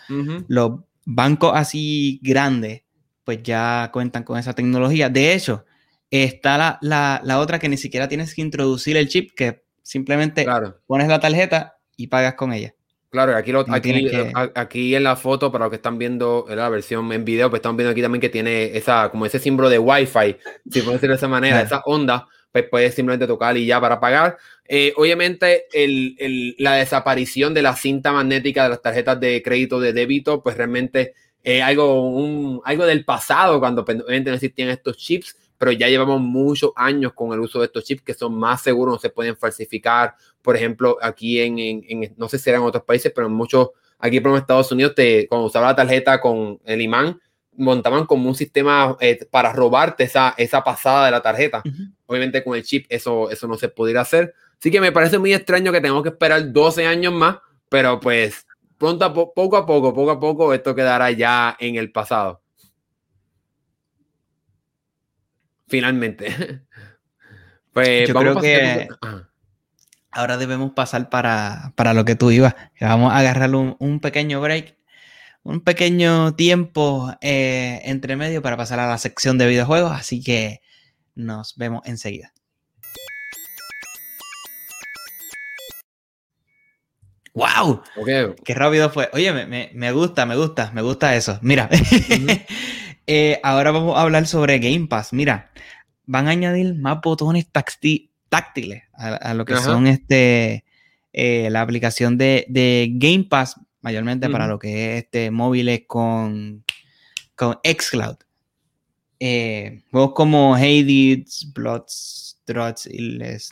los 0.48 0.82
bancos 1.04 1.54
así 1.56 2.20
grandes 2.22 2.84
pues 3.24 3.42
ya 3.42 3.90
cuentan 3.92 4.22
con 4.22 4.38
esa 4.38 4.54
tecnología. 4.54 5.10
De 5.10 5.34
hecho, 5.34 5.66
está 6.12 6.78
la, 6.82 7.40
otra 7.40 7.58
que 7.58 7.70
ni 7.70 7.78
siquiera 7.78 8.08
tienes 8.08 8.36
que 8.36 8.44
introducir 8.44 8.98
el 8.98 9.08
chip, 9.10 9.32
que 9.34 9.64
simplemente 9.82 10.46
pones 10.86 11.08
la 11.08 11.20
tarjeta 11.20 11.80
y 11.98 12.06
pagas 12.06 12.36
con 12.36 12.54
ella. 12.54 12.76
Claro, 13.10 13.36
aquí, 13.36 13.52
lo, 13.52 13.66
aquí, 13.70 14.08
aquí 14.54 14.96
en 14.96 15.04
la 15.04 15.16
foto, 15.16 15.52
para 15.52 15.66
los 15.66 15.72
que 15.72 15.78
están 15.78 15.98
viendo 15.98 16.46
la 16.48 16.70
versión 16.70 17.12
en 17.12 17.26
video, 17.26 17.50
pues 17.50 17.60
están 17.60 17.76
viendo 17.76 17.92
aquí 17.92 18.04
también 18.04 18.22
que 18.22 18.30
tiene 18.30 18.78
esa, 18.78 19.10
como 19.10 19.26
ese 19.26 19.40
símbolo 19.40 19.68
de 19.68 19.80
Wi-Fi, 19.80 20.38
si 20.70 20.82
puedo 20.82 20.94
decirlo 20.94 21.16
de 21.16 21.18
esa 21.18 21.28
manera, 21.28 21.60
esa 21.62 21.82
onda, 21.86 22.28
pues 22.52 22.66
puedes 22.70 22.94
simplemente 22.94 23.26
tocar 23.26 23.58
y 23.58 23.66
ya 23.66 23.82
para 23.82 24.00
pagar. 24.00 24.38
Eh, 24.68 24.94
obviamente, 24.96 25.66
el, 25.74 26.16
el, 26.20 26.56
la 26.60 26.76
desaparición 26.76 27.56
de 27.56 27.64
la 27.64 27.76
cinta 27.76 28.12
magnética 28.12 28.64
de 28.64 28.70
las 28.70 28.82
tarjetas 28.84 29.20
de 29.20 29.42
crédito 29.42 29.80
de 29.80 29.94
débito, 29.94 30.44
pues 30.44 30.56
realmente 30.56 31.16
es 31.44 31.64
algo, 31.64 32.12
un, 32.12 32.62
algo 32.64 32.86
del 32.86 33.06
pasado, 33.06 33.60
cuando 33.60 33.84
pues, 33.84 33.98
no 33.98 34.06
existían 34.08 34.70
estos 34.70 34.98
chips, 34.98 35.36
pero 35.60 35.74
ya 35.74 35.90
llevamos 35.90 36.22
muchos 36.22 36.72
años 36.76 37.12
con 37.14 37.34
el 37.34 37.42
uso 37.42 37.60
de 37.60 37.66
estos 37.66 37.84
chips 37.84 38.02
que 38.02 38.14
son 38.14 38.34
más 38.34 38.62
seguros, 38.62 38.96
no 38.96 39.00
se 39.00 39.10
pueden 39.10 39.36
falsificar. 39.36 40.16
Por 40.42 40.56
ejemplo, 40.56 40.98
aquí 41.02 41.42
en, 41.42 41.60
en, 41.60 42.16
no 42.18 42.30
sé 42.30 42.40
si 42.40 42.50
eran 42.50 42.64
otros 42.64 42.86
países, 42.86 43.12
pero 43.14 43.28
en 43.28 43.34
muchos, 43.34 43.72
aquí 44.00 44.22
por 44.22 44.36
Estados 44.38 44.72
Unidos, 44.72 44.96
te, 44.96 45.28
cuando 45.28 45.48
usaba 45.48 45.68
la 45.68 45.76
tarjeta 45.76 46.22
con 46.22 46.60
el 46.64 46.82
imán, 46.82 47.20
montaban 47.58 48.06
como 48.06 48.30
un 48.30 48.36
sistema 48.36 48.96
eh, 49.02 49.20
para 49.30 49.52
robarte 49.52 50.06
esa, 50.06 50.34
esa 50.38 50.64
pasada 50.64 51.06
de 51.06 51.12
la 51.12 51.22
tarjeta. 51.22 51.62
Obviamente 52.06 52.42
con 52.42 52.56
el 52.56 52.64
chip 52.64 52.86
eso, 52.88 53.30
eso 53.30 53.46
no 53.46 53.58
se 53.58 53.68
pudiera 53.68 54.02
hacer. 54.02 54.34
Así 54.58 54.72
que 54.72 54.80
me 54.80 54.94
parece 54.94 55.20
muy 55.20 55.34
extraño 55.34 55.74
que 55.74 55.82
tengamos 55.82 56.04
que 56.04 56.10
esperar 56.10 56.54
12 56.54 56.86
años 56.86 57.12
más, 57.12 57.38
pero 57.68 58.00
pues 58.00 58.48
pronto 58.78 59.04
a 59.04 59.14
poco 59.14 59.58
a 59.58 59.66
poco, 59.66 59.94
poco 59.94 60.12
a 60.12 60.20
poco, 60.22 60.54
esto 60.54 60.74
quedará 60.74 61.12
ya 61.12 61.58
en 61.60 61.76
el 61.76 61.92
pasado. 61.92 62.42
Finalmente. 65.70 66.66
pues 67.74 68.08
Yo 68.08 68.16
creo 68.16 68.40
que 68.40 68.88
ahora 70.12 70.38
debemos 70.38 70.72
pasar 70.72 71.10
para, 71.10 71.74
lo 71.94 72.06
que 72.06 72.16
tú 72.16 72.32
ibas. 72.32 72.56
Vamos 72.80 73.14
a 73.14 73.18
agarrar 73.18 73.54
un, 73.54 74.00
pequeño 74.02 74.42
break, 74.42 74.76
un 75.44 75.62
pequeño 75.62 76.36
tiempo 76.36 77.14
eh, 77.22 77.82
entre 77.86 78.16
medio 78.16 78.42
para 78.42 78.58
pasar 78.58 78.80
a 78.80 78.88
la 78.88 78.98
sección 78.98 79.38
de 79.38 79.48
videojuegos. 79.48 79.92
Así 79.92 80.22
que 80.22 80.62
nos 81.16 81.56
vemos 81.58 81.82
enseguida. 81.86 82.34
¡Wow! 87.34 87.84
¡Qué 88.44 88.54
rápido 88.54 88.90
fue! 88.90 89.10
Oye, 89.14 89.32
me, 89.74 89.92
gusta, 89.92 90.26
me 90.26 90.36
gusta, 90.36 90.72
me 90.74 90.82
gusta 90.82 91.16
eso. 91.16 91.40
Mira, 91.42 91.70
eh, 93.12 93.40
ahora 93.42 93.72
vamos 93.72 93.98
a 93.98 94.04
hablar 94.04 94.28
sobre 94.28 94.60
Game 94.60 94.86
Pass. 94.86 95.14
Mira, 95.14 95.50
van 96.06 96.28
a 96.28 96.30
añadir 96.30 96.76
más 96.76 97.02
botones 97.02 97.48
táctiles 97.52 98.84
a, 98.94 99.34
lo 99.34 99.46
que 99.46 99.58
son 99.58 99.88
este, 99.88 100.64
eh, 101.12 101.50
la 101.50 101.62
aplicación 101.62 102.20
de, 102.20 102.46
Game 102.94 103.24
Pass, 103.24 103.60
mayormente 103.82 104.30
para 104.30 104.46
lo 104.46 104.60
que 104.60 104.98
es 104.98 105.04
este, 105.06 105.32
móviles 105.32 105.86
con, 105.88 106.64
con 107.36 107.58
Xcloud. 107.64 108.18
Eh, 109.20 109.82
juegos 109.90 110.14
como 110.14 110.54
Hades, 110.54 111.52
Bloods, 111.52 112.38
Struts, 112.44 112.88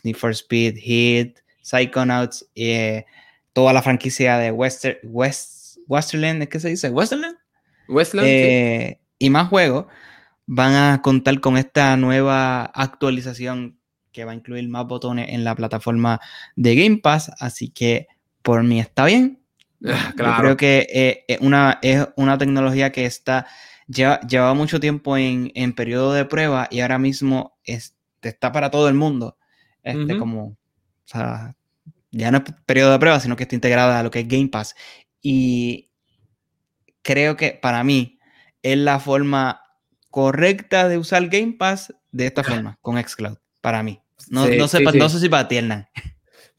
Need 0.04 0.14
for 0.14 0.30
Speed, 0.30 0.76
Hit, 0.76 1.40
Psychonauts, 1.62 2.48
eh, 2.54 3.04
toda 3.52 3.72
la 3.72 3.82
franquicia 3.82 4.38
de 4.38 4.52
Western, 4.52 4.98
West, 5.02 5.78
Westerland, 5.88 6.46
¿qué 6.46 6.60
se 6.60 6.68
dice? 6.68 6.90
¿Westerland? 6.90 7.36
Westland. 7.88 8.28
Eh, 8.28 9.00
y 9.18 9.30
más 9.30 9.48
juegos 9.48 9.86
van 10.46 10.74
a 10.74 11.02
contar 11.02 11.40
con 11.40 11.56
esta 11.56 11.96
nueva 11.96 12.64
actualización 12.64 13.78
que 14.12 14.24
va 14.24 14.32
a 14.32 14.34
incluir 14.34 14.68
más 14.68 14.86
botones 14.86 15.28
en 15.30 15.44
la 15.44 15.54
plataforma 15.54 16.20
de 16.56 16.74
Game 16.74 16.98
Pass, 16.98 17.30
así 17.38 17.68
que 17.68 18.08
por 18.42 18.62
mí 18.62 18.80
está 18.80 19.04
bien. 19.04 19.40
Claro. 20.16 20.16
Yo 20.16 20.40
creo 20.40 20.56
que 20.56 20.86
eh, 20.92 21.24
es, 21.28 21.40
una, 21.40 21.78
es 21.82 22.08
una 22.16 22.36
tecnología 22.36 22.90
que 22.90 23.06
está 23.06 23.46
lleva, 23.86 24.20
lleva 24.20 24.54
mucho 24.54 24.80
tiempo 24.80 25.16
en, 25.16 25.50
en, 25.54 25.72
periodo 25.72 26.12
de 26.12 26.24
prueba 26.24 26.68
y 26.70 26.80
ahora 26.80 26.98
mismo 26.98 27.58
está 27.64 28.52
para 28.52 28.70
todo 28.70 28.88
el 28.88 28.94
mundo. 28.94 29.36
Este, 29.82 30.18
como, 30.18 30.44
o 30.48 30.56
sea, 31.04 31.56
ya 32.10 32.30
no 32.30 32.38
es 32.38 32.44
periodo 32.66 32.92
de 32.92 32.98
prueba, 32.98 33.20
sino 33.20 33.36
que 33.36 33.44
está 33.44 33.54
integrada 33.54 33.98
a 33.98 34.02
lo 34.02 34.10
que 34.10 34.20
es 34.20 34.28
Game 34.28 34.48
Pass. 34.48 34.74
Y 35.22 35.90
creo 37.02 37.36
que 37.36 37.52
para 37.52 37.82
mí 37.84 38.17
es 38.62 38.78
la 38.78 39.00
forma 39.00 39.62
correcta 40.10 40.88
de 40.88 40.98
usar 40.98 41.28
Game 41.28 41.54
Pass 41.58 41.94
de 42.12 42.26
esta 42.26 42.42
forma, 42.42 42.78
con 42.80 43.02
Xcloud, 43.02 43.36
para 43.60 43.82
mí. 43.82 44.00
No, 44.30 44.40
no, 44.40 44.68
sé, 44.68 44.80
no 44.80 45.08
sé 45.08 45.20
si 45.20 45.28
para 45.28 45.46
ti, 45.46 45.58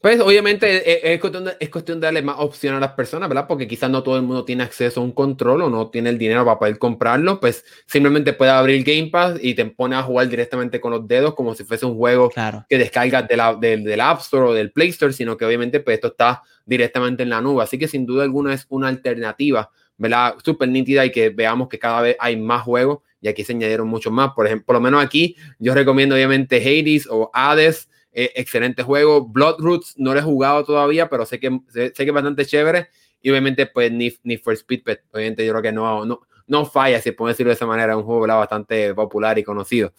Pues 0.00 0.18
obviamente 0.20 1.12
es, 1.12 1.20
cuestión 1.20 1.44
de, 1.44 1.56
es, 1.60 1.68
cuestión 1.68 2.00
de, 2.00 2.06
darle 2.06 2.22
más 2.22 2.36
opción 2.38 2.74
a 2.74 2.80
las 2.80 2.92
personas, 2.92 3.28
¿verdad? 3.28 3.46
Porque 3.46 3.68
quizás 3.68 3.90
no 3.90 4.02
todo 4.02 4.16
el 4.16 4.22
mundo 4.22 4.44
tiene 4.44 4.62
acceso 4.62 5.00
a 5.00 5.04
un 5.04 5.12
control 5.12 5.62
o 5.62 5.70
no 5.70 5.90
tiene 5.90 6.08
el 6.08 6.16
dinero 6.16 6.44
para 6.44 6.58
poder 6.58 6.78
comprarlo, 6.78 7.38
pues 7.38 7.64
simplemente 7.86 8.32
puede 8.32 8.50
abrir 8.50 8.82
Game 8.82 9.10
Pass 9.10 9.38
y 9.42 9.54
te 9.54 9.66
pone 9.66 9.96
a 9.96 10.02
jugar 10.02 10.28
directamente 10.28 10.80
con 10.80 10.92
los 10.92 11.06
dedos 11.06 11.34
como 11.34 11.54
si 11.54 11.64
fuese 11.64 11.84
un 11.84 11.96
juego 11.96 12.30
que 12.68 12.78
descargas 12.78 13.28
de 13.28 13.36
la, 13.36 13.54
del 13.54 14.00
App 14.00 14.20
Store 14.20 14.46
o 14.46 14.54
del 14.54 14.72
Play 14.72 14.88
Store, 14.88 15.12
sino 15.12 15.36
que 15.36 15.44
obviamente 15.44 15.80
pues 15.80 15.96
esto 15.96 16.08
está 16.08 16.42
directamente 16.64 17.22
en 17.22 17.28
la 17.28 17.42
nube. 17.42 17.62
Así 17.62 17.78
que 17.78 17.88
sin 17.88 18.06
duda 18.06 18.22
alguna 18.22 18.54
es 18.54 18.64
una 18.70 18.88
alternativa, 18.88 19.70
¿verdad? 20.00 20.36
Súper 20.42 20.70
nítida 20.70 21.04
y 21.04 21.12
que 21.12 21.28
veamos 21.28 21.68
que 21.68 21.78
cada 21.78 22.00
vez 22.00 22.16
hay 22.18 22.34
más 22.38 22.62
juegos 22.62 23.00
y 23.20 23.28
aquí 23.28 23.44
se 23.44 23.52
añadieron 23.52 23.86
muchos 23.86 24.10
más. 24.10 24.32
Por 24.32 24.46
ejemplo, 24.46 24.64
por 24.64 24.74
lo 24.76 24.80
menos 24.80 25.04
aquí 25.04 25.36
yo 25.58 25.74
recomiendo 25.74 26.14
obviamente 26.14 26.56
Hades 26.56 27.06
o 27.08 27.30
Hades 27.34 27.90
eh, 28.10 28.32
excelente 28.34 28.82
juego. 28.82 29.28
Bloodroots 29.28 29.94
no 29.98 30.14
lo 30.14 30.20
he 30.20 30.22
jugado 30.22 30.64
todavía, 30.64 31.10
pero 31.10 31.26
sé 31.26 31.38
que, 31.38 31.60
sé, 31.68 31.92
que 31.92 32.02
es 32.02 32.12
bastante 32.12 32.46
chévere. 32.46 32.88
Y 33.20 33.28
obviamente, 33.28 33.66
pues, 33.66 33.92
ni, 33.92 34.10
ni 34.22 34.38
for 34.38 34.54
Speed, 34.54 34.82
pues, 34.84 35.00
obviamente 35.12 35.44
yo 35.44 35.52
creo 35.52 35.62
que 35.62 35.72
no, 35.72 36.06
no, 36.06 36.22
no 36.46 36.64
falla, 36.64 36.98
si 37.02 37.12
puedo 37.12 37.28
decirlo 37.28 37.50
de 37.50 37.56
esa 37.56 37.66
manera, 37.66 37.92
es 37.92 37.98
un 37.98 38.04
juego 38.04 38.26
bastante 38.26 38.94
popular 38.94 39.38
y 39.38 39.44
conocido. 39.44 39.92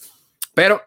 Pero 0.55 0.81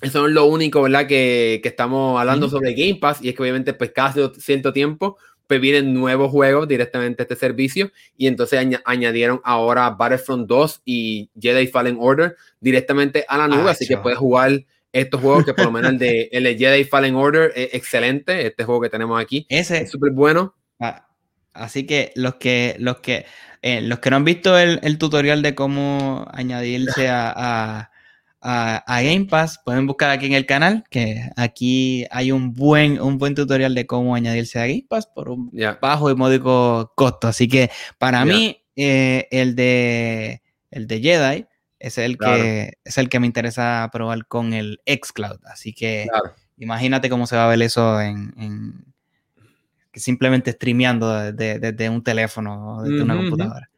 eso 0.00 0.24
es 0.24 0.32
lo 0.32 0.44
único, 0.44 0.82
¿verdad? 0.82 1.08
Que, 1.08 1.58
que 1.60 1.68
estamos 1.68 2.20
hablando 2.20 2.48
sobre 2.48 2.74
Game 2.74 3.00
Pass 3.00 3.20
y 3.20 3.30
es 3.30 3.34
que 3.34 3.42
obviamente, 3.42 3.74
pues, 3.74 3.90
cada 3.90 4.30
cierto 4.38 4.72
tiempo, 4.72 5.18
pues 5.46 5.60
vienen 5.60 5.94
nuevos 5.94 6.30
juegos 6.30 6.68
directamente 6.68 7.22
a 7.22 7.24
este 7.24 7.36
servicio. 7.36 7.90
Y 8.16 8.26
entonces 8.26 8.60
añadieron 8.84 9.40
ahora 9.44 9.90
Battlefront 9.90 10.48
2 10.48 10.82
y 10.84 11.30
Jedi 11.40 11.66
Fallen 11.66 11.96
Order 12.00 12.36
directamente 12.60 13.24
a 13.28 13.38
la 13.38 13.48
nube, 13.48 13.70
así 13.70 13.86
que 13.86 13.96
puedes 13.98 14.18
jugar 14.18 14.64
estos 14.92 15.20
juegos 15.20 15.44
que 15.44 15.54
por 15.54 15.66
lo 15.66 15.72
menos 15.72 15.92
el 15.92 15.98
de, 15.98 16.28
el 16.32 16.56
Jedi 16.56 16.84
Fallen 16.84 17.14
Order 17.14 17.52
es 17.54 17.74
excelente, 17.74 18.46
este 18.46 18.64
juego 18.64 18.80
que 18.80 18.88
tenemos 18.88 19.20
aquí. 19.20 19.46
Ese, 19.48 19.82
es 19.82 19.90
súper 19.90 20.12
bueno. 20.12 20.54
Ah, 20.80 21.08
así 21.52 21.86
que 21.86 22.12
los 22.14 22.36
que, 22.36 22.76
los 22.78 22.98
que, 23.00 23.26
eh, 23.62 23.82
los 23.82 23.98
que 23.98 24.10
no 24.10 24.16
han 24.16 24.24
visto 24.24 24.58
el, 24.58 24.98
tutorial 24.98 25.42
de 25.42 25.54
cómo 25.54 26.26
añadirse 26.32 27.08
a, 27.08 27.32
a, 27.36 27.90
Game 28.42 29.26
Pass, 29.28 29.60
pueden 29.64 29.86
buscar 29.86 30.10
aquí 30.10 30.26
en 30.26 30.32
el 30.32 30.46
canal, 30.46 30.84
que 30.90 31.30
aquí 31.36 32.06
hay 32.10 32.32
un 32.32 32.52
buen, 32.52 33.00
un 33.00 33.18
buen 33.18 33.34
tutorial 33.34 33.74
de 33.74 33.86
cómo 33.86 34.14
añadirse 34.14 34.58
a 34.58 34.66
Game 34.66 34.86
Pass 34.88 35.06
por 35.06 35.30
un 35.30 35.50
bajo 35.80 36.10
y 36.10 36.14
módico 36.14 36.92
costo. 36.94 37.28
Así 37.28 37.48
que 37.48 37.70
para 37.98 38.24
mí, 38.24 38.62
eh, 38.76 39.26
el, 39.30 39.56
de, 39.56 40.42
el 40.70 40.86
de 40.86 41.00
Jedi 41.00 41.46
es 41.78 41.98
el, 41.98 42.18
que, 42.18 42.74
es 42.84 42.98
el 42.98 43.08
que 43.08 43.20
me 43.20 43.26
interesa 43.26 43.88
probar 43.92 44.26
con 44.26 44.52
el 44.52 44.80
xCloud. 44.86 45.40
Así 45.44 45.72
que 45.72 46.06
imagínate 46.56 47.10
cómo 47.10 47.26
se 47.26 47.36
va 47.36 47.46
a 47.46 47.48
ver 47.48 47.62
eso 47.62 48.00
en, 48.00 48.84
simplemente 49.94 50.52
streameando 50.52 51.32
desde, 51.32 51.88
un 51.88 52.02
teléfono 52.02 52.76
o 52.76 52.82
desde 52.82 53.02
una 53.02 53.16
computadora. 53.16 53.70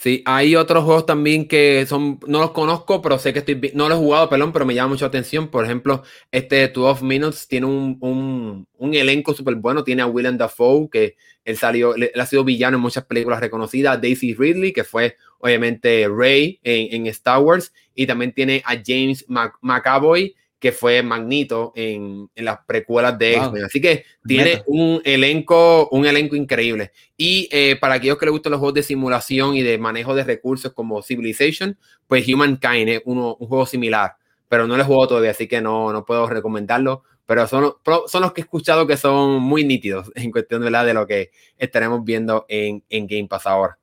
Sí, 0.00 0.22
hay 0.24 0.56
otros 0.56 0.82
juegos 0.84 1.04
también 1.04 1.46
que 1.46 1.84
son, 1.86 2.18
no 2.26 2.40
los 2.40 2.52
conozco, 2.52 3.02
pero 3.02 3.18
sé 3.18 3.34
que 3.34 3.40
estoy, 3.40 3.72
no 3.74 3.86
los 3.86 3.98
he 3.98 4.00
jugado, 4.00 4.30
perdón, 4.30 4.50
pero 4.50 4.64
me 4.64 4.74
llama 4.74 4.88
mucho 4.94 5.04
atención. 5.04 5.48
Por 5.48 5.62
ejemplo, 5.62 6.02
este 6.32 6.68
12 6.68 7.04
Minutes 7.04 7.46
tiene 7.46 7.66
un, 7.66 8.66
elenco 8.80 9.34
súper 9.34 9.56
bueno. 9.56 9.84
Tiene 9.84 10.00
a 10.00 10.06
Willem 10.06 10.38
Dafoe, 10.38 10.88
que 10.90 11.16
él 11.44 11.58
salió, 11.58 11.94
él 11.94 12.12
ha 12.18 12.24
sido 12.24 12.44
villano 12.44 12.78
en 12.78 12.82
muchas 12.82 13.04
películas 13.04 13.40
reconocidas. 13.40 14.00
Daisy 14.00 14.32
Ridley, 14.32 14.72
que 14.72 14.84
fue 14.84 15.18
obviamente 15.38 16.08
Rey 16.08 16.58
en, 16.62 17.06
Star 17.08 17.42
Wars. 17.42 17.74
Y 17.94 18.06
también 18.06 18.32
tiene 18.32 18.62
a 18.64 18.76
James 18.82 19.26
McAvoy, 19.28 20.34
que 20.60 20.72
fue 20.72 21.02
Magneto 21.02 21.72
en, 21.74 22.30
las 22.36 22.58
precuelas 22.66 23.18
de 23.18 23.36
X-Men. 23.36 23.64
Así 23.64 23.80
que 23.80 24.04
tiene 24.26 24.62
un 24.66 25.00
elenco, 25.04 25.88
un 25.90 26.04
elenco 26.04 26.36
increíble. 26.36 26.92
Y 27.16 27.48
eh, 27.50 27.76
para 27.80 27.94
aquellos 27.94 28.18
que 28.18 28.26
les 28.26 28.32
gustan 28.32 28.52
los 28.52 28.58
juegos 28.58 28.74
de 28.74 28.82
simulación 28.82 29.56
y 29.56 29.62
de 29.62 29.78
manejo 29.78 30.14
de 30.14 30.22
recursos 30.22 30.72
como 30.74 31.02
Civilization, 31.02 31.78
pues 32.06 32.28
Humankind 32.28 32.88
es 32.90 33.02
uno, 33.06 33.36
un 33.40 33.48
juego 33.48 33.64
similar, 33.64 34.16
pero 34.48 34.66
no 34.66 34.76
lo 34.76 34.82
he 34.82 34.86
jugado 34.86 35.08
todavía, 35.08 35.30
así 35.30 35.48
que 35.48 35.62
no, 35.62 35.92
no 35.94 36.04
puedo 36.04 36.28
recomendarlo. 36.28 37.04
Pero 37.24 37.46
son, 37.46 37.72
son 38.06 38.22
los 38.22 38.32
que 38.32 38.42
he 38.42 38.44
escuchado 38.44 38.86
que 38.86 38.98
son 38.98 39.40
muy 39.40 39.64
nítidos 39.64 40.12
en 40.14 40.30
cuestión 40.30 40.62
de, 40.62 40.70
de 40.70 40.94
lo 40.94 41.06
que 41.06 41.30
estaremos 41.56 42.04
viendo 42.04 42.44
en, 42.48 42.84
en 42.90 43.06
Game 43.06 43.28
Pass 43.28 43.46
ahora. 43.46 43.78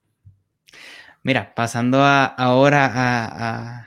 Mira, 1.23 1.53
pasando 1.55 2.03
ahora 2.03 2.86
a 2.86 3.80
a 3.80 3.87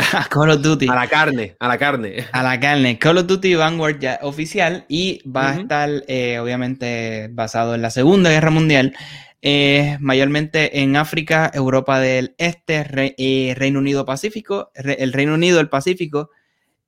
Call 0.30 0.50
of 0.50 0.62
Duty. 0.62 0.88
A 0.88 0.94
la 0.94 1.06
carne, 1.06 1.56
a 1.58 1.68
la 1.68 1.78
carne. 1.78 2.26
A 2.32 2.42
la 2.42 2.58
carne. 2.60 2.98
Call 2.98 3.18
of 3.18 3.26
Duty 3.26 3.54
Vanguard 3.54 3.98
ya 3.98 4.18
oficial 4.22 4.84
y 4.88 5.20
va 5.28 5.50
a 5.50 5.60
estar 5.60 5.90
eh, 6.08 6.38
obviamente 6.38 7.28
basado 7.32 7.74
en 7.74 7.82
la 7.82 7.90
Segunda 7.90 8.30
Guerra 8.30 8.50
Mundial, 8.50 8.94
eh, 9.42 9.96
mayormente 10.00 10.80
en 10.80 10.96
África, 10.96 11.50
Europa 11.52 12.00
del 12.00 12.34
Este, 12.38 12.84
eh, 13.18 13.54
Reino 13.56 13.78
Unido 13.78 14.04
Pacífico, 14.04 14.70
el 14.74 15.12
Reino 15.12 15.34
Unido, 15.34 15.60
el 15.60 15.68
Pacífico, 15.68 16.30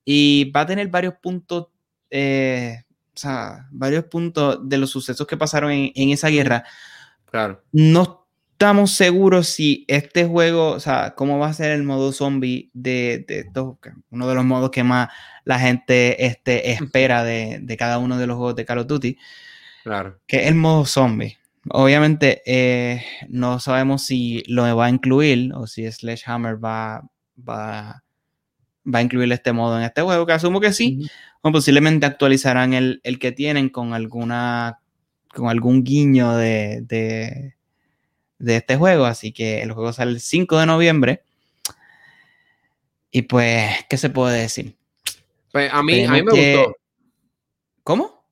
y 0.04 0.50
va 0.50 0.62
a 0.62 0.66
tener 0.66 0.88
varios 0.88 1.14
puntos, 1.22 1.68
o 2.10 3.14
sea, 3.14 3.68
varios 3.70 4.04
puntos 4.04 4.68
de 4.68 4.78
los 4.78 4.90
sucesos 4.90 5.26
que 5.26 5.36
pasaron 5.36 5.70
en, 5.70 5.92
en 5.94 6.10
esa 6.10 6.28
guerra. 6.28 6.64
Claro. 7.30 7.62
No 7.72 8.21
estamos 8.62 8.92
seguros 8.92 9.48
si 9.48 9.84
este 9.88 10.24
juego, 10.24 10.70
o 10.70 10.78
sea, 10.78 11.14
cómo 11.16 11.36
va 11.36 11.48
a 11.48 11.52
ser 11.52 11.72
el 11.72 11.82
modo 11.82 12.12
zombie 12.12 12.70
de, 12.72 13.24
de 13.26 13.44
uno 14.10 14.28
de 14.28 14.34
los 14.36 14.44
modos 14.44 14.70
que 14.70 14.84
más 14.84 15.08
la 15.44 15.58
gente 15.58 16.26
este, 16.26 16.70
espera 16.70 17.24
de, 17.24 17.76
cada 17.76 17.98
uno 17.98 18.18
de 18.18 18.28
los 18.28 18.36
juegos 18.36 18.54
de 18.54 18.64
Call 18.64 18.78
of 18.78 18.86
Duty. 18.86 19.18
Claro. 19.82 20.20
Que 20.28 20.42
es 20.42 20.46
el 20.46 20.54
modo 20.54 20.86
zombie. 20.86 21.38
Obviamente, 21.70 22.40
eh, 22.46 23.04
no 23.28 23.58
sabemos 23.58 24.06
si 24.06 24.44
lo 24.46 24.76
va 24.76 24.86
a 24.86 24.90
incluir 24.90 25.52
o 25.54 25.66
si 25.66 25.90
Sledgehammer 25.90 26.64
va, 26.64 27.02
va, 27.36 28.04
va 28.86 28.98
a 29.00 29.02
incluir 29.02 29.32
este 29.32 29.52
modo 29.52 29.76
en 29.76 29.82
este 29.82 30.02
juego, 30.02 30.24
que 30.24 30.34
asumo 30.34 30.60
que 30.60 30.72
sí. 30.72 31.10
O 31.40 31.50
posiblemente 31.50 32.06
actualizarán 32.06 32.74
el, 32.74 33.00
que 33.18 33.32
tienen 33.32 33.70
con 33.70 33.92
alguna 33.92 34.78
con 35.34 35.48
algún 35.48 35.82
guiño 35.82 36.36
de, 36.36 36.82
de 36.82 37.56
este 38.48 38.76
juego. 38.76 39.04
Así 39.04 39.32
que 39.32 39.62
el 39.62 39.72
juego 39.72 39.92
sale 39.92 40.12
el 40.12 40.20
5 40.20 40.58
de 40.58 40.66
noviembre. 40.66 41.22
Y 43.10 43.22
pues, 43.22 43.70
¿qué 43.88 43.96
se 43.96 44.10
puede 44.10 44.40
decir? 44.40 44.74
Pues 45.52 45.72
a 45.72 45.82
mí, 45.82 46.04
a 46.04 46.10
mí 46.12 46.22
me 46.22 46.30
gustó. 46.30 46.76
¿Cómo? 47.84 48.22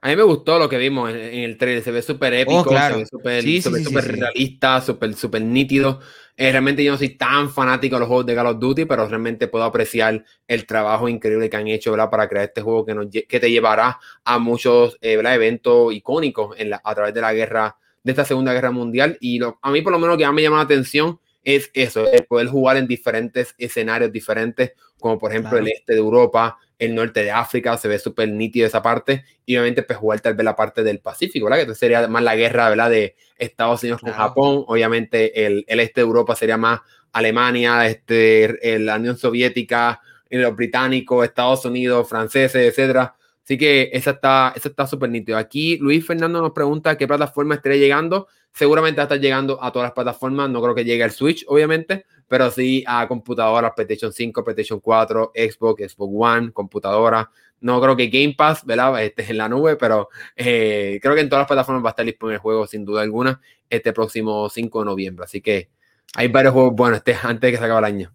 A 0.00 0.08
mí 0.10 0.16
me 0.16 0.22
gustó 0.22 0.60
lo 0.60 0.68
que 0.68 0.78
vimos 0.78 1.10
en, 1.10 1.16
el 1.16 1.58
trailer. 1.58 1.82
Se 1.82 1.90
ve 1.90 2.02
súper 2.02 2.32
épico, 2.34 2.60
oh, 2.60 2.78
se 2.78 2.96
ve 2.96 3.84
súper 3.84 4.04
realista, 4.06 4.80
súper 4.80 5.14
super 5.14 5.42
nítido. 5.42 6.00
Eh, 6.36 6.52
realmente 6.52 6.84
yo 6.84 6.92
no 6.92 6.98
soy 6.98 7.16
tan 7.16 7.50
fanático 7.50 7.96
de 7.96 8.00
los 8.00 8.06
juegos 8.06 8.26
de 8.26 8.36
Call 8.36 8.46
of 8.46 8.60
Duty, 8.60 8.84
pero 8.84 9.08
realmente 9.08 9.48
puedo 9.48 9.64
apreciar 9.64 10.24
el 10.46 10.66
trabajo 10.66 11.08
increíble 11.08 11.50
que 11.50 11.56
han 11.56 11.66
hecho 11.66 11.90
¿verdad? 11.90 12.10
para 12.10 12.28
crear 12.28 12.44
este 12.44 12.62
juego 12.62 12.86
que, 12.86 12.94
nos, 12.94 13.06
que 13.10 13.40
te 13.40 13.50
llevará 13.50 13.98
a 14.22 14.38
muchos 14.38 14.96
eh, 15.00 15.14
eventos 15.14 15.92
icónicos 15.92 16.54
en 16.60 16.70
la, 16.70 16.80
a 16.84 16.94
través 16.94 17.12
de 17.12 17.20
la 17.20 17.32
guerra, 17.32 17.76
de 18.02 18.12
esta 18.12 18.24
Segunda 18.24 18.52
Guerra 18.52 18.70
Mundial. 18.70 19.16
Y 19.20 19.40
a 19.42 19.70
mí 19.70 19.82
por 19.82 19.92
lo 19.92 19.98
menos 19.98 20.14
lo 20.14 20.18
que 20.18 20.24
más 20.24 20.34
me 20.34 20.42
llama 20.42 20.56
la 20.58 20.62
atención 20.62 21.20
es 21.44 21.70
eso, 21.72 22.06
es 22.12 22.22
poder 22.22 22.48
jugar 22.48 22.76
en 22.76 22.86
diferentes 22.86 23.54
escenarios 23.58 24.12
diferentes, 24.12 24.72
como 24.98 25.18
por 25.18 25.30
ejemplo 25.30 25.56
el 25.56 25.68
este 25.68 25.94
de 25.94 25.98
Europa, 25.98 26.58
el 26.78 26.94
norte 26.94 27.22
de 27.22 27.30
África, 27.30 27.76
se 27.78 27.88
ve 27.88 27.98
súper 27.98 28.28
nítido 28.28 28.66
esa 28.66 28.82
parte, 28.82 29.24
y 29.46 29.56
obviamente 29.56 29.82
pues 29.82 29.98
jugar 29.98 30.20
tal 30.20 30.34
vez 30.34 30.44
la 30.44 30.54
parte 30.54 30.82
del 30.82 31.00
Pacífico, 31.00 31.46
¿verdad? 31.46 31.66
Que 31.66 31.74
sería 31.74 32.06
más 32.06 32.22
la 32.22 32.36
guerra, 32.36 32.68
¿verdad? 32.68 32.90
De 32.90 33.16
Estados 33.38 33.82
Unidos 33.82 34.00
con 34.00 34.12
Japón, 34.12 34.64
obviamente 34.66 35.46
el, 35.46 35.64
el, 35.68 35.80
este 35.80 36.02
de 36.02 36.06
Europa 36.06 36.36
sería 36.36 36.56
más 36.56 36.80
Alemania, 37.12 37.86
este, 37.86 38.78
la 38.80 38.96
Unión 38.96 39.16
Soviética, 39.16 40.00
los 40.30 40.54
británicos, 40.54 41.24
Estados 41.24 41.64
Unidos, 41.64 42.08
franceses, 42.08 42.68
etcétera. 42.68 43.14
Así 43.48 43.56
que 43.56 43.88
esa 43.94 44.10
está 44.10 44.52
esa 44.54 44.68
está 44.68 44.86
súper 44.86 45.08
nítido. 45.08 45.38
Aquí 45.38 45.78
Luis 45.78 46.06
Fernando 46.06 46.42
nos 46.42 46.52
pregunta 46.52 46.98
qué 46.98 47.08
plataforma 47.08 47.54
estaría 47.54 47.78
llegando. 47.78 48.28
Seguramente 48.52 48.98
va 48.98 49.04
a 49.04 49.06
estar 49.06 49.20
llegando 49.20 49.64
a 49.64 49.72
todas 49.72 49.86
las 49.86 49.94
plataformas. 49.94 50.50
No 50.50 50.60
creo 50.60 50.74
que 50.74 50.84
llegue 50.84 51.02
al 51.02 51.12
Switch, 51.12 51.46
obviamente, 51.48 52.04
pero 52.28 52.50
sí 52.50 52.84
a 52.86 53.08
computadoras, 53.08 53.72
PlayStation 53.74 54.12
5, 54.12 54.44
PlayStation 54.44 54.80
4, 54.80 55.32
Xbox, 55.34 55.92
Xbox 55.92 56.12
One, 56.14 56.52
computadora. 56.52 57.30
No 57.62 57.80
creo 57.80 57.96
que 57.96 58.08
Game 58.08 58.34
Pass, 58.36 58.66
¿verdad? 58.66 59.02
Este 59.02 59.24
en 59.26 59.38
la 59.38 59.48
nube, 59.48 59.76
pero 59.76 60.10
eh, 60.36 60.98
creo 61.00 61.14
que 61.14 61.22
en 61.22 61.30
todas 61.30 61.40
las 61.40 61.48
plataformas 61.48 61.82
va 61.82 61.88
a 61.88 61.92
estar 61.92 62.04
disponible 62.04 62.34
el 62.34 62.42
juego, 62.42 62.66
sin 62.66 62.84
duda 62.84 63.00
alguna, 63.00 63.40
este 63.70 63.94
próximo 63.94 64.50
5 64.50 64.80
de 64.80 64.84
noviembre. 64.84 65.24
Así 65.24 65.40
que 65.40 65.70
hay 66.14 66.28
varios 66.28 66.52
juegos 66.52 66.74
buenos 66.74 66.98
este, 66.98 67.16
antes 67.22 67.40
de 67.40 67.52
que 67.52 67.56
se 67.56 67.64
acabe 67.64 67.78
el 67.78 67.84
año. 67.86 68.14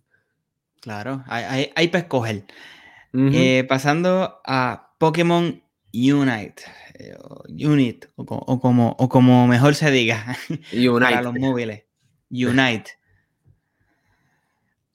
Claro, 0.80 1.24
hay, 1.26 1.72
hay, 1.74 1.88
para 1.88 2.04
escoger. 2.04 2.44
Eh, 3.16 3.64
pasando 3.68 4.42
a 4.46 4.83
Pokémon 5.04 5.62
Unite. 5.94 6.64
Eh, 6.94 7.14
Unit, 7.50 8.06
o, 8.16 8.26
como, 8.26 8.96
o 8.98 9.10
como 9.10 9.48
mejor 9.48 9.76
se 9.76 9.92
diga. 9.92 10.38
Unite. 10.72 11.00
para 11.02 11.22
los 11.22 11.34
móviles. 11.34 11.84
Unite. 12.30 12.92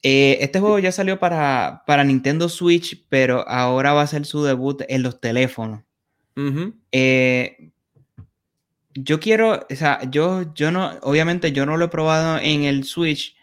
Eh, 0.01 0.39
este 0.41 0.59
juego 0.59 0.79
ya 0.79 0.91
salió 0.91 1.19
para, 1.19 1.83
para, 1.85 2.03
Nintendo 2.03 2.49
Switch, 2.49 3.05
pero 3.07 3.47
ahora 3.47 3.93
va 3.93 4.01
a 4.01 4.07
ser 4.07 4.25
su 4.25 4.43
debut 4.43 4.81
en 4.89 5.03
los 5.03 5.21
teléfonos. 5.21 5.83
Eh, 6.91 7.71
yo 8.95 9.19
quiero, 9.19 9.67
o 9.69 9.75
sea, 9.75 10.09
yo, 10.09 10.51
yo 10.55 10.71
no, 10.71 10.97
obviamente 11.03 11.51
yo 11.51 11.67
no 11.67 11.77
lo 11.77 11.85
he 11.85 11.89
probado 11.89 12.39
en 12.39 12.63
el 12.63 12.83
Switch 12.83 13.35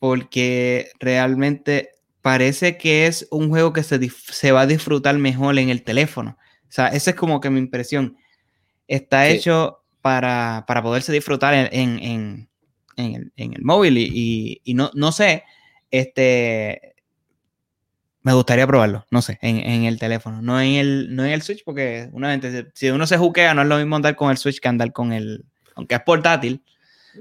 porque 0.00 0.90
realmente 0.98 1.90
parece 2.22 2.76
que 2.76 3.06
es 3.06 3.26
un 3.30 3.48
juego 3.48 3.72
que 3.72 3.82
se, 3.82 3.98
se 4.10 4.52
va 4.52 4.62
a 4.62 4.66
disfrutar 4.66 5.16
mejor 5.18 5.58
en 5.58 5.68
el 5.68 5.82
teléfono. 5.82 6.36
O 6.68 6.72
sea, 6.72 6.88
esa 6.88 7.10
es 7.10 7.16
como 7.16 7.40
que 7.40 7.50
mi 7.50 7.58
impresión. 7.58 8.16
Está 8.86 9.28
hecho 9.28 9.80
para, 10.02 10.64
poderse 10.82 11.12
disfrutar 11.12 11.68
en, 11.72 12.48
el, 12.96 13.62
móvil 13.62 13.98
y, 13.98 14.74
no, 14.74 14.90
no, 14.94 15.12
sé, 15.12 15.44
este, 15.90 16.94
me 18.22 18.32
gustaría 18.32 18.66
probarlo, 18.66 19.06
no 19.10 19.22
sé, 19.22 19.38
en, 19.42 19.84
el 19.84 19.98
teléfono, 19.98 20.42
no 20.42 20.60
en 20.60 20.74
el, 20.74 21.14
no 21.14 21.24
en 21.24 21.32
el 21.32 21.42
Switch, 21.42 21.62
porque 21.64 22.08
una 22.12 22.36
vez, 22.36 22.66
si 22.74 22.90
uno 22.90 23.06
se 23.06 23.16
juquea, 23.16 23.54
no 23.54 23.62
es 23.62 23.68
lo 23.68 23.78
mismo 23.78 23.96
andar 23.96 24.16
con 24.16 24.30
el 24.30 24.38
Switch 24.38 24.60
que 24.60 24.68
andar 24.68 24.92
con 24.92 25.12
el, 25.12 25.44
aunque 25.74 25.94
es 25.94 26.02
portátil. 26.02 26.62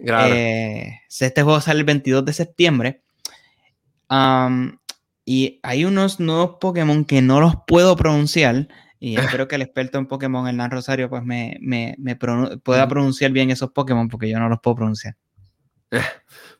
Claro. 0.05 0.33
Eh, 0.33 1.01
este 1.07 1.41
juego 1.43 1.61
sale 1.61 1.79
el 1.79 1.85
22 1.85 2.25
de 2.25 2.33
septiembre. 2.33 3.01
Y 5.31 5.59
hay 5.61 5.85
unos 5.85 6.19
nuevos 6.19 6.57
Pokémon 6.59 7.05
que 7.05 7.21
no 7.21 7.39
los 7.39 7.53
puedo 7.67 7.95
pronunciar. 7.95 8.67
Y 8.99 9.15
espero 9.15 9.47
que 9.47 9.57
el 9.57 9.61
experto 9.61 9.99
en 9.99 10.07
Pokémon, 10.07 10.47
Hernán 10.47 10.71
Rosario, 10.71 11.07
pues 11.07 11.23
me, 11.23 11.55
me, 11.61 11.93
me 11.99 12.15
pueda 12.15 12.87
pronunciar 12.87 13.29
bien 13.29 13.51
esos 13.51 13.69
Pokémon 13.69 14.09
porque 14.09 14.27
yo 14.27 14.39
no 14.39 14.49
los 14.49 14.59
puedo 14.59 14.77
pronunciar. 14.77 15.17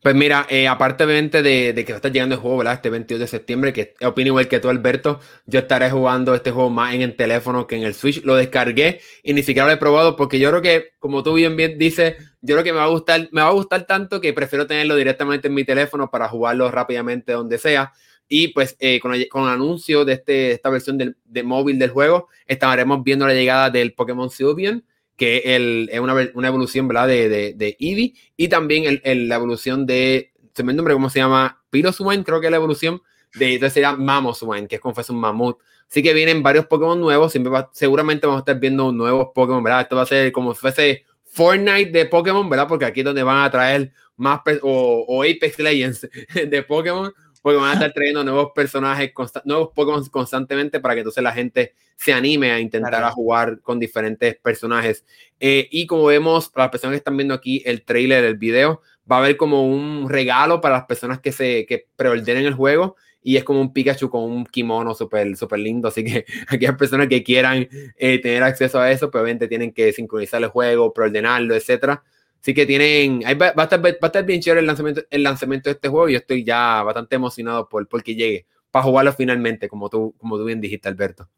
Pues 0.02 0.14
mira, 0.14 0.46
eh, 0.50 0.68
aparte 0.68 1.08
de, 1.08 1.74
de, 1.74 1.86
que 1.86 1.94
va 1.94 1.96
a 1.96 1.98
estar 1.98 2.12
llegando 2.12 2.36
el 2.36 2.42
juego, 2.42 2.58
¿verdad? 2.60 2.76
Este 2.76 2.92
22 2.92 3.20
de 3.20 3.26
septiembre, 3.28 3.74
que 3.74 3.96
opino 4.02 4.28
igual 4.28 4.48
que 4.48 4.60
tú, 4.60 4.70
Alberto, 4.70 5.20
yo 5.48 5.60
estaré 5.60 5.90
jugando 5.90 6.36
este 6.36 6.52
juego 6.52 6.70
más 6.70 6.94
en 6.94 7.02
el 7.02 7.16
teléfono 7.16 7.66
que 7.66 7.76
en 7.76 7.82
el 7.82 7.96
Switch. 7.96 8.24
Lo 8.24 8.36
descargué 8.36 9.02
y 9.24 9.34
ni 9.34 9.42
siquiera 9.42 9.68
lo 9.68 9.74
he 9.74 9.78
probado 9.78 10.16
porque 10.16 10.38
yo 10.38 10.50
creo 10.52 10.62
que, 10.62 10.92
como 11.00 11.24
tú 11.24 11.34
bien, 11.34 11.56
bien 11.58 11.80
dices, 11.80 12.18
yo 12.42 12.54
creo 12.54 12.64
que 12.64 12.72
me 12.72 12.78
va 12.78 12.86
a 12.86 12.90
gustar, 12.90 13.30
me 13.32 13.42
va 13.42 13.48
a 13.48 13.54
gustar 13.54 13.88
tanto 13.88 14.22
que 14.22 14.32
prefiero 14.32 14.68
tenerlo 14.68 14.96
directamente 14.96 15.48
en 15.48 15.56
mi 15.56 15.64
teléfono 15.64 16.12
para 16.12 16.30
jugarlo 16.30 16.70
rápidamente 16.70 17.34
donde 17.34 17.58
sea. 17.58 17.94
Y 18.30 18.50
pues 18.50 18.78
eh, 18.80 19.00
con, 19.00 19.14
el, 19.14 19.28
con, 19.28 19.50
anuncio 19.50 20.06
de 20.06 20.14
este, 20.14 20.52
esta 20.52 20.70
versión 20.70 20.98
del, 20.98 21.18
de 21.26 21.44
móvil 21.44 21.80
del 21.80 21.90
juego, 21.90 22.30
estaremos 22.46 23.04
viendo 23.04 23.28
la 23.28 23.34
llegada 23.34 23.70
del 23.70 23.94
Pokémon 23.94 24.30
Sylveon, 24.30 24.86
que 25.18 25.56
el, 25.56 25.90
es 25.92 26.00
una, 26.00 26.16
una, 26.36 26.48
evolución 26.48 26.88
¿verdad? 26.88 27.08
de, 27.08 27.28
de, 27.28 27.54
de 27.56 27.76
Eevee, 27.80 28.14
y 28.38 28.48
también 28.48 29.02
el, 29.04 29.28
la 29.28 29.36
evolución 29.36 29.86
de, 29.86 30.32
se 30.54 30.64
me 30.64 30.74
nombre 30.74 30.94
cómo 30.94 31.10
se 31.10 31.20
llama, 31.20 31.62
Piroswine, 31.70 32.24
creo 32.24 32.40
que 32.40 32.48
es 32.48 32.52
la 32.52 32.58
evolución 32.58 33.02
de, 33.34 33.56
entonces 33.56 33.74
sería 33.74 33.96
Mamoswine, 33.96 34.68
que 34.68 34.76
es 34.76 34.82
como 34.82 34.96
fuese 34.96 35.12
un 35.12 35.20
mamut. 35.20 35.58
Así 35.90 36.04
que 36.04 36.14
vienen 36.14 36.44
varios 36.44 36.68
Pokémon 36.68 37.00
nuevos, 37.00 37.32
siempre 37.32 37.52
seguramente 37.72 38.28
vamos 38.28 38.40
a 38.40 38.44
estar 38.44 38.60
viendo 38.60 38.92
nuevos 38.92 39.30
Pokémon, 39.34 39.64
¿verdad? 39.64 39.82
Esto 39.82 39.96
va 39.96 40.04
a 40.04 40.06
ser 40.06 40.32
como 40.32 40.54
si 40.54 40.60
fuese 40.62 41.06
Fortnite 41.26 41.92
de 41.92 42.06
Pokémon, 42.06 42.48
¿verdad? 42.48 42.68
Porque 42.68 42.86
aquí 42.86 43.02
es 43.02 43.06
donde 43.06 43.24
van 43.24 43.44
a 43.44 43.52
traer 43.52 43.92
más, 44.16 44.42
o, 44.62 45.06
o 45.08 45.24
Apex 45.24 45.58
Legends 45.60 46.08
de 46.48 46.64
Pokémon, 46.64 47.12
porque 47.42 47.58
van 47.58 47.70
a 47.70 47.74
estar 47.74 47.94
trayendo 47.94 48.24
nuevos 48.24 48.52
personajes, 48.54 49.12
nuevos 49.46 49.70
Pokémon 49.74 50.06
constantemente 50.08 50.80
para 50.80 50.94
que 50.94 51.02
entonces 51.02 51.24
la 51.24 51.32
gente 51.32 51.74
se 51.96 52.14
anime 52.14 52.52
a 52.52 52.60
intentar 52.60 52.96
a 52.96 53.12
jugar 53.12 53.60
con 53.62 53.80
diferentes 53.80 54.36
personajes. 54.38 55.06
Eh, 55.40 55.68
y 55.72 55.86
como 55.88 56.06
vemos, 56.06 56.50
para 56.50 56.66
las 56.66 56.72
personas 56.72 56.94
que 56.94 57.00
están 57.00 57.18
viendo 57.18 57.34
aquí 57.34 57.62
el 57.66 57.84
trailer, 57.84 58.24
el 58.24 58.38
video, 58.38 58.82
va 59.10 59.18
a 59.18 59.20
haber 59.20 59.38
como 59.38 59.68
un 59.68 60.10
regalo 60.10 60.62
para 60.62 60.76
las 60.76 60.86
personas 60.86 61.20
que 61.20 61.32
se 61.32 61.66
que 61.66 61.88
preordenen 61.96 62.46
el 62.46 62.54
juego 62.54 62.96
y 63.22 63.38
es 63.38 63.44
como 63.44 63.62
un 63.62 63.74
Pikachu 63.74 64.10
con 64.10 64.24
un 64.24 64.46
kimono 64.46 64.94
súper 64.94 65.36
super 65.36 65.60
lindo, 65.60 65.88
así 65.90 66.04
que 66.04 66.26
aquellas 66.48 66.76
personas 66.78 67.08
que 67.08 67.24
quieran 67.24 67.68
eh, 67.98 68.20
tener 68.20 68.44
acceso 68.44 68.80
a 68.80 68.92
eso, 68.92 69.12
pues 69.12 69.22
obviamente 69.22 69.48
tienen 69.48 69.74
que 69.74 69.92
sincronizar 69.94 70.42
el 70.42 70.50
juego, 70.50 70.94
preordenarlo, 70.94 71.56
etcétera. 71.56 72.04
Así 72.42 72.54
que 72.54 72.66
tienen, 72.66 73.22
va, 73.22 73.54
a 73.56 73.64
estar, 73.64 73.84
va, 73.84 73.90
a 73.90 74.06
estar, 74.06 74.26
bien 74.26 74.40
chévere 74.40 74.62
el 74.62 74.68
lanzamiento, 74.68 75.02
el 75.10 75.24
lanzamiento 75.24 75.70
de 75.70 75.74
este 75.74 75.90
juego 75.90 76.08
y 76.08 76.14
yo 76.14 76.20
estoy 76.20 76.44
ya 76.44 76.82
bastante 76.84 77.16
emocionado 77.16 77.68
por, 77.68 77.88
por 77.88 78.02
que 78.02 78.16
llegue, 78.16 78.46
para 78.72 78.84
jugarlo 78.84 79.12
finalmente, 79.14 79.68
como 79.68 79.90
tú, 79.90 80.16
como 80.18 80.38
tú 80.38 80.46
bien 80.46 80.62
dijiste, 80.62 80.88
Alberto. 80.88 81.30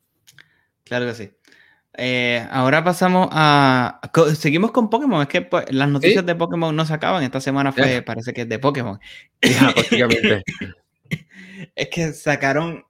Claro 0.83 1.07
que 1.07 1.13
sí. 1.13 1.31
Eh, 1.93 2.47
ahora 2.51 2.83
pasamos 2.83 3.27
a. 3.31 3.99
Seguimos 4.35 4.71
con 4.71 4.89
Pokémon. 4.89 5.21
Es 5.21 5.27
que 5.27 5.41
pues, 5.41 5.65
las 5.71 5.89
noticias 5.89 6.25
de 6.25 6.35
Pokémon 6.35 6.75
no 6.75 6.85
se 6.85 6.93
acaban. 6.93 7.23
Esta 7.23 7.41
semana 7.41 7.71
fue, 7.71 8.01
parece 8.01 8.33
que 8.33 8.41
es 8.41 8.49
de 8.49 8.59
Pokémon. 8.59 8.99
es 11.75 11.89
que 11.89 12.13
sacaron 12.13 12.85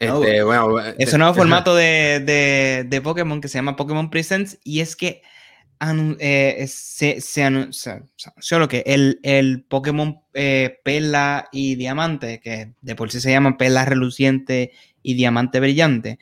este, 0.00 0.42
bueno, 0.42 0.78
es 0.98 1.12
un 1.12 1.18
nuevo 1.20 1.34
formato 1.34 1.74
de, 1.74 2.84
de, 2.88 3.00
Pokémon 3.02 3.40
que 3.40 3.48
se 3.48 3.58
llama 3.58 3.76
Pokémon 3.76 4.08
Presents 4.08 4.58
y 4.64 4.80
es 4.80 4.96
que 4.96 5.22
eh, 6.18 6.66
se, 6.68 7.20
se 7.20 7.42
anunció 7.42 8.02
solo 8.38 8.66
que 8.66 8.82
el, 8.86 9.20
el 9.22 9.62
Pokémon 9.62 10.20
eh, 10.34 10.78
Pela 10.82 11.48
y 11.52 11.74
Diamante, 11.74 12.40
que 12.40 12.72
de 12.80 12.94
por 12.96 13.10
sí 13.10 13.20
se 13.20 13.30
llama 13.30 13.58
Pela 13.58 13.84
Reluciente 13.84 14.72
y 15.02 15.14
Diamante 15.14 15.60
Brillante, 15.60 16.18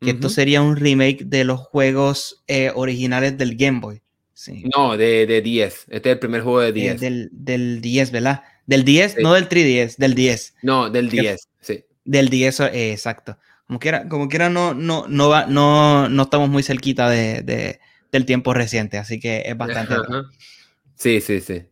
que 0.00 0.10
esto 0.10 0.28
sería 0.28 0.62
un 0.62 0.76
remake 0.76 1.24
de 1.24 1.44
los 1.44 1.60
juegos 1.60 2.42
eh, 2.48 2.72
originales 2.74 3.38
del 3.38 3.56
Game 3.56 3.80
Boy. 3.80 4.02
No, 4.74 4.96
de, 4.96 5.26
de 5.26 5.42
10. 5.42 5.86
Este 5.90 6.08
es 6.08 6.14
el 6.14 6.18
primer 6.18 6.42
juego 6.42 6.60
de 6.60 6.72
10. 6.72 7.00
del, 7.00 7.28
del 7.32 7.80
10, 7.80 8.10
¿verdad? 8.10 8.42
Del 8.66 8.84
10, 8.84 9.18
no 9.18 9.34
del 9.34 9.48
3DS, 9.48 9.96
del 9.96 10.14
10. 10.14 10.54
No, 10.62 10.90
del 10.90 11.10
10, 11.10 11.40
sí. 11.40 11.48
Del 12.10 12.28
10, 12.28 12.58
eh, 12.60 12.90
exacto. 12.90 13.38
Como 13.68 13.78
quiera, 13.78 14.08
como 14.08 14.28
quiera 14.28 14.50
no, 14.50 14.74
no, 14.74 15.06
no, 15.06 15.28
va, 15.28 15.46
no, 15.46 16.08
no 16.08 16.22
estamos 16.24 16.48
muy 16.48 16.64
cerquita 16.64 17.08
de, 17.08 17.42
de, 17.42 17.78
del 18.10 18.26
tiempo 18.26 18.52
reciente, 18.52 18.98
así 18.98 19.20
que 19.20 19.44
es 19.46 19.56
bastante. 19.56 19.94
Sí, 20.96 21.20
sí, 21.20 21.40
sí. 21.40 21.62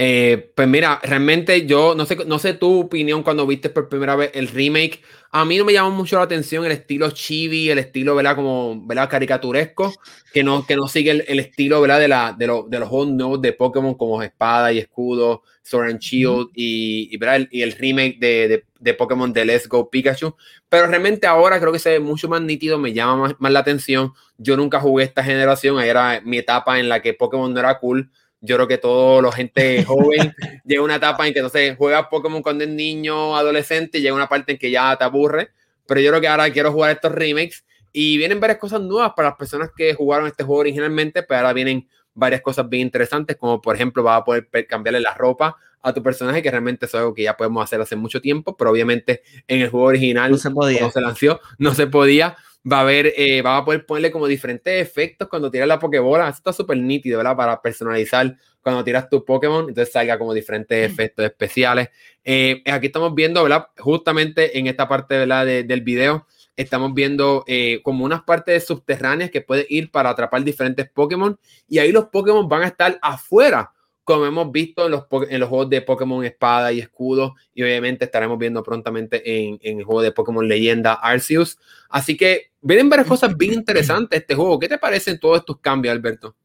Eh, 0.00 0.52
pues 0.54 0.68
mira, 0.68 1.00
realmente 1.02 1.66
yo 1.66 1.96
no 1.96 2.06
sé, 2.06 2.14
no 2.24 2.38
sé 2.38 2.54
tu 2.54 2.82
opinión 2.82 3.24
cuando 3.24 3.44
viste 3.48 3.68
por 3.68 3.88
primera 3.88 4.14
vez 4.14 4.30
el 4.34 4.46
remake. 4.46 5.02
A 5.32 5.44
mí 5.44 5.58
no 5.58 5.64
me 5.64 5.72
llamó 5.72 5.90
mucho 5.90 6.18
la 6.18 6.22
atención 6.22 6.64
el 6.64 6.70
estilo 6.70 7.10
chibi, 7.10 7.68
el 7.68 7.80
estilo, 7.80 8.14
¿verdad? 8.14 8.36
Como, 8.36 8.80
¿verdad? 8.86 9.10
Caricaturesco, 9.10 9.92
que 10.32 10.44
no, 10.44 10.64
que 10.64 10.76
no 10.76 10.86
sigue 10.86 11.24
el, 11.26 11.40
estilo, 11.40 11.80
¿verdad? 11.80 11.98
De, 11.98 12.06
la, 12.06 12.32
de, 12.32 12.46
de 12.46 12.78
los 12.78 12.88
juegos 12.88 13.08
nuevos 13.08 13.42
de 13.42 13.52
Pokémon 13.52 13.94
como 13.94 14.22
Espada 14.22 14.72
y 14.72 14.78
Escudo, 14.78 15.42
Sword 15.62 15.90
and 15.90 15.98
Shield 15.98 16.50
y, 16.54 17.16
¿verdad? 17.16 17.48
y 17.50 17.62
el 17.62 17.72
remake 17.72 18.18
de, 18.20 18.46
de, 18.46 18.64
de, 18.78 18.94
Pokémon 18.94 19.32
de 19.32 19.44
Let's 19.46 19.68
Go 19.68 19.90
Pikachu. 19.90 20.36
Pero 20.68 20.86
realmente 20.86 21.26
ahora 21.26 21.58
creo 21.58 21.72
que 21.72 21.80
se 21.80 21.90
ve 21.90 21.98
mucho 21.98 22.28
más 22.28 22.40
nítido, 22.40 22.78
me 22.78 22.92
llama 22.92 23.16
más, 23.16 23.34
más 23.40 23.50
la 23.50 23.58
atención. 23.58 24.12
Yo 24.36 24.56
nunca 24.56 24.78
jugué 24.78 25.02
esta 25.02 25.24
generación, 25.24 25.80
era 25.80 26.20
mi 26.24 26.38
etapa 26.38 26.78
en 26.78 26.88
la 26.88 27.02
que 27.02 27.14
Pokémon 27.14 27.52
no 27.52 27.58
era 27.58 27.80
cool 27.80 28.12
yo 28.40 28.56
creo 28.56 28.68
que 28.68 28.78
toda 28.78 29.22
la 29.22 29.32
gente 29.32 29.84
joven 29.84 30.34
llega 30.64 30.80
a 30.80 30.84
una 30.84 30.96
etapa 30.96 31.26
en 31.26 31.34
que 31.34 31.42
no 31.42 31.48
sé, 31.48 31.74
juega 31.76 32.08
Pokémon 32.08 32.42
cuando 32.42 32.64
es 32.64 32.70
niño, 32.70 33.36
adolescente, 33.36 33.98
y 33.98 34.02
llega 34.02 34.14
una 34.14 34.28
parte 34.28 34.52
en 34.52 34.58
que 34.58 34.70
ya 34.70 34.96
te 34.96 35.04
aburre. 35.04 35.50
Pero 35.86 36.00
yo 36.00 36.10
creo 36.10 36.20
que 36.20 36.28
ahora 36.28 36.50
quiero 36.50 36.70
jugar 36.72 36.90
estos 36.90 37.12
remakes 37.12 37.64
y 37.92 38.18
vienen 38.18 38.40
varias 38.40 38.58
cosas 38.58 38.80
nuevas 38.80 39.12
para 39.16 39.30
las 39.30 39.38
personas 39.38 39.70
que 39.76 39.94
jugaron 39.94 40.26
este 40.26 40.44
juego 40.44 40.60
originalmente, 40.60 41.22
pero 41.22 41.38
ahora 41.38 41.52
vienen 41.52 41.88
varias 42.14 42.42
cosas 42.42 42.68
bien 42.68 42.82
interesantes, 42.82 43.36
como 43.36 43.60
por 43.60 43.74
ejemplo, 43.74 44.02
vas 44.02 44.20
a 44.20 44.24
poder 44.24 44.48
cambiarle 44.68 45.00
la 45.00 45.14
ropa 45.14 45.56
a 45.80 45.92
tu 45.92 46.02
personaje, 46.02 46.42
que 46.42 46.50
realmente 46.50 46.86
es 46.86 46.94
algo 46.94 47.14
que 47.14 47.22
ya 47.22 47.36
podemos 47.36 47.62
hacer 47.62 47.80
hace 47.80 47.96
mucho 47.96 48.20
tiempo, 48.20 48.56
pero 48.56 48.70
obviamente 48.70 49.22
en 49.46 49.62
el 49.62 49.70
juego 49.70 49.86
original 49.86 50.30
no 50.30 50.36
se 50.36 50.50
podía. 50.50 50.80
No 50.80 50.90
se 50.90 51.00
lanzó, 51.00 51.40
no 51.58 51.74
se 51.74 51.86
podía 51.86 52.36
va 52.70 52.78
a 52.78 52.80
haber, 52.80 53.12
eh, 53.16 53.42
va 53.42 53.58
a 53.58 53.64
poder 53.64 53.86
ponerle 53.86 54.10
como 54.10 54.26
diferentes 54.26 54.80
efectos 54.80 55.28
cuando 55.28 55.50
tiras 55.50 55.68
la 55.68 55.78
Pokébola. 55.78 56.28
Esto 56.28 56.38
está 56.38 56.52
súper 56.52 56.78
nítido, 56.78 57.18
¿verdad? 57.18 57.36
Para 57.36 57.62
personalizar 57.62 58.36
cuando 58.60 58.84
tiras 58.84 59.08
tu 59.08 59.24
Pokémon, 59.24 59.68
entonces 59.68 59.92
salga 59.92 60.18
como 60.18 60.34
diferentes 60.34 60.88
mm. 60.88 60.92
efectos 60.92 61.24
especiales. 61.24 61.88
Eh, 62.24 62.62
aquí 62.66 62.86
estamos 62.86 63.14
viendo, 63.14 63.42
¿verdad? 63.42 63.68
Justamente 63.78 64.58
en 64.58 64.66
esta 64.66 64.88
parte, 64.88 65.16
¿verdad? 65.16 65.46
del 65.46 65.80
video, 65.82 66.26
estamos 66.56 66.92
viendo 66.92 67.44
eh, 67.46 67.80
como 67.82 68.04
unas 68.04 68.22
partes 68.22 68.66
subterráneas 68.66 69.30
que 69.30 69.40
puedes 69.40 69.66
ir 69.70 69.90
para 69.90 70.10
atrapar 70.10 70.42
diferentes 70.42 70.90
Pokémon 70.90 71.38
y 71.68 71.78
ahí 71.78 71.92
los 71.92 72.06
Pokémon 72.06 72.48
van 72.48 72.62
a 72.62 72.66
estar 72.66 72.98
afuera 73.00 73.72
como 74.08 74.24
hemos 74.24 74.50
visto 74.50 74.86
en 74.86 74.92
los, 74.92 75.04
en 75.28 75.38
los 75.38 75.50
juegos 75.50 75.68
de 75.68 75.82
Pokémon 75.82 76.24
Espada 76.24 76.72
y 76.72 76.78
Escudo, 76.78 77.34
y 77.52 77.62
obviamente 77.62 78.06
estaremos 78.06 78.38
viendo 78.38 78.62
prontamente 78.62 79.20
en, 79.46 79.58
en 79.60 79.80
el 79.80 79.84
juego 79.84 80.00
de 80.00 80.12
Pokémon 80.12 80.48
Leyenda 80.48 80.94
Arceus. 80.94 81.58
Así 81.90 82.16
que 82.16 82.47
vienen 82.60 82.88
varias 82.88 83.08
cosas 83.08 83.36
bien 83.36 83.54
interesantes 83.54 84.20
este 84.20 84.34
juego. 84.34 84.58
¿Qué 84.58 84.68
te 84.68 84.78
parecen 84.78 85.18
todos 85.18 85.38
estos 85.38 85.58
cambios, 85.60 85.92
Alberto? 85.92 86.36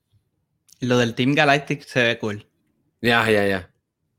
Lo 0.80 0.98
del 0.98 1.16
Team 1.16 1.34
Galactic 1.34 1.84
se 1.86 2.04
ve 2.04 2.20
cool. 2.20 2.46
Ya, 3.02 3.30
ya, 3.30 3.46
ya. 3.48 3.70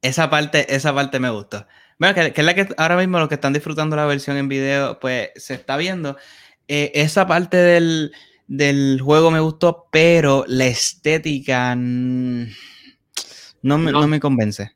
Esa 0.03 0.29
parte, 0.31 0.75
esa 0.75 0.95
parte 0.95 1.19
me 1.19 1.31
gustó. 1.31 1.67
Bueno, 1.99 2.15
que, 2.15 2.33
es 2.35 2.45
la 2.45 2.55
que 2.55 2.69
ahora 2.77 2.97
mismo 2.97 3.19
los 3.19 3.29
que 3.29 3.37
están 3.37 3.53
disfrutando 3.53 3.97
la 3.97 4.07
versión 4.07 4.37
en 4.37 4.49
video, 4.49 4.99
pues 4.99 5.31
se 5.37 5.55
está 5.55 5.77
viendo. 5.77 6.17
Eh, 6.69 6.93
esa 6.95 7.27
parte 7.27 7.57
del, 7.57 8.13
del, 8.47 9.01
juego 9.01 9.31
me 9.31 9.41
gustó, 9.41 9.89
pero 9.91 10.45
la 10.49 10.67
estética... 10.67 11.75
No 11.77 12.49
me, 13.79 13.93
no. 13.93 14.07
me 14.07 14.21
convence. 14.21 14.73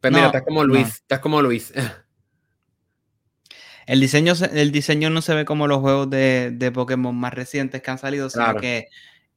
Pero 0.00 0.12
pues 0.12 0.12
mira, 0.14 0.26
estás 0.26 0.42
como 0.42 0.64
Luis, 0.64 0.88
estás 0.88 1.18
como 1.18 1.42
Luis. 1.42 1.72
El 3.90 3.98
diseño, 3.98 4.34
el 4.52 4.70
diseño 4.70 5.10
no 5.10 5.20
se 5.20 5.34
ve 5.34 5.44
como 5.44 5.66
los 5.66 5.78
juegos 5.78 6.08
de, 6.08 6.52
de 6.52 6.70
Pokémon 6.70 7.12
más 7.12 7.34
recientes 7.34 7.82
que 7.82 7.90
han 7.90 7.98
salido, 7.98 8.30
sino 8.30 8.54
que 8.54 8.86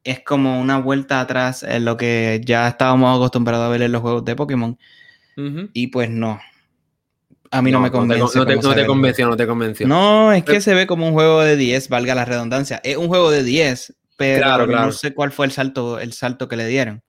es 0.03 0.19
como 0.19 0.61
una 0.61 0.77
vuelta 0.77 1.21
atrás 1.21 1.63
en 1.63 1.85
lo 1.85 1.97
que 1.97 2.39
ya 2.45 2.67
estábamos 2.67 3.15
acostumbrados 3.15 3.65
a 3.65 3.69
ver 3.69 3.81
en 3.81 3.91
los 3.91 4.03
juegos 4.03 4.23
de 4.25 4.35
Pokémon. 4.35 4.77
Y 5.73 5.87
pues 5.87 6.11
no. 6.11 6.39
A 7.49 7.63
mí 7.63 7.71
no, 7.71 7.79
me 7.79 7.89
convence. 7.89 8.37
No 8.37 8.45
te, 8.45 8.55
no 8.57 8.75
te 8.75 8.85
convenció, 8.85 9.27
no 9.27 9.35
te 9.35 9.47
convenció. 9.47 9.87
No, 9.87 10.31
es 10.31 10.43
que 10.43 10.61
se 10.61 10.75
ve 10.75 10.85
como 10.85 11.07
un 11.07 11.13
juego 11.13 11.41
de 11.41 11.57
10, 11.57 11.89
valga 11.89 12.13
la 12.13 12.25
redundancia. 12.25 12.79
Es 12.83 12.97
un 12.97 13.07
juego 13.07 13.31
de 13.31 13.41
10, 13.41 13.95
pero 14.17 14.67
no 14.67 14.91
sé 14.91 15.15
cuál 15.15 15.31
fue 15.31 15.47
el 15.47 15.51
salto, 15.51 15.97
el 15.97 16.13
salto 16.13 16.47
que 16.47 16.57
le 16.57 16.67
dieron. 16.67 17.01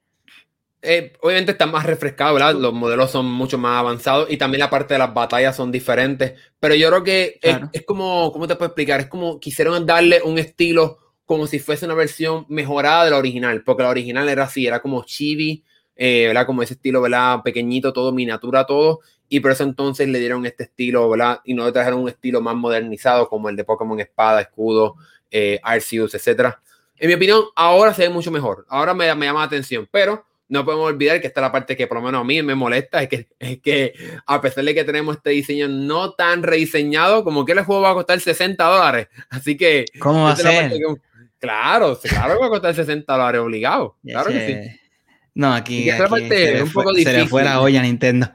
Eh, 0.87 1.15
obviamente 1.23 1.53
está 1.53 1.67
más 1.67 1.87
refrescado, 1.87 2.35
¿verdad? 2.35 2.55
Los 2.55 2.75
modelos 2.75 3.11
son 3.11 3.27
mucho 3.27 3.57
más 3.57 3.81
avanzados 3.81 4.31
y 4.31 4.37
también 4.37 4.61
la 4.61 4.69
parte 4.69 4.95
de 4.95 4.99
las 4.99 5.15
batallas 5.15 5.57
son 5.57 5.73
diferentes. 5.73 6.35
Pero 6.61 6.75
yo 6.75 6.89
creo 6.89 7.03
que 7.03 7.39
es, 7.41 7.83
como, 7.87 8.31
¿cómo 8.33 8.47
te 8.47 8.55
puedo 8.57 8.67
explicar? 8.67 9.01
Es 9.01 9.07
como 9.07 9.41
quisieron 9.41 9.87
darle 9.87 10.21
un 10.23 10.39
estilo 10.39 10.99
como 11.25 11.47
si 11.47 11.59
fuese 11.59 11.87
una 11.87 11.95
versión 11.95 12.45
mejorada 12.51 13.07
de 13.07 13.11
la 13.13 13.17
original, 13.17 13.63
porque 13.65 13.83
la 13.83 13.89
original 13.89 14.29
era 14.29 14.45
así, 14.45 14.67
era 14.67 14.81
como 14.81 15.05
chibi, 15.05 15.65
eh, 15.97 16.27
¿verdad? 16.27 16.45
Como 16.45 16.63
ese 16.63 16.75
estilo, 16.75 17.01
¿verdad? 17.01 17.41
Pequeñito, 17.43 17.93
todo, 17.95 18.13
miniatura, 18.13 18.67
todo. 18.67 19.01
Y 19.31 19.41
por 19.41 19.53
eso 19.53 19.65
entonces 19.65 20.07
le 20.07 20.19
dieron 20.19 20.45
este 20.45 20.65
estilo, 20.65 21.09
¿verdad? 21.09 21.41
Y 21.45 21.55
no 21.55 21.65
le 21.65 21.73
trajeron 21.73 22.01
un 22.01 22.09
estilo 22.11 22.43
más 22.43 22.55
modernizado 22.55 23.29
como 23.31 23.49
el 23.49 23.57
de 23.57 23.65
Pokémon 23.65 23.99
Espada, 23.99 24.43
Escudo, 24.43 24.97
eh, 25.31 25.59
Arceus, 25.63 26.15
etc. 26.15 26.57
En 26.99 27.09
mi 27.09 27.15
opinión, 27.15 27.43
ahora 27.57 27.95
se 27.95 28.03
ve 28.03 28.11
mucho 28.11 28.31
mejor. 28.31 28.67
Ahora 28.69 28.93
me, 28.93 29.13
me 29.15 29.27
llama 29.27 29.41
la 29.41 29.47
atención, 29.47 29.89
pero 29.91 30.27
no 30.49 30.65
podemos 30.65 30.87
olvidar 30.87 31.21
que 31.21 31.27
esta 31.27 31.41
es 31.41 31.43
la 31.43 31.53
parte 31.53 31.77
que 31.77 31.87
por 31.87 31.99
lo 31.99 32.05
menos 32.05 32.21
a 32.21 32.25
mí 32.25 32.43
me 32.43 32.55
molesta, 32.55 33.03
es 33.03 33.09
que, 33.09 33.29
es 33.39 33.61
que 33.61 33.95
a 34.27 34.41
pesar 34.41 34.65
de 34.65 34.75
que 34.75 34.85
tenemos 34.85 35.17
este 35.17 35.31
diseño 35.31 35.69
no 35.69 36.13
tan 36.13 36.43
rediseñado, 36.43 37.25
como 37.25 37.45
que 37.45 37.53
el 37.53 37.65
juego 37.65 37.83
va 37.83 37.91
a 37.91 37.95
costar 37.95 38.21
60 38.21 38.63
dólares. 38.63 39.09
Así 39.31 39.57
que... 39.57 39.87
¿Cómo 39.99 40.25
va 40.25 40.33
a 40.33 40.37
ser? 40.37 40.73
claro, 41.39 41.99
claro 42.01 42.35
que 42.35 42.41
va 42.41 42.47
a 42.47 42.51
costar 42.51 42.75
60 42.75 43.13
dólares 43.13 43.41
obligado. 43.41 43.97
Claro 44.05 44.31
que 44.31 44.47
sí. 44.47 44.81
No, 45.35 45.53
aquí, 45.53 45.91
aquí 45.91 46.03
parte 46.09 46.63
un 46.63 46.73
poco 46.73 46.93
difícil. 46.93 47.13
Se 47.13 47.19
le 47.19 47.29
fue 47.29 47.43
la 47.43 47.61
olla 47.61 47.81
a 47.81 47.83
Nintendo. 47.83 48.31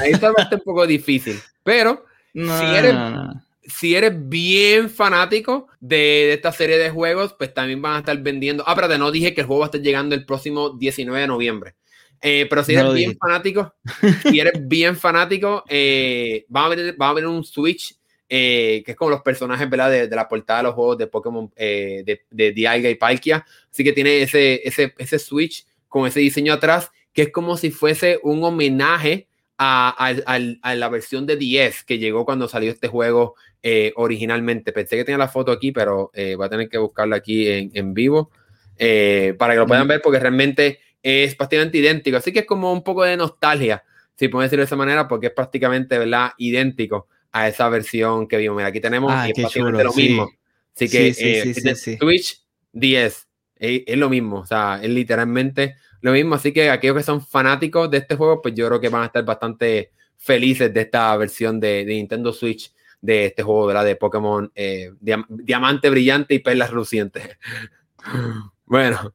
Ahí 0.00 0.12
está 0.12 0.30
un 0.30 0.60
poco 0.64 0.86
difícil. 0.86 1.38
Pero 1.62 2.04
si 2.34 2.40
eres 2.42 2.94
si 3.66 3.94
eres 3.94 4.12
bien 4.28 4.90
fanático 4.90 5.68
de, 5.80 6.32
esta 6.32 6.52
serie 6.52 6.78
de 6.78 6.90
juegos, 6.90 7.34
pues 7.38 7.52
también 7.54 7.80
van 7.80 7.96
a 7.96 7.98
estar 8.00 8.16
vendiendo. 8.18 8.64
Ah, 8.66 8.72
espérate, 8.72 8.98
no 8.98 9.10
dije 9.10 9.34
que 9.34 9.42
el 9.42 9.46
juego 9.46 9.60
va 9.60 9.66
a 9.66 9.68
estar 9.68 9.80
llegando 9.80 10.14
el 10.14 10.24
próximo 10.24 10.70
19 10.70 11.20
de 11.20 11.26
noviembre. 11.26 11.74
Eh, 12.20 12.46
pero 12.48 12.64
si 12.64 12.74
eres 12.74 12.92
bien 12.94 13.16
fanático, 13.16 13.74
si 14.30 14.40
eres 14.40 14.66
bien 14.66 14.96
fanático, 14.96 15.64
eh, 15.68 16.46
va, 16.54 16.64
a 16.64 17.10
haber 17.10 17.26
un 17.26 17.44
Switch 17.44 17.96
eh, 18.28 18.82
que 18.84 18.92
es 18.92 18.96
como 18.96 19.10
los 19.10 19.20
personajes 19.20 19.68
¿verdad? 19.68 19.90
De, 19.90 20.08
la 20.08 20.26
portada 20.26 20.60
de 20.60 20.62
los 20.64 20.74
juegos 20.74 20.96
de 20.96 21.06
Pokémon 21.06 21.52
de, 21.54 22.22
de 22.30 22.52
Dialga 22.52 22.88
y 22.88 22.94
Palkia. 22.94 23.44
Así 23.70 23.84
que 23.84 23.92
tiene 23.92 24.22
ese, 24.22 24.66
ese, 24.66 24.94
ese 24.96 25.18
Switch 25.18 25.66
con 25.88 26.06
ese 26.06 26.20
diseño 26.20 26.54
atrás, 26.54 26.90
que 27.12 27.22
es 27.22 27.30
como 27.30 27.56
si 27.56 27.70
fuese 27.70 28.18
un 28.22 28.42
homenaje 28.42 29.28
a, 29.58 29.94
a, 29.98 30.74
la 30.74 30.88
versión 30.88 31.26
de 31.26 31.36
10 31.36 31.84
que 31.84 31.98
llegó 31.98 32.24
cuando 32.24 32.48
salió 32.48 32.70
este 32.70 32.88
juego 32.88 33.34
eh, 33.62 33.92
originalmente. 33.96 34.72
Pensé 34.72 34.96
que 34.96 35.04
tenía 35.04 35.18
la 35.18 35.28
foto 35.28 35.52
aquí, 35.52 35.72
pero 35.72 36.10
eh, 36.14 36.34
voy 36.36 36.46
a 36.46 36.50
tener 36.50 36.68
que 36.68 36.78
buscarla 36.78 37.16
aquí 37.16 37.48
en, 37.48 37.70
en 37.74 37.94
vivo 37.94 38.30
eh, 38.76 39.34
para 39.38 39.54
que 39.54 39.60
lo 39.60 39.66
puedan 39.66 39.86
ver 39.86 40.00
porque 40.02 40.18
realmente 40.18 40.80
es 41.02 41.34
prácticamente 41.34 41.78
idéntico. 41.78 42.16
Así 42.16 42.32
que 42.32 42.40
es 42.40 42.46
como 42.46 42.72
un 42.72 42.82
poco 42.82 43.04
de 43.04 43.16
nostalgia, 43.16 43.84
si 44.16 44.28
puedo 44.28 44.42
decirlo 44.42 44.62
de 44.62 44.66
esa 44.66 44.76
manera, 44.76 45.06
porque 45.06 45.28
es 45.28 45.32
prácticamente 45.32 45.98
¿verdad? 45.98 46.32
idéntico 46.38 47.08
a 47.32 47.48
esa 47.48 47.68
versión 47.68 48.26
que 48.26 48.38
vimos. 48.38 48.56
Mira, 48.56 48.68
aquí 48.68 48.80
tenemos 48.80 49.12
ah, 49.12 49.26
prácticamente 49.32 49.84
lo 49.84 49.92
mismo. 49.92 50.30
Así 50.74 50.88
que 50.88 51.96
Twitch 52.00 52.42
10 52.72 53.28
es, 53.56 53.96
lo 53.96 54.10
mismo, 54.10 54.40
o 54.40 54.46
sea, 54.46 54.80
es 54.82 54.90
literalmente 54.90 55.76
lo 56.04 56.12
mismo. 56.12 56.34
Así 56.34 56.52
que 56.52 56.68
aquellos 56.68 56.98
que 56.98 57.02
son 57.02 57.26
fanáticos 57.26 57.90
de 57.90 57.96
este 57.96 58.14
juego, 58.14 58.42
pues 58.42 58.54
yo 58.54 58.68
creo 58.68 58.78
que 58.78 58.90
van 58.90 59.04
a 59.04 59.06
estar 59.06 59.24
bastante 59.24 59.90
felices 60.18 60.72
de 60.72 60.82
esta 60.82 61.16
versión 61.16 61.58
de, 61.58 61.82
Nintendo 61.86 62.30
Switch 62.30 62.72
de 63.00 63.26
este 63.26 63.42
juego 63.42 63.66
¿verdad? 63.66 63.86
de 63.86 63.96
Pokémon 63.96 64.50
eh, 64.54 64.92
Diamante 65.00 65.88
Brillante 65.88 66.34
y 66.34 66.40
Perlas 66.40 66.72
Lucientes. 66.72 67.38
bueno, 68.66 69.14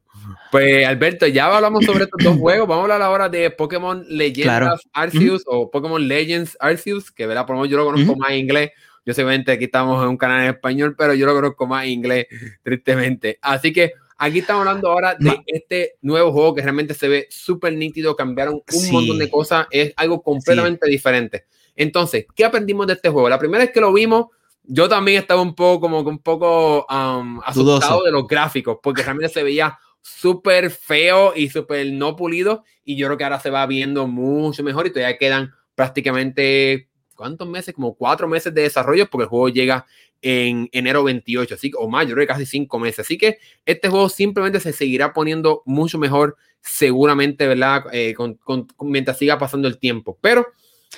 pues 0.52 0.88
Alberto, 0.88 1.28
ya 1.28 1.56
hablamos 1.56 1.86
sobre 1.86 2.06
estos 2.06 2.24
dos 2.24 2.38
juegos. 2.40 2.68
Vamos 2.68 2.82
a 2.82 2.84
hablar 2.86 3.02
ahora 3.04 3.30
de 3.30 3.52
Pokémon 3.52 4.04
Leyendas 4.10 4.82
Arceus 4.92 5.44
o 5.46 5.70
Pokémon 5.70 6.08
Legends 6.08 6.58
Arceus, 6.60 7.12
que 7.12 7.28
¿verdad? 7.28 7.46
por 7.46 7.56
lo 7.56 7.62
menos 7.62 7.72
yo 7.72 7.78
lo 7.78 7.86
conozco 7.86 8.16
más 8.16 8.32
en 8.32 8.38
inglés. 8.38 8.72
Yo 9.06 9.14
que 9.14 9.52
aquí 9.52 9.66
estamos 9.66 10.04
en 10.04 10.10
un 10.10 10.18
canal 10.18 10.42
en 10.42 10.50
español, 10.56 10.96
pero 10.98 11.14
yo 11.14 11.28
lo 11.28 11.36
conozco 11.36 11.68
más 11.68 11.86
en 11.86 11.92
inglés, 11.92 12.26
tristemente. 12.64 13.38
Así 13.42 13.72
que 13.72 13.94
Aquí 14.22 14.40
estamos 14.40 14.68
hablando 14.68 14.90
ahora 14.90 15.16
de 15.18 15.42
este 15.48 15.96
nuevo 16.02 16.34
juego 16.34 16.54
que 16.54 16.62
realmente 16.62 16.94
se 16.94 17.08
ve 17.08 17.28
súper 17.30 17.72
nítido, 17.72 18.18
cambiaron 18.18 18.56
un 18.56 18.92
montón 18.92 19.18
de 19.18 19.30
cosas, 19.30 19.66
es 19.72 19.94
algo 19.96 20.22
completamente 20.22 20.90
diferente. 20.90 21.46
Entonces, 21.74 22.26
¿qué 22.36 22.44
aprendimos 22.44 22.86
de 22.86 22.94
este 22.94 23.08
juego? 23.08 23.30
La 23.30 23.40
primera 23.40 23.64
vez 23.64 23.72
que 23.74 23.80
lo 23.80 23.94
vimos, 23.94 24.26
yo 24.64 24.90
también 24.90 25.22
estaba 25.22 25.42
un 25.42 25.56
poco 25.56 25.80
como 25.80 26.02
un 26.02 26.20
poco 26.20 26.86
um, 26.90 27.40
asustado 27.46 28.04
de 28.04 28.12
los 28.12 28.28
gráficos, 28.28 28.80
porque 28.84 29.04
realmente 29.04 29.34
se 29.34 29.42
veía 29.42 29.80
súper 30.02 30.70
feo 30.70 31.32
y 31.34 31.48
súper 31.48 31.90
no 31.94 32.18
pulido, 32.18 32.66
y 32.84 32.98
yo 32.98 33.08
creo 33.08 33.18
que 33.18 33.24
ahora 33.24 33.40
se 33.40 33.50
va 33.50 33.66
viendo 33.68 34.06
mucho 34.06 34.64
mejor 34.64 34.86
y 34.86 34.92
todavía 34.92 35.18
quedan 35.18 35.54
prácticamente, 35.76 36.90
¿cuántos 37.16 37.48
meses? 37.48 37.74
Como 37.74 37.96
cuatro 37.96 38.28
meses 38.28 38.54
de 38.54 38.64
desarrollo, 38.64 39.10
porque 39.10 39.24
el 39.24 39.30
juego 39.30 39.48
llega 39.48 39.86
en 40.22 40.70
enero 40.72 41.04
28, 41.04 41.56
así, 41.56 41.72
o 41.78 41.90
mayo, 41.90 42.14
creo 42.14 42.28
que 42.28 42.34
casi 42.34 42.46
cinco 42.46 42.80
meses. 42.80 43.00
Así 43.00 43.18
que 43.18 43.40
este 43.66 43.90
juego 43.90 44.10
simplemente 44.10 44.60
se 44.60 44.74
seguirá 44.74 45.14
poniendo 45.14 45.64
mucho 45.66 45.98
mejor, 45.98 46.38
seguramente, 46.62 47.48
¿verdad? 47.48 47.84
Eh, 47.92 48.14
con, 48.14 48.38
mientras 48.82 49.18
siga 49.18 49.38
pasando 49.40 49.68
el 49.68 49.78
tiempo. 49.78 50.18
Pero... 50.22 50.46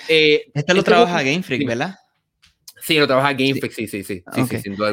Eh, 0.08 0.46
este 0.54 0.74
lo 0.74 0.80
este 0.80 0.92
trabaja 0.92 1.22
Game 1.22 1.44
Freak, 1.44 1.68
¿verdad? 1.68 1.96
Sí, 2.82 2.98
lo 2.98 3.06
trabaja 3.06 3.34
Game 3.34 3.54
Freak, 3.56 3.74
sí, 3.74 3.88
sí, 3.88 4.04
sí. 4.04 4.24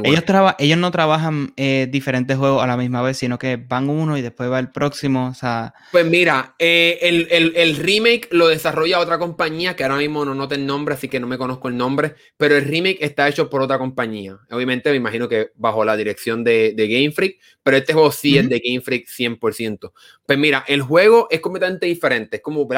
ellos, 0.05 0.22
ellos 0.59 0.78
no 0.78 0.91
trabajan 0.91 1.55
eh, 1.57 1.89
diferentes 1.91 2.36
juegos 2.36 2.62
a 2.62 2.66
la 2.66 2.76
misma 2.76 3.01
vez, 3.01 3.16
sino 3.16 3.39
que 3.39 3.57
van 3.57 3.89
uno 3.89 4.18
y 4.18 4.22
después 4.22 4.51
va 4.51 4.59
el 4.59 4.70
próximo. 4.70 5.28
O 5.28 5.34
sea... 5.34 5.72
Pues 5.91 6.05
mira, 6.05 6.55
eh, 6.59 6.99
el, 7.01 7.76
remake 7.76 8.28
lo 8.30 8.49
desarrolla 8.49 8.99
otra 8.99 9.18
compañía 9.18 9.74
que 9.74 9.84
ahora 9.84 9.97
mismo 9.97 10.24
no 10.26 10.34
note 10.34 10.57
el 10.57 10.66
nombre, 10.66 10.95
así 10.95 11.09
que 11.09 11.18
no 11.18 11.26
me 11.26 11.39
conozco 11.39 11.68
el 11.68 11.78
nombre, 11.78 12.14
pero 12.36 12.57
el 12.57 12.66
remake 12.66 12.99
está 13.01 13.26
hecho 13.26 13.49
por 13.49 13.62
otra 13.62 13.78
compañía. 13.78 14.39
Obviamente 14.51 14.91
me 14.91 14.97
imagino 14.97 15.26
que 15.26 15.53
bajo 15.55 15.82
la 15.82 15.97
dirección 15.97 16.45
de, 16.45 16.74
Game 16.76 17.12
Freak, 17.12 17.39
pero 17.62 17.78
este 17.78 17.95
juego 17.95 18.12
sí 18.12 18.36
es 18.36 18.49
de 18.51 18.61
Game 18.62 18.82
Freak 18.82 19.07
100%. 19.09 19.93
Pues 20.26 20.39
mira, 20.39 20.62
el 20.68 20.82
juego 20.82 21.26
es 21.30 21.41
completamente 21.41 21.86
diferente, 21.86 22.36
es 22.36 22.43
como, 22.43 22.68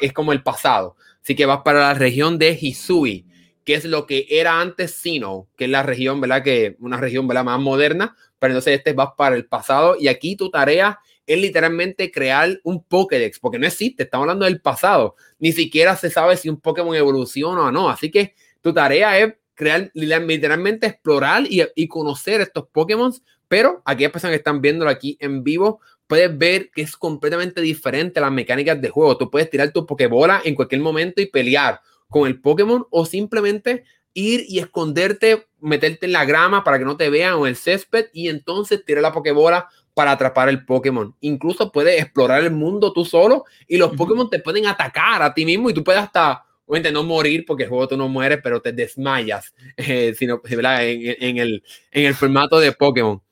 es 0.00 0.12
como 0.12 0.32
el 0.32 0.42
pasado. 0.42 0.96
Así 1.22 1.34
que 1.34 1.46
vas 1.46 1.60
para 1.64 1.80
la 1.80 1.94
región 1.94 2.38
de 2.38 2.58
Hisui 2.60 3.29
que 3.70 3.76
es 3.76 3.84
lo 3.84 4.04
que 4.04 4.26
era 4.28 4.60
antes 4.60 4.96
Sino, 4.96 5.46
que 5.56 5.66
es 5.66 5.70
la 5.70 5.84
región, 5.84 6.20
¿verdad? 6.20 6.42
Que 6.42 6.74
una 6.80 6.96
región, 6.96 7.28
¿verdad? 7.28 7.44
Más 7.44 7.60
moderna, 7.60 8.16
pero 8.40 8.50
entonces 8.50 8.76
este 8.76 8.94
va 8.94 9.14
para 9.14 9.36
el 9.36 9.46
pasado 9.46 9.94
y 9.96 10.08
aquí 10.08 10.34
tu 10.34 10.50
tarea 10.50 10.98
es 11.24 11.40
literalmente 11.40 12.10
crear 12.10 12.58
un 12.64 12.82
Pokédex, 12.82 13.38
porque 13.38 13.60
no 13.60 13.68
existe, 13.68 14.02
estamos 14.02 14.24
hablando 14.24 14.46
del 14.46 14.60
pasado, 14.60 15.14
ni 15.38 15.52
siquiera 15.52 15.94
se 15.94 16.10
sabe 16.10 16.36
si 16.36 16.48
un 16.48 16.60
Pokémon 16.60 16.96
evoluciona 16.96 17.66
o 17.66 17.70
no, 17.70 17.88
así 17.88 18.10
que 18.10 18.34
tu 18.60 18.74
tarea 18.74 19.16
es 19.20 19.34
crear, 19.54 19.88
literalmente 19.94 20.88
explorar 20.88 21.44
y, 21.48 21.86
conocer 21.86 22.40
estos 22.40 22.66
Pokémon, 22.72 23.14
pero 23.46 23.82
aquellas 23.84 24.10
personas 24.10 24.32
que 24.32 24.38
están 24.38 24.60
viéndolo 24.60 24.90
aquí 24.90 25.16
en 25.20 25.44
vivo, 25.44 25.80
puedes 26.08 26.36
ver 26.36 26.72
que 26.72 26.82
es 26.82 26.96
completamente 26.96 27.60
diferente 27.60 28.20
las 28.20 28.32
mecánicas 28.32 28.80
de 28.80 28.88
juego. 28.88 29.16
Tú 29.16 29.30
puedes 29.30 29.48
tirar 29.48 29.70
tu 29.70 29.86
Pokébola 29.86 30.42
en 30.44 30.56
cualquier 30.56 30.80
momento 30.80 31.22
y 31.22 31.26
pelear 31.26 31.80
con 32.10 32.26
el 32.26 32.40
Pokémon 32.40 32.86
o 32.90 33.06
simplemente 33.06 33.84
ir 34.12 34.44
y 34.48 34.58
esconderte, 34.58 35.46
meterte 35.60 36.06
en 36.06 36.12
la 36.12 36.24
grama 36.24 36.64
para 36.64 36.78
que 36.78 36.84
no 36.84 36.96
te 36.96 37.08
vean 37.08 37.34
o 37.34 37.46
el 37.46 37.56
césped 37.56 38.06
y 38.12 38.28
entonces 38.28 38.84
tirar 38.84 39.02
la 39.02 39.12
Pokébola 39.12 39.68
para 39.94 40.12
atrapar 40.12 40.48
el 40.48 40.64
Pokémon. 40.64 41.14
Incluso 41.20 41.72
puedes 41.72 42.00
explorar 42.00 42.42
el 42.42 42.50
mundo 42.50 42.92
tú 42.92 43.04
solo 43.04 43.44
y 43.66 43.76
los 43.76 43.94
Pokémon 43.96 44.28
te 44.28 44.40
pueden 44.40 44.66
atacar 44.66 45.22
a 45.22 45.32
ti 45.32 45.44
mismo 45.44 45.70
y 45.70 45.74
tú 45.74 45.84
puedes 45.84 46.02
hasta, 46.02 46.44
obviamente 46.66 46.92
no 46.92 47.04
morir 47.04 47.44
porque 47.46 47.64
el 47.64 47.68
juego 47.68 47.88
tú 47.88 47.96
no 47.96 48.08
mueres, 48.08 48.40
pero 48.42 48.60
te 48.60 48.72
desmayas 48.72 49.54
eh, 49.76 50.14
sino, 50.16 50.42
En, 50.44 51.38
el, 51.38 51.62
en 51.92 52.06
el 52.06 52.14
formato 52.14 52.58
de 52.58 52.72
Pokémon. 52.72 53.22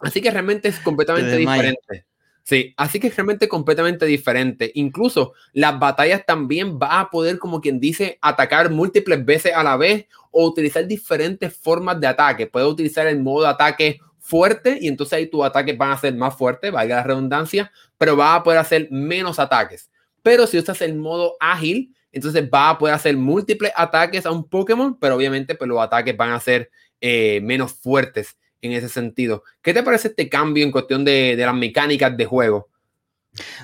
Así 0.00 0.20
que 0.20 0.30
realmente 0.30 0.68
es 0.68 0.78
completamente 0.80 1.36
diferente. 1.36 2.04
Sí, 2.48 2.74
así 2.76 3.00
que 3.00 3.08
es 3.08 3.16
realmente 3.16 3.48
completamente 3.48 4.06
diferente. 4.06 4.70
Incluso 4.76 5.32
las 5.52 5.80
batallas 5.80 6.24
también 6.24 6.78
va 6.78 7.00
a 7.00 7.10
poder, 7.10 7.40
como 7.40 7.60
quien 7.60 7.80
dice, 7.80 8.18
atacar 8.22 8.70
múltiples 8.70 9.24
veces 9.24 9.52
a 9.52 9.64
la 9.64 9.76
vez 9.76 10.06
o 10.30 10.46
utilizar 10.46 10.86
diferentes 10.86 11.56
formas 11.56 11.98
de 11.98 12.06
ataque. 12.06 12.46
Puedes 12.46 12.68
utilizar 12.68 13.08
el 13.08 13.20
modo 13.20 13.48
ataque 13.48 13.98
fuerte 14.20 14.78
y 14.80 14.86
entonces 14.86 15.14
ahí 15.14 15.26
tus 15.26 15.44
ataques 15.44 15.76
van 15.76 15.90
a 15.90 15.98
ser 15.98 16.14
más 16.14 16.36
fuertes, 16.36 16.70
valga 16.70 16.96
la 16.96 17.02
redundancia, 17.02 17.72
pero 17.98 18.16
va 18.16 18.36
a 18.36 18.44
poder 18.44 18.60
hacer 18.60 18.86
menos 18.92 19.40
ataques. 19.40 19.90
Pero 20.22 20.46
si 20.46 20.56
usas 20.56 20.80
el 20.82 20.94
modo 20.94 21.34
ágil, 21.40 21.96
entonces 22.12 22.48
va 22.48 22.70
a 22.70 22.78
poder 22.78 22.94
hacer 22.94 23.16
múltiples 23.16 23.72
ataques 23.74 24.24
a 24.24 24.30
un 24.30 24.48
Pokémon, 24.48 24.96
pero 25.00 25.16
obviamente 25.16 25.56
pues, 25.56 25.66
los 25.66 25.80
ataques 25.80 26.16
van 26.16 26.30
a 26.30 26.38
ser 26.38 26.70
eh, 27.00 27.40
menos 27.42 27.72
fuertes 27.72 28.36
en 28.66 28.72
ese 28.72 28.88
sentido. 28.88 29.42
¿Qué 29.62 29.72
te 29.72 29.82
parece 29.82 30.08
este 30.08 30.28
cambio 30.28 30.64
en 30.64 30.72
cuestión 30.72 31.04
de, 31.04 31.34
las 31.36 31.54
mecánicas 31.54 32.16
de 32.16 32.24
juego? 32.24 32.68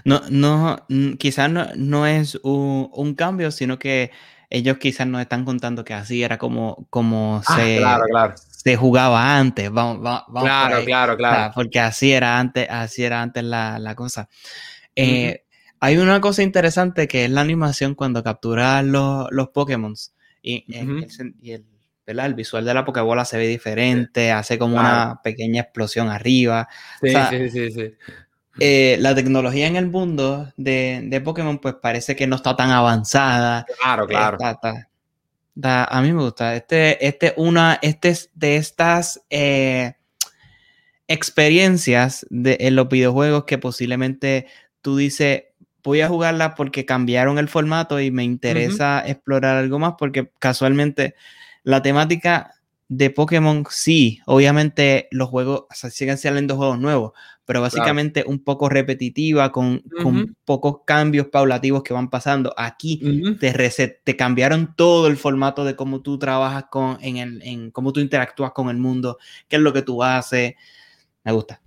No, 0.05 0.23
no, 0.29 0.87
quizás 1.19 1.51
no, 1.51 2.07
es 2.07 2.39
un, 2.43 3.15
cambio, 3.17 3.51
sino 3.51 3.79
que 3.79 4.11
ellos 4.51 4.77
quizás 4.79 5.07
nos 5.07 5.23
están 5.23 5.45
contando 5.45 5.85
que 5.85 5.95
así 5.95 6.23
era 6.23 6.37
como, 6.37 6.87
como 6.91 7.43
ah, 7.47 7.57
se, 7.57 7.81
se 8.49 8.77
jugaba 8.77 9.39
antes. 9.39 9.71
Vamos, 9.71 10.23
claro, 10.31 10.85
claro, 10.85 11.17
claro. 11.17 11.53
porque 11.55 11.81
así 11.81 12.13
era 12.13 12.39
antes, 12.39 12.69
así 12.69 13.03
era 13.03 13.23
antes 13.23 13.43
la, 13.45 13.95
cosa. 13.97 14.29
Eh, 14.95 15.45
hay 15.81 15.97
una 15.97 16.21
cosa 16.21 16.43
interesante 16.43 17.09
que 17.09 17.25
es 17.25 17.31
la 17.31 17.41
animación 17.41 17.95
cuando 17.95 18.23
capturas 18.23 18.85
los, 18.85 19.27
los 19.31 19.49
Pokémon 19.49 19.95
y, 20.43 20.65
y 20.69 20.79
el, 20.79 21.07
el 21.43 21.65
visual 22.35 22.65
de 22.65 22.75
la 22.75 22.85
Pokébola 22.85 23.25
se 23.25 23.39
ve 23.39 23.47
diferente, 23.47 24.33
hace 24.33 24.59
como 24.59 24.79
una 24.79 25.21
pequeña 25.23 25.63
explosión 25.63 26.09
arriba. 26.09 26.69
Sí, 27.01 27.15
sí, 27.31 27.51
sí, 27.51 27.71
sí. 27.71 27.95
Eh, 28.61 28.97
la 29.01 29.15
tecnología 29.15 29.67
en 29.67 29.77
el 29.77 29.87
mundo 29.87 30.53
de, 30.57 31.23
Pokémon, 31.25 31.59
pues 31.59 31.75
parece 31.75 32.15
que 32.17 32.27
no 32.27 32.37
está 32.37 32.55
tan 32.57 32.71
avanzada. 32.71 33.65
Claro, 33.81 34.07
claro. 34.07 34.39
a 34.43 36.03
mí 36.03 36.13
me 36.13 36.23
gusta. 36.23 36.55
Este, 36.55 37.07
este, 37.07 37.35
una, 37.37 37.79
este 37.81 38.11
es 38.11 38.31
de 38.35 38.57
estas 38.57 39.23
eh, 39.31 39.95
experiencias 41.09 42.27
de, 42.29 42.59
en 42.61 42.77
los 42.77 42.89
videojuegos 42.89 43.45
que 43.45 43.59
posiblemente 43.59 44.47
tú 44.83 44.97
dices, 44.97 45.45
voy 45.83 46.03
a 46.03 46.09
jugarla 46.09 46.55
porque 46.55 46.85
cambiaron 46.85 47.39
el 47.39 47.49
formato 47.49 48.01
y 48.01 48.11
me 48.11 48.25
interesa 48.25 49.03
explorar 49.07 49.57
algo 49.57 49.79
más 49.79 49.95
porque 49.99 50.31
casualmente 50.39 51.15
la 51.65 51.83
temática 51.83 52.55
de 52.89 53.09
Pokémon, 53.09 53.65
sí, 53.71 54.21
obviamente 54.27 55.09
los 55.11 55.31
juegos 55.31 55.65
siguen 55.71 56.19
saliendo 56.19 56.57
juegos 56.57 56.79
nuevos, 56.79 57.13
pero 57.47 57.63
básicamente 57.63 58.23
un 58.27 58.45
poco 58.45 58.69
repetitiva, 58.69 59.51
con, 59.51 59.83
pocos 60.45 60.81
cambios 60.85 61.29
paulativos 61.29 61.83
que 61.83 61.95
van 61.95 62.11
pasando. 62.11 62.53
Aquí 62.57 63.01
te, 63.41 63.53
reset, 63.55 64.01
te 64.05 64.15
cambiaron 64.15 64.75
todo 64.77 65.07
el 65.07 65.17
formato 65.17 65.65
de 65.65 65.75
cómo 65.75 66.03
tú 66.03 66.19
trabajas 66.19 66.67
con, 66.71 66.99
en, 67.01 67.17
el, 67.17 67.43
en 67.43 67.71
cómo 67.71 67.95
tú 67.95 68.01
interactúas 68.01 68.53
con 68.53 68.69
el 68.69 68.77
mundo, 68.77 69.19
qué 69.49 69.57
es 69.57 69.63
lo 69.63 69.73
que 69.73 69.83
tú 69.83 70.03
haces. 70.03 70.55
Me 71.25 71.33
gusta. 71.33 71.63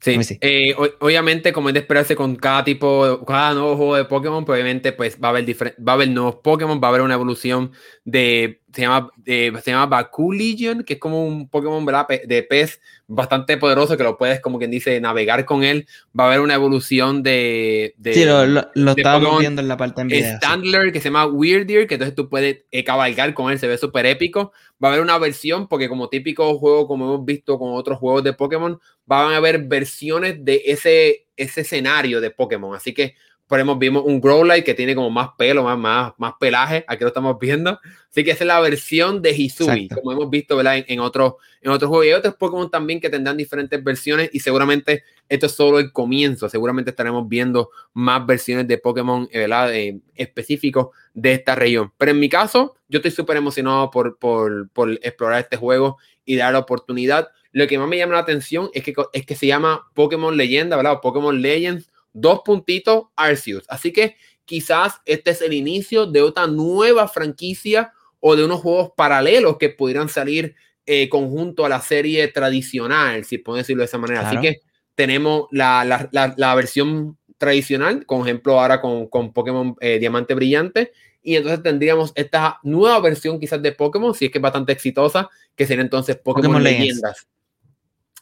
Sí, 0.00 0.16
eh, 0.40 0.76
obviamente, 1.00 1.52
como 1.52 1.68
es 1.68 1.74
de 1.74 1.80
esperarse 1.80 2.14
con 2.14 2.36
cada 2.36 2.62
tipo, 2.62 3.24
cada 3.26 3.52
nuevo 3.54 3.76
juego 3.76 3.96
de 3.96 4.04
Pokémon, 4.04 4.44
pues 4.44 4.54
obviamente 4.56 4.92
pues, 4.92 5.18
va, 5.22 5.28
a 5.28 5.30
haber 5.32 5.44
va 5.46 5.92
a 5.92 5.94
haber 5.94 6.08
nuevos 6.10 6.36
Pokémon, 6.36 6.80
va 6.80 6.86
a 6.86 6.90
haber 6.90 7.02
una 7.02 7.14
evolución 7.14 7.72
de, 8.04 8.62
se 8.72 8.82
llama, 8.82 9.10
se 9.24 9.62
llama 9.66 9.86
Baku 9.86 10.32
Legion, 10.32 10.84
que 10.84 10.94
es 10.94 10.98
como 11.00 11.26
un 11.26 11.48
Pokémon 11.48 11.84
de 12.26 12.42
pez 12.42 12.80
bastante 13.06 13.56
poderoso 13.56 13.96
que 13.96 14.02
lo 14.02 14.18
puedes, 14.18 14.40
como 14.40 14.58
quien 14.58 14.70
dice, 14.70 15.00
navegar 15.00 15.46
con 15.46 15.64
él. 15.64 15.86
Va 16.18 16.24
a 16.24 16.26
haber 16.28 16.40
una 16.40 16.54
evolución 16.54 17.22
de... 17.22 17.94
de 17.96 18.14
sí, 18.14 18.24
lo, 18.24 18.46
lo, 18.46 18.90
estábamos 18.92 19.40
viendo 19.40 19.62
en 19.62 19.68
la 19.68 19.78
parte 19.78 20.02
en 20.02 20.08
video. 20.08 20.36
Standler, 20.36 20.92
que 20.92 21.00
se 21.00 21.06
llama 21.08 21.26
Weirdier, 21.26 21.86
que 21.86 21.94
entonces 21.94 22.14
tú 22.14 22.28
puedes 22.28 22.64
eh, 22.70 22.84
cabalgar 22.84 23.32
con 23.32 23.50
él, 23.50 23.58
se 23.58 23.66
ve 23.66 23.78
súper 23.78 24.04
épico. 24.04 24.52
Va 24.82 24.88
a 24.88 24.90
haber 24.92 25.02
una 25.02 25.18
versión, 25.18 25.66
porque 25.66 25.88
como 25.88 26.10
típico 26.10 26.58
juego, 26.58 26.86
como 26.86 27.06
hemos 27.06 27.24
visto 27.24 27.58
con 27.58 27.72
otros 27.72 27.98
juegos 27.98 28.22
de 28.22 28.34
Pokémon, 28.34 28.78
van 29.06 29.32
a 29.32 29.36
haber 29.38 29.64
versiones 29.64 30.44
de 30.44 30.62
ese, 30.66 31.26
ese 31.36 31.62
escenario 31.62 32.20
de 32.20 32.30
Pokémon. 32.30 32.76
Así 32.76 32.92
que 32.92 33.14
por 33.48 33.58
ejemplo, 33.58 33.76
vimos 33.76 34.04
un 34.04 34.20
Growlite 34.20 34.62
que 34.62 34.74
tiene 34.74 34.94
como 34.94 35.08
más 35.08 35.30
pelo, 35.38 35.64
más, 35.64 35.78
más, 35.78 36.12
más 36.18 36.34
pelaje. 36.38 36.84
Aquí 36.86 37.02
lo 37.02 37.08
estamos 37.08 37.38
viendo. 37.38 37.80
Así 38.10 38.22
que 38.22 38.32
esa 38.32 38.44
es 38.44 38.48
la 38.48 38.60
versión 38.60 39.22
de 39.22 39.30
Hisui, 39.30 39.88
como 39.88 40.12
hemos 40.12 40.28
visto 40.28 40.54
¿verdad? 40.56 40.76
En, 40.76 40.84
en 40.86 41.00
otros 41.00 41.34
en 41.62 41.70
otros 41.70 41.88
juegos. 41.88 42.06
Y 42.06 42.08
hay 42.10 42.14
otros 42.14 42.34
Pokémon 42.34 42.70
también 42.70 43.00
que 43.00 43.08
tendrán 43.08 43.38
diferentes 43.38 43.82
versiones. 43.82 44.28
Y 44.34 44.40
seguramente 44.40 45.02
esto 45.30 45.46
es 45.46 45.52
solo 45.52 45.78
el 45.78 45.92
comienzo. 45.92 46.48
Seguramente 46.50 46.90
estaremos 46.90 47.26
viendo 47.26 47.70
más 47.94 48.26
versiones 48.26 48.68
de 48.68 48.76
Pokémon 48.76 49.28
¿verdad? 49.32 49.72
específicos 50.14 50.88
de 51.14 51.32
esta 51.32 51.54
región. 51.54 51.90
Pero 51.96 52.10
en 52.12 52.20
mi 52.20 52.28
caso, 52.28 52.76
yo 52.88 52.98
estoy 52.98 53.12
súper 53.12 53.38
emocionado 53.38 53.90
por, 53.90 54.18
por, 54.18 54.68
por 54.70 54.92
explorar 55.02 55.40
este 55.40 55.56
juego 55.56 55.96
y 56.26 56.36
dar 56.36 56.52
la 56.52 56.58
oportunidad. 56.58 57.28
Lo 57.52 57.66
que 57.66 57.78
más 57.78 57.88
me 57.88 57.96
llama 57.96 58.14
la 58.14 58.20
atención 58.20 58.68
es 58.74 58.84
que, 58.84 58.94
es 59.14 59.24
que 59.24 59.34
se 59.34 59.46
llama 59.46 59.88
Pokémon 59.94 60.36
Leyenda, 60.36 60.76
¿verdad? 60.76 60.92
O 60.92 61.00
Pokémon 61.00 61.40
Legends 61.40 61.90
dos 62.12 62.40
puntitos 62.44 63.04
Arceus. 63.16 63.64
Así 63.68 63.92
que 63.92 64.16
quizás 64.44 65.00
este 65.04 65.30
es 65.30 65.42
el 65.42 65.52
inicio 65.52 66.06
de 66.06 66.22
otra 66.22 66.46
nueva 66.46 67.08
franquicia 67.08 67.92
o 68.20 68.34
de 68.34 68.44
unos 68.44 68.60
juegos 68.60 68.92
paralelos 68.96 69.58
que 69.58 69.68
pudieran 69.68 70.08
salir 70.08 70.54
eh, 70.86 71.08
conjunto 71.08 71.66
a 71.66 71.68
la 71.68 71.80
serie 71.80 72.28
tradicional, 72.28 73.24
si 73.24 73.38
puedo 73.38 73.58
decirlo 73.58 73.82
de 73.82 73.86
esa 73.86 73.98
manera. 73.98 74.26
Así 74.26 74.40
que 74.40 74.60
tenemos 74.94 75.48
la, 75.50 76.08
la, 76.10 76.54
versión 76.54 77.18
tradicional, 77.36 78.06
con 78.06 78.22
ejemplo 78.22 78.58
ahora 78.58 78.80
con, 78.80 79.06
con 79.06 79.32
Pokémon 79.32 79.76
eh, 79.80 79.98
Diamante 79.98 80.34
Brillante, 80.34 80.92
y 81.22 81.36
entonces 81.36 81.62
tendríamos 81.62 82.12
esta 82.14 82.58
nueva 82.62 82.98
versión 83.00 83.38
quizás 83.38 83.60
de 83.60 83.72
Pokémon, 83.72 84.14
si 84.14 84.24
es 84.24 84.30
que 84.30 84.38
es 84.38 84.42
bastante 84.42 84.72
exitosa, 84.72 85.28
que 85.54 85.66
sería 85.66 85.82
entonces 85.82 86.16
Pokémon, 86.16 86.62
Leyendas. 86.62 87.28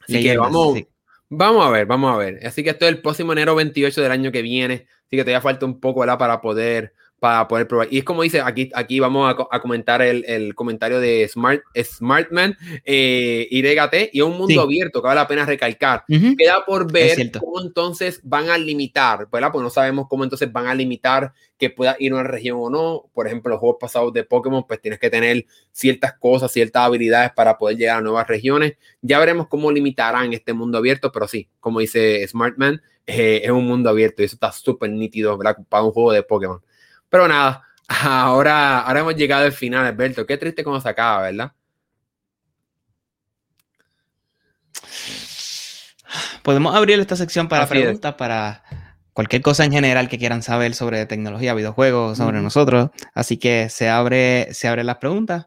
Así 0.01 0.23
que 0.23 0.37
vamos, 0.37 0.81
Vamos 1.29 1.65
a 1.67 1.71
ver, 1.71 1.87
vamos 1.87 2.13
a 2.15 2.17
ver. 2.17 2.47
Así 2.47 2.63
que 2.63 2.71
esto 2.71 2.85
es 2.87 2.93
el 2.93 3.03
próximo 3.03 3.33
enero 3.33 3.55
28 3.57 4.01
del 4.01 4.13
año 4.13 4.31
que 4.31 4.43
viene. 4.43 4.87
Así 5.07 5.17
que 5.17 5.25
todavía 5.25 5.41
falta 5.41 5.67
un 5.67 5.81
poco, 5.81 6.01
¿verdad? 6.01 6.19
Para 6.19 6.41
poder, 6.41 6.95
para 7.27 7.49
poder 7.49 7.67
probar. 7.67 7.89
Y 7.91 7.99
es 7.99 8.05
como 8.05 8.23
dice, 8.23 8.41
aquí, 8.41 8.71
aquí 8.73 9.01
vamos 9.01 9.35
a, 9.51 9.59
comentar 9.59 10.01
el, 10.01 10.25
el, 10.29 10.55
comentario 10.55 11.01
de 11.01 11.27
Smart, 11.27 11.61
Smartman 11.77 12.57
eh, 12.85 13.49
YT, 13.51 14.11
y 14.13 14.21
es 14.21 14.25
un 14.25 14.39
mundo 14.39 14.61
abierto 14.61 15.03
que 15.03 15.09
vale 15.09 15.21
la 15.21 15.27
pena 15.27 15.45
recalcar. 15.45 16.05
Queda 16.07 16.65
por 16.65 16.93
ver 16.93 17.33
cómo 17.33 17.61
entonces 17.61 18.21
van 18.23 18.49
a 18.49 18.57
limitar, 18.57 19.29
¿verdad? 19.29 19.51
Pues 19.51 19.61
no 19.65 19.71
sabemos 19.71 20.07
cómo 20.09 20.23
entonces 20.23 20.53
van 20.53 20.69
a 20.69 20.75
limitar 20.77 21.33
que 21.59 21.69
pueda 21.69 21.97
ir 21.99 22.13
a 22.13 22.15
una 22.15 22.23
región 22.23 22.59
o 22.61 22.71
no. 22.71 23.11
Por 23.13 23.27
ejemplo, 23.27 23.51
los 23.51 23.59
juegos 23.59 23.79
pasados 23.81 24.13
de 24.13 24.23
Pokémon, 24.23 24.65
pues 24.65 24.81
tienes 24.81 25.01
que 25.01 25.11
tener 25.11 25.47
ciertas 25.73 26.15
cosas, 26.21 26.53
ciertas 26.53 26.85
habilidades 26.85 27.33
para 27.35 27.59
poder 27.59 27.77
llegar 27.77 27.99
a 27.99 28.03
nuevas 28.03 28.29
regiones. 28.29 28.75
Ya 29.03 29.19
veremos 29.19 29.49
cómo 29.49 29.73
limitarán 29.73 30.33
este 30.33 30.53
mundo 30.53 30.79
abierto, 30.79 31.11
pero 31.11 31.27
sí, 31.27 31.49
como 31.59 31.81
dice 31.81 32.25
Smartman, 32.29 32.81
eh, 33.05 33.41
es 33.43 33.51
un 33.51 33.67
mundo 33.67 33.91
abierto 33.91 34.23
y 34.23 34.27
eso 34.27 34.37
está 34.37 34.53
súper 34.53 34.91
nítido, 34.91 35.37
¿verdad? 35.37 35.57
Para 35.69 35.83
un 35.83 35.91
juego 35.91 36.13
de 36.13 36.23
Pokémon. 36.23 36.63
Pero 37.09 37.29
nada, 37.29 37.63
ahora, 37.89 38.81
ahora 38.81 39.01
hemos 39.01 39.17
llegado 39.17 39.45
al 39.45 39.53
final, 39.53 39.87
Alberto. 39.87 40.27
Qué 40.27 40.37
triste 40.37 40.65
cómo 40.65 40.81
se 40.81 40.89
acaba, 40.89 41.23
¿verdad? 41.23 41.53
Podemos 46.43 46.75
abrir 46.75 46.99
esta 47.01 47.17
sección 47.17 47.49
para 47.49 47.67
preguntas, 47.67 48.15
para 48.15 48.63
cualquier 49.13 49.43
cosa 49.43 49.65
en 49.65 49.73
general 49.73 50.09
que 50.09 50.19
quieran 50.19 50.43
saber 50.43 50.75
sobre 50.75 51.05
tecnología, 51.07 51.55
videojuegos, 51.55 52.19
sobre 52.19 52.41
nosotros. 52.41 52.91
Así 53.15 53.37
que 53.37 53.69
se 53.69 53.89
abre, 53.89 54.53
se 54.53 54.69
abren 54.69 54.87
las 54.87 54.99
preguntas. 54.99 55.47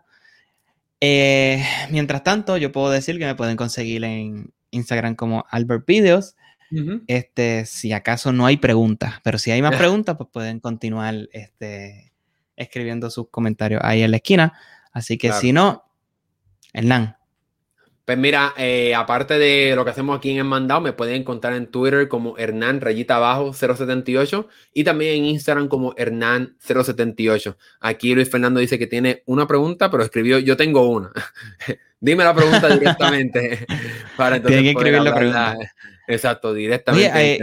Eh, 1.00 1.64
mientras 1.90 2.24
tanto, 2.24 2.58
yo 2.58 2.72
puedo 2.72 2.90
decir 2.90 3.18
que 3.18 3.26
me 3.26 3.36
pueden 3.36 3.56
conseguir 3.56 4.04
en 4.04 4.52
Instagram 4.72 5.16
como 5.16 5.46
Albert 5.50 5.86
Videos 5.86 6.36
este, 7.08 7.66
si 7.66 7.92
acaso 7.94 8.32
no 8.32 8.46
hay 8.46 8.58
preguntas, 8.58 9.16
pero 9.24 9.38
si 9.38 9.52
hay 9.52 9.62
más 9.62 9.76
preguntas, 9.78 10.16
pues 10.18 10.30
pueden 10.32 10.60
continuar 10.60 11.16
este, 11.32 12.14
escribiendo 12.56 13.10
sus 13.10 13.30
comentarios 13.30 13.82
ahí 13.84 14.04
en 14.04 14.12
la 14.12 14.18
esquina. 14.18 14.54
Así 14.92 15.18
que 15.18 15.32
si 15.34 15.54
no, 15.54 15.84
Hernán. 16.74 17.16
Pues 18.10 18.18
mira, 18.18 18.56
eh, 18.58 18.96
aparte 18.96 19.38
de 19.38 19.76
lo 19.76 19.86
que 19.86 19.92
hacemos 19.92 20.18
aquí 20.18 20.32
en 20.32 20.38
el 20.38 20.44
mandado, 20.44 20.82
me 20.82 20.94
pueden 20.94 21.22
encontrar 21.22 21.54
en 21.54 21.68
Twitter 21.68 22.08
como 22.08 22.40
Hernán 22.40 22.82
rayita 22.82 23.18
abajo 23.18 23.54
078 23.54 24.48
y 24.74 24.84
también 24.84 25.18
en 25.18 25.26
Instagram 25.26 25.68
como 25.68 25.94
Hernán 25.96 26.56
078. 26.58 27.56
Aquí 27.80 28.16
Luis 28.16 28.28
Fernando 28.28 28.60
dice 28.60 28.80
que 28.80 28.88
tiene 28.88 29.22
una 29.28 29.46
pregunta, 29.46 29.92
pero 29.92 30.02
escribió 30.02 30.40
yo 30.40 30.58
tengo 30.58 30.90
una. 30.90 31.12
Dime 32.00 32.24
la 32.24 32.34
pregunta 32.34 32.68
directamente. 32.80 33.68
para 34.18 34.42
Tiene 34.42 34.64
que 34.64 34.70
escribir 34.72 35.02
la 35.02 35.14
pregunta. 35.14 35.58
Exacto, 36.10 36.54
directamente. 36.54 37.36
Eh, 37.36 37.40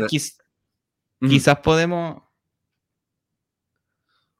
quizás 1.20 1.58
podemos. 1.60 2.22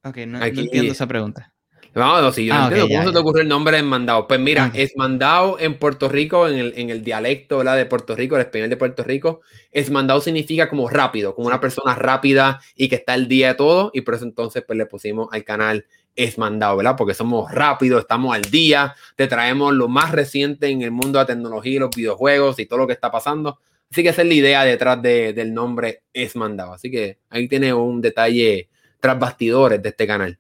Ok, 0.02 0.18
no, 0.26 0.44
entiendo 0.44 0.92
esa 0.92 1.06
pregunta. 1.06 1.52
Vamos, 1.94 2.34
si 2.34 2.44
yo 2.44 2.52
no 2.52 2.60
ah, 2.60 2.64
entiendo 2.64 2.88
cómo 2.88 3.08
se 3.08 3.12
te 3.12 3.18
ocurrió 3.18 3.42
el 3.42 3.48
nombre 3.48 3.76
de 3.78 3.82
mandado. 3.82 4.28
Pues 4.28 4.38
mira, 4.38 4.70
es 4.74 4.94
mandado 4.96 5.58
en 5.58 5.78
Puerto 5.78 6.10
Rico, 6.10 6.46
en 6.46 6.58
el, 6.58 6.74
en 6.76 6.90
el 6.90 7.02
dialecto 7.02 7.64
de 7.64 7.86
Puerto 7.86 8.14
Rico, 8.14 8.36
el 8.36 8.42
español 8.42 8.68
de 8.68 8.76
Puerto 8.76 9.02
Rico. 9.02 9.40
Es 9.72 9.90
mandado 9.90 10.20
significa 10.20 10.68
como 10.68 10.90
rápido, 10.90 11.34
como 11.34 11.46
una 11.46 11.58
persona 11.58 11.94
rápida 11.94 12.60
y 12.74 12.90
que 12.90 12.96
está 12.96 13.14
el 13.14 13.28
día 13.28 13.48
de 13.48 13.54
todo. 13.54 13.90
Y 13.94 14.02
por 14.02 14.14
eso 14.14 14.24
entonces 14.24 14.62
pues 14.66 14.76
le 14.76 14.84
pusimos 14.84 15.28
al 15.32 15.42
canal 15.44 15.86
Es 16.14 16.36
mandado, 16.36 16.76
¿verdad? 16.76 16.96
Porque 16.98 17.14
somos 17.14 17.50
rápidos, 17.50 18.00
estamos 18.00 18.34
al 18.34 18.42
día, 18.42 18.94
te 19.16 19.26
traemos 19.26 19.72
lo 19.72 19.88
más 19.88 20.12
reciente 20.12 20.68
en 20.68 20.82
el 20.82 20.90
mundo 20.90 21.18
de 21.18 21.22
la 21.22 21.26
tecnología 21.26 21.76
y 21.76 21.78
los 21.78 21.96
videojuegos 21.96 22.58
y 22.58 22.66
todo 22.66 22.80
lo 22.80 22.86
que 22.86 22.92
está 22.92 23.10
pasando. 23.10 23.58
Así 23.90 24.02
que 24.02 24.08
esa 24.10 24.22
es 24.22 24.28
la 24.28 24.34
idea 24.34 24.64
detrás 24.64 25.00
del 25.00 25.54
nombre 25.54 26.02
Es 26.12 26.36
Mandado. 26.36 26.74
Así 26.74 26.90
que 26.90 27.18
ahí 27.30 27.48
tiene 27.48 27.72
un 27.72 28.00
detalle 28.00 28.68
tras 29.00 29.18
bastidores 29.18 29.82
de 29.82 29.88
este 29.88 30.06
canal. 30.06 30.38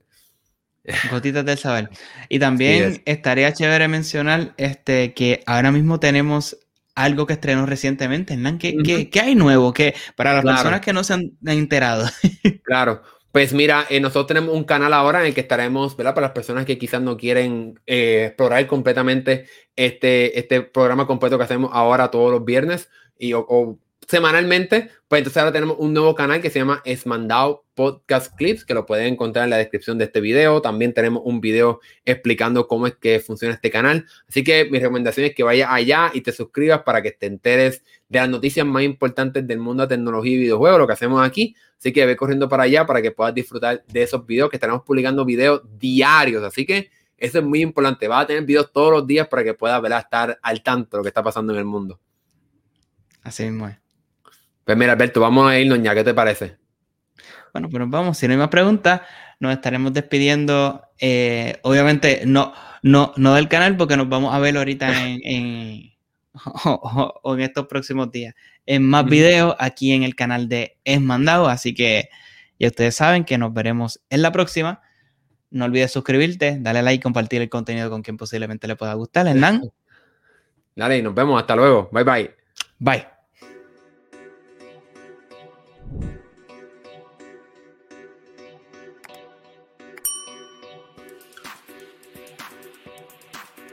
Gotitas 1.10 1.44
del 1.44 1.58
saber. 1.58 1.90
Y 2.28 2.38
también 2.38 3.02
estaría 3.04 3.52
chévere 3.52 3.88
mencionar 3.88 4.54
este, 4.56 5.14
que 5.14 5.42
ahora 5.46 5.70
mismo 5.70 6.00
tenemos 6.00 6.58
algo 6.94 7.26
que 7.26 7.34
estrenó 7.34 7.66
recientemente, 7.66 8.38
¿Qué, 8.58 9.10
¿qué, 9.10 9.20
hay 9.20 9.34
nuevo? 9.34 9.72
que 9.72 9.94
Para 10.16 10.32
las 10.32 10.44
personas 10.44 10.80
que 10.80 10.92
no 10.92 11.04
se 11.04 11.12
han 11.12 11.36
enterado. 11.46 12.08
claro. 12.64 13.02
Pues 13.32 13.52
mira, 13.52 13.84
eh, 13.90 14.00
nosotros 14.00 14.28
tenemos 14.28 14.54
un 14.54 14.64
canal 14.64 14.94
ahora 14.94 15.20
en 15.20 15.26
el 15.26 15.34
que 15.34 15.42
estaremos, 15.42 15.94
¿verdad? 15.94 16.14
Para 16.14 16.28
las 16.28 16.34
personas 16.34 16.64
que 16.64 16.78
quizás 16.78 17.02
no 17.02 17.18
quieren 17.18 17.78
eh, 17.84 18.28
explorar 18.28 18.66
completamente 18.66 19.44
este, 19.76 20.38
este 20.38 20.62
programa 20.62 21.06
completo 21.06 21.36
que 21.36 21.44
hacemos 21.44 21.70
ahora 21.74 22.10
todos 22.10 22.32
los 22.32 22.46
viernes 22.46 22.88
y, 23.18 23.32
o, 23.34 23.78
semanalmente, 24.06 24.90
pues 25.08 25.20
entonces 25.20 25.38
ahora 25.38 25.52
tenemos 25.52 25.76
un 25.78 25.92
nuevo 25.92 26.14
canal 26.14 26.40
que 26.40 26.50
se 26.50 26.58
llama 26.58 26.80
Esmandao 26.84 27.64
Podcast 27.74 28.34
Clips, 28.36 28.64
que 28.64 28.74
lo 28.74 28.86
pueden 28.86 29.14
encontrar 29.14 29.44
en 29.44 29.50
la 29.50 29.56
descripción 29.56 29.98
de 29.98 30.04
este 30.04 30.20
video. 30.20 30.62
También 30.62 30.94
tenemos 30.94 31.22
un 31.24 31.40
video 31.40 31.80
explicando 32.04 32.68
cómo 32.68 32.86
es 32.86 32.94
que 32.94 33.20
funciona 33.20 33.54
este 33.54 33.70
canal. 33.70 34.06
Así 34.28 34.44
que 34.44 34.66
mi 34.66 34.78
recomendación 34.78 35.26
es 35.26 35.34
que 35.34 35.42
vayas 35.42 35.68
allá 35.70 36.10
y 36.14 36.20
te 36.20 36.32
suscribas 36.32 36.82
para 36.82 37.02
que 37.02 37.12
te 37.12 37.26
enteres 37.26 37.82
de 38.08 38.20
las 38.20 38.28
noticias 38.28 38.64
más 38.64 38.84
importantes 38.84 39.46
del 39.46 39.58
mundo 39.58 39.82
de 39.82 39.96
tecnología 39.96 40.32
y 40.32 40.38
videojuegos, 40.38 40.78
lo 40.78 40.86
que 40.86 40.92
hacemos 40.92 41.26
aquí. 41.26 41.54
Así 41.78 41.92
que 41.92 42.06
ve 42.06 42.16
corriendo 42.16 42.48
para 42.48 42.62
allá 42.62 42.86
para 42.86 43.02
que 43.02 43.10
puedas 43.10 43.34
disfrutar 43.34 43.84
de 43.86 44.02
esos 44.02 44.24
videos 44.24 44.50
que 44.50 44.56
estaremos 44.56 44.82
publicando 44.82 45.24
videos 45.24 45.62
diarios. 45.78 46.42
Así 46.44 46.64
que 46.64 46.90
eso 47.18 47.38
es 47.38 47.44
muy 47.44 47.60
importante. 47.60 48.08
Vas 48.08 48.24
a 48.24 48.26
tener 48.28 48.44
videos 48.44 48.72
todos 48.72 48.92
los 48.92 49.06
días 49.06 49.26
para 49.28 49.42
que 49.42 49.54
puedas 49.54 49.82
estar 49.98 50.38
al 50.40 50.62
tanto 50.62 50.96
de 50.96 50.98
lo 50.98 51.02
que 51.02 51.08
está 51.08 51.22
pasando 51.22 51.52
en 51.52 51.58
el 51.58 51.64
mundo. 51.64 52.00
Así 53.26 53.42
mismo 53.42 53.66
es. 53.66 53.76
Pues 54.64 54.78
mira, 54.78 54.92
Alberto, 54.92 55.20
vamos 55.20 55.50
a 55.50 55.58
irnos 55.58 55.82
ya, 55.82 55.94
¿qué 55.94 56.04
te 56.04 56.14
parece? 56.14 56.56
Bueno, 57.52 57.68
pues 57.68 57.80
nos 57.80 57.90
vamos. 57.90 58.18
Si 58.18 58.26
no 58.26 58.34
hay 58.34 58.38
más 58.38 58.48
preguntas, 58.48 59.00
nos 59.40 59.52
estaremos 59.52 59.92
despidiendo. 59.92 60.82
Eh, 61.00 61.58
obviamente, 61.62 62.22
no, 62.24 62.52
no, 62.82 63.12
no 63.16 63.34
del 63.34 63.48
canal, 63.48 63.76
porque 63.76 63.96
nos 63.96 64.08
vamos 64.08 64.32
a 64.32 64.38
ver 64.38 64.56
ahorita 64.56 64.92
en, 65.08 65.92
o, 66.64 67.34
en 67.34 67.40
estos 67.40 67.66
próximos 67.66 68.12
días. 68.12 68.34
En 68.64 68.86
más 68.86 69.06
videos 69.06 69.56
aquí 69.58 69.92
en 69.92 70.04
el 70.04 70.14
canal 70.14 70.48
de 70.48 70.78
Es 70.84 71.00
Mandado. 71.00 71.48
Así 71.48 71.74
que 71.74 72.08
ya 72.60 72.68
ustedes 72.68 72.94
saben 72.94 73.24
que 73.24 73.38
nos 73.38 73.52
veremos 73.52 74.00
en 74.08 74.22
la 74.22 74.30
próxima. 74.30 74.82
No 75.50 75.64
olvides 75.64 75.90
suscribirte, 75.90 76.58
darle 76.60 76.82
like 76.82 77.00
y 77.00 77.02
compartir 77.02 77.42
el 77.42 77.48
contenido 77.48 77.90
con 77.90 78.02
quien 78.02 78.16
posiblemente 78.16 78.68
le 78.68 78.76
pueda 78.76 78.94
gustar. 78.94 79.26
Hernán. 79.26 79.62
Dale, 80.76 81.02
nos 81.02 81.14
vemos. 81.14 81.40
Hasta 81.40 81.56
luego. 81.56 81.88
Bye 81.90 82.04
bye. 82.04 82.34
Bye. 82.78 83.15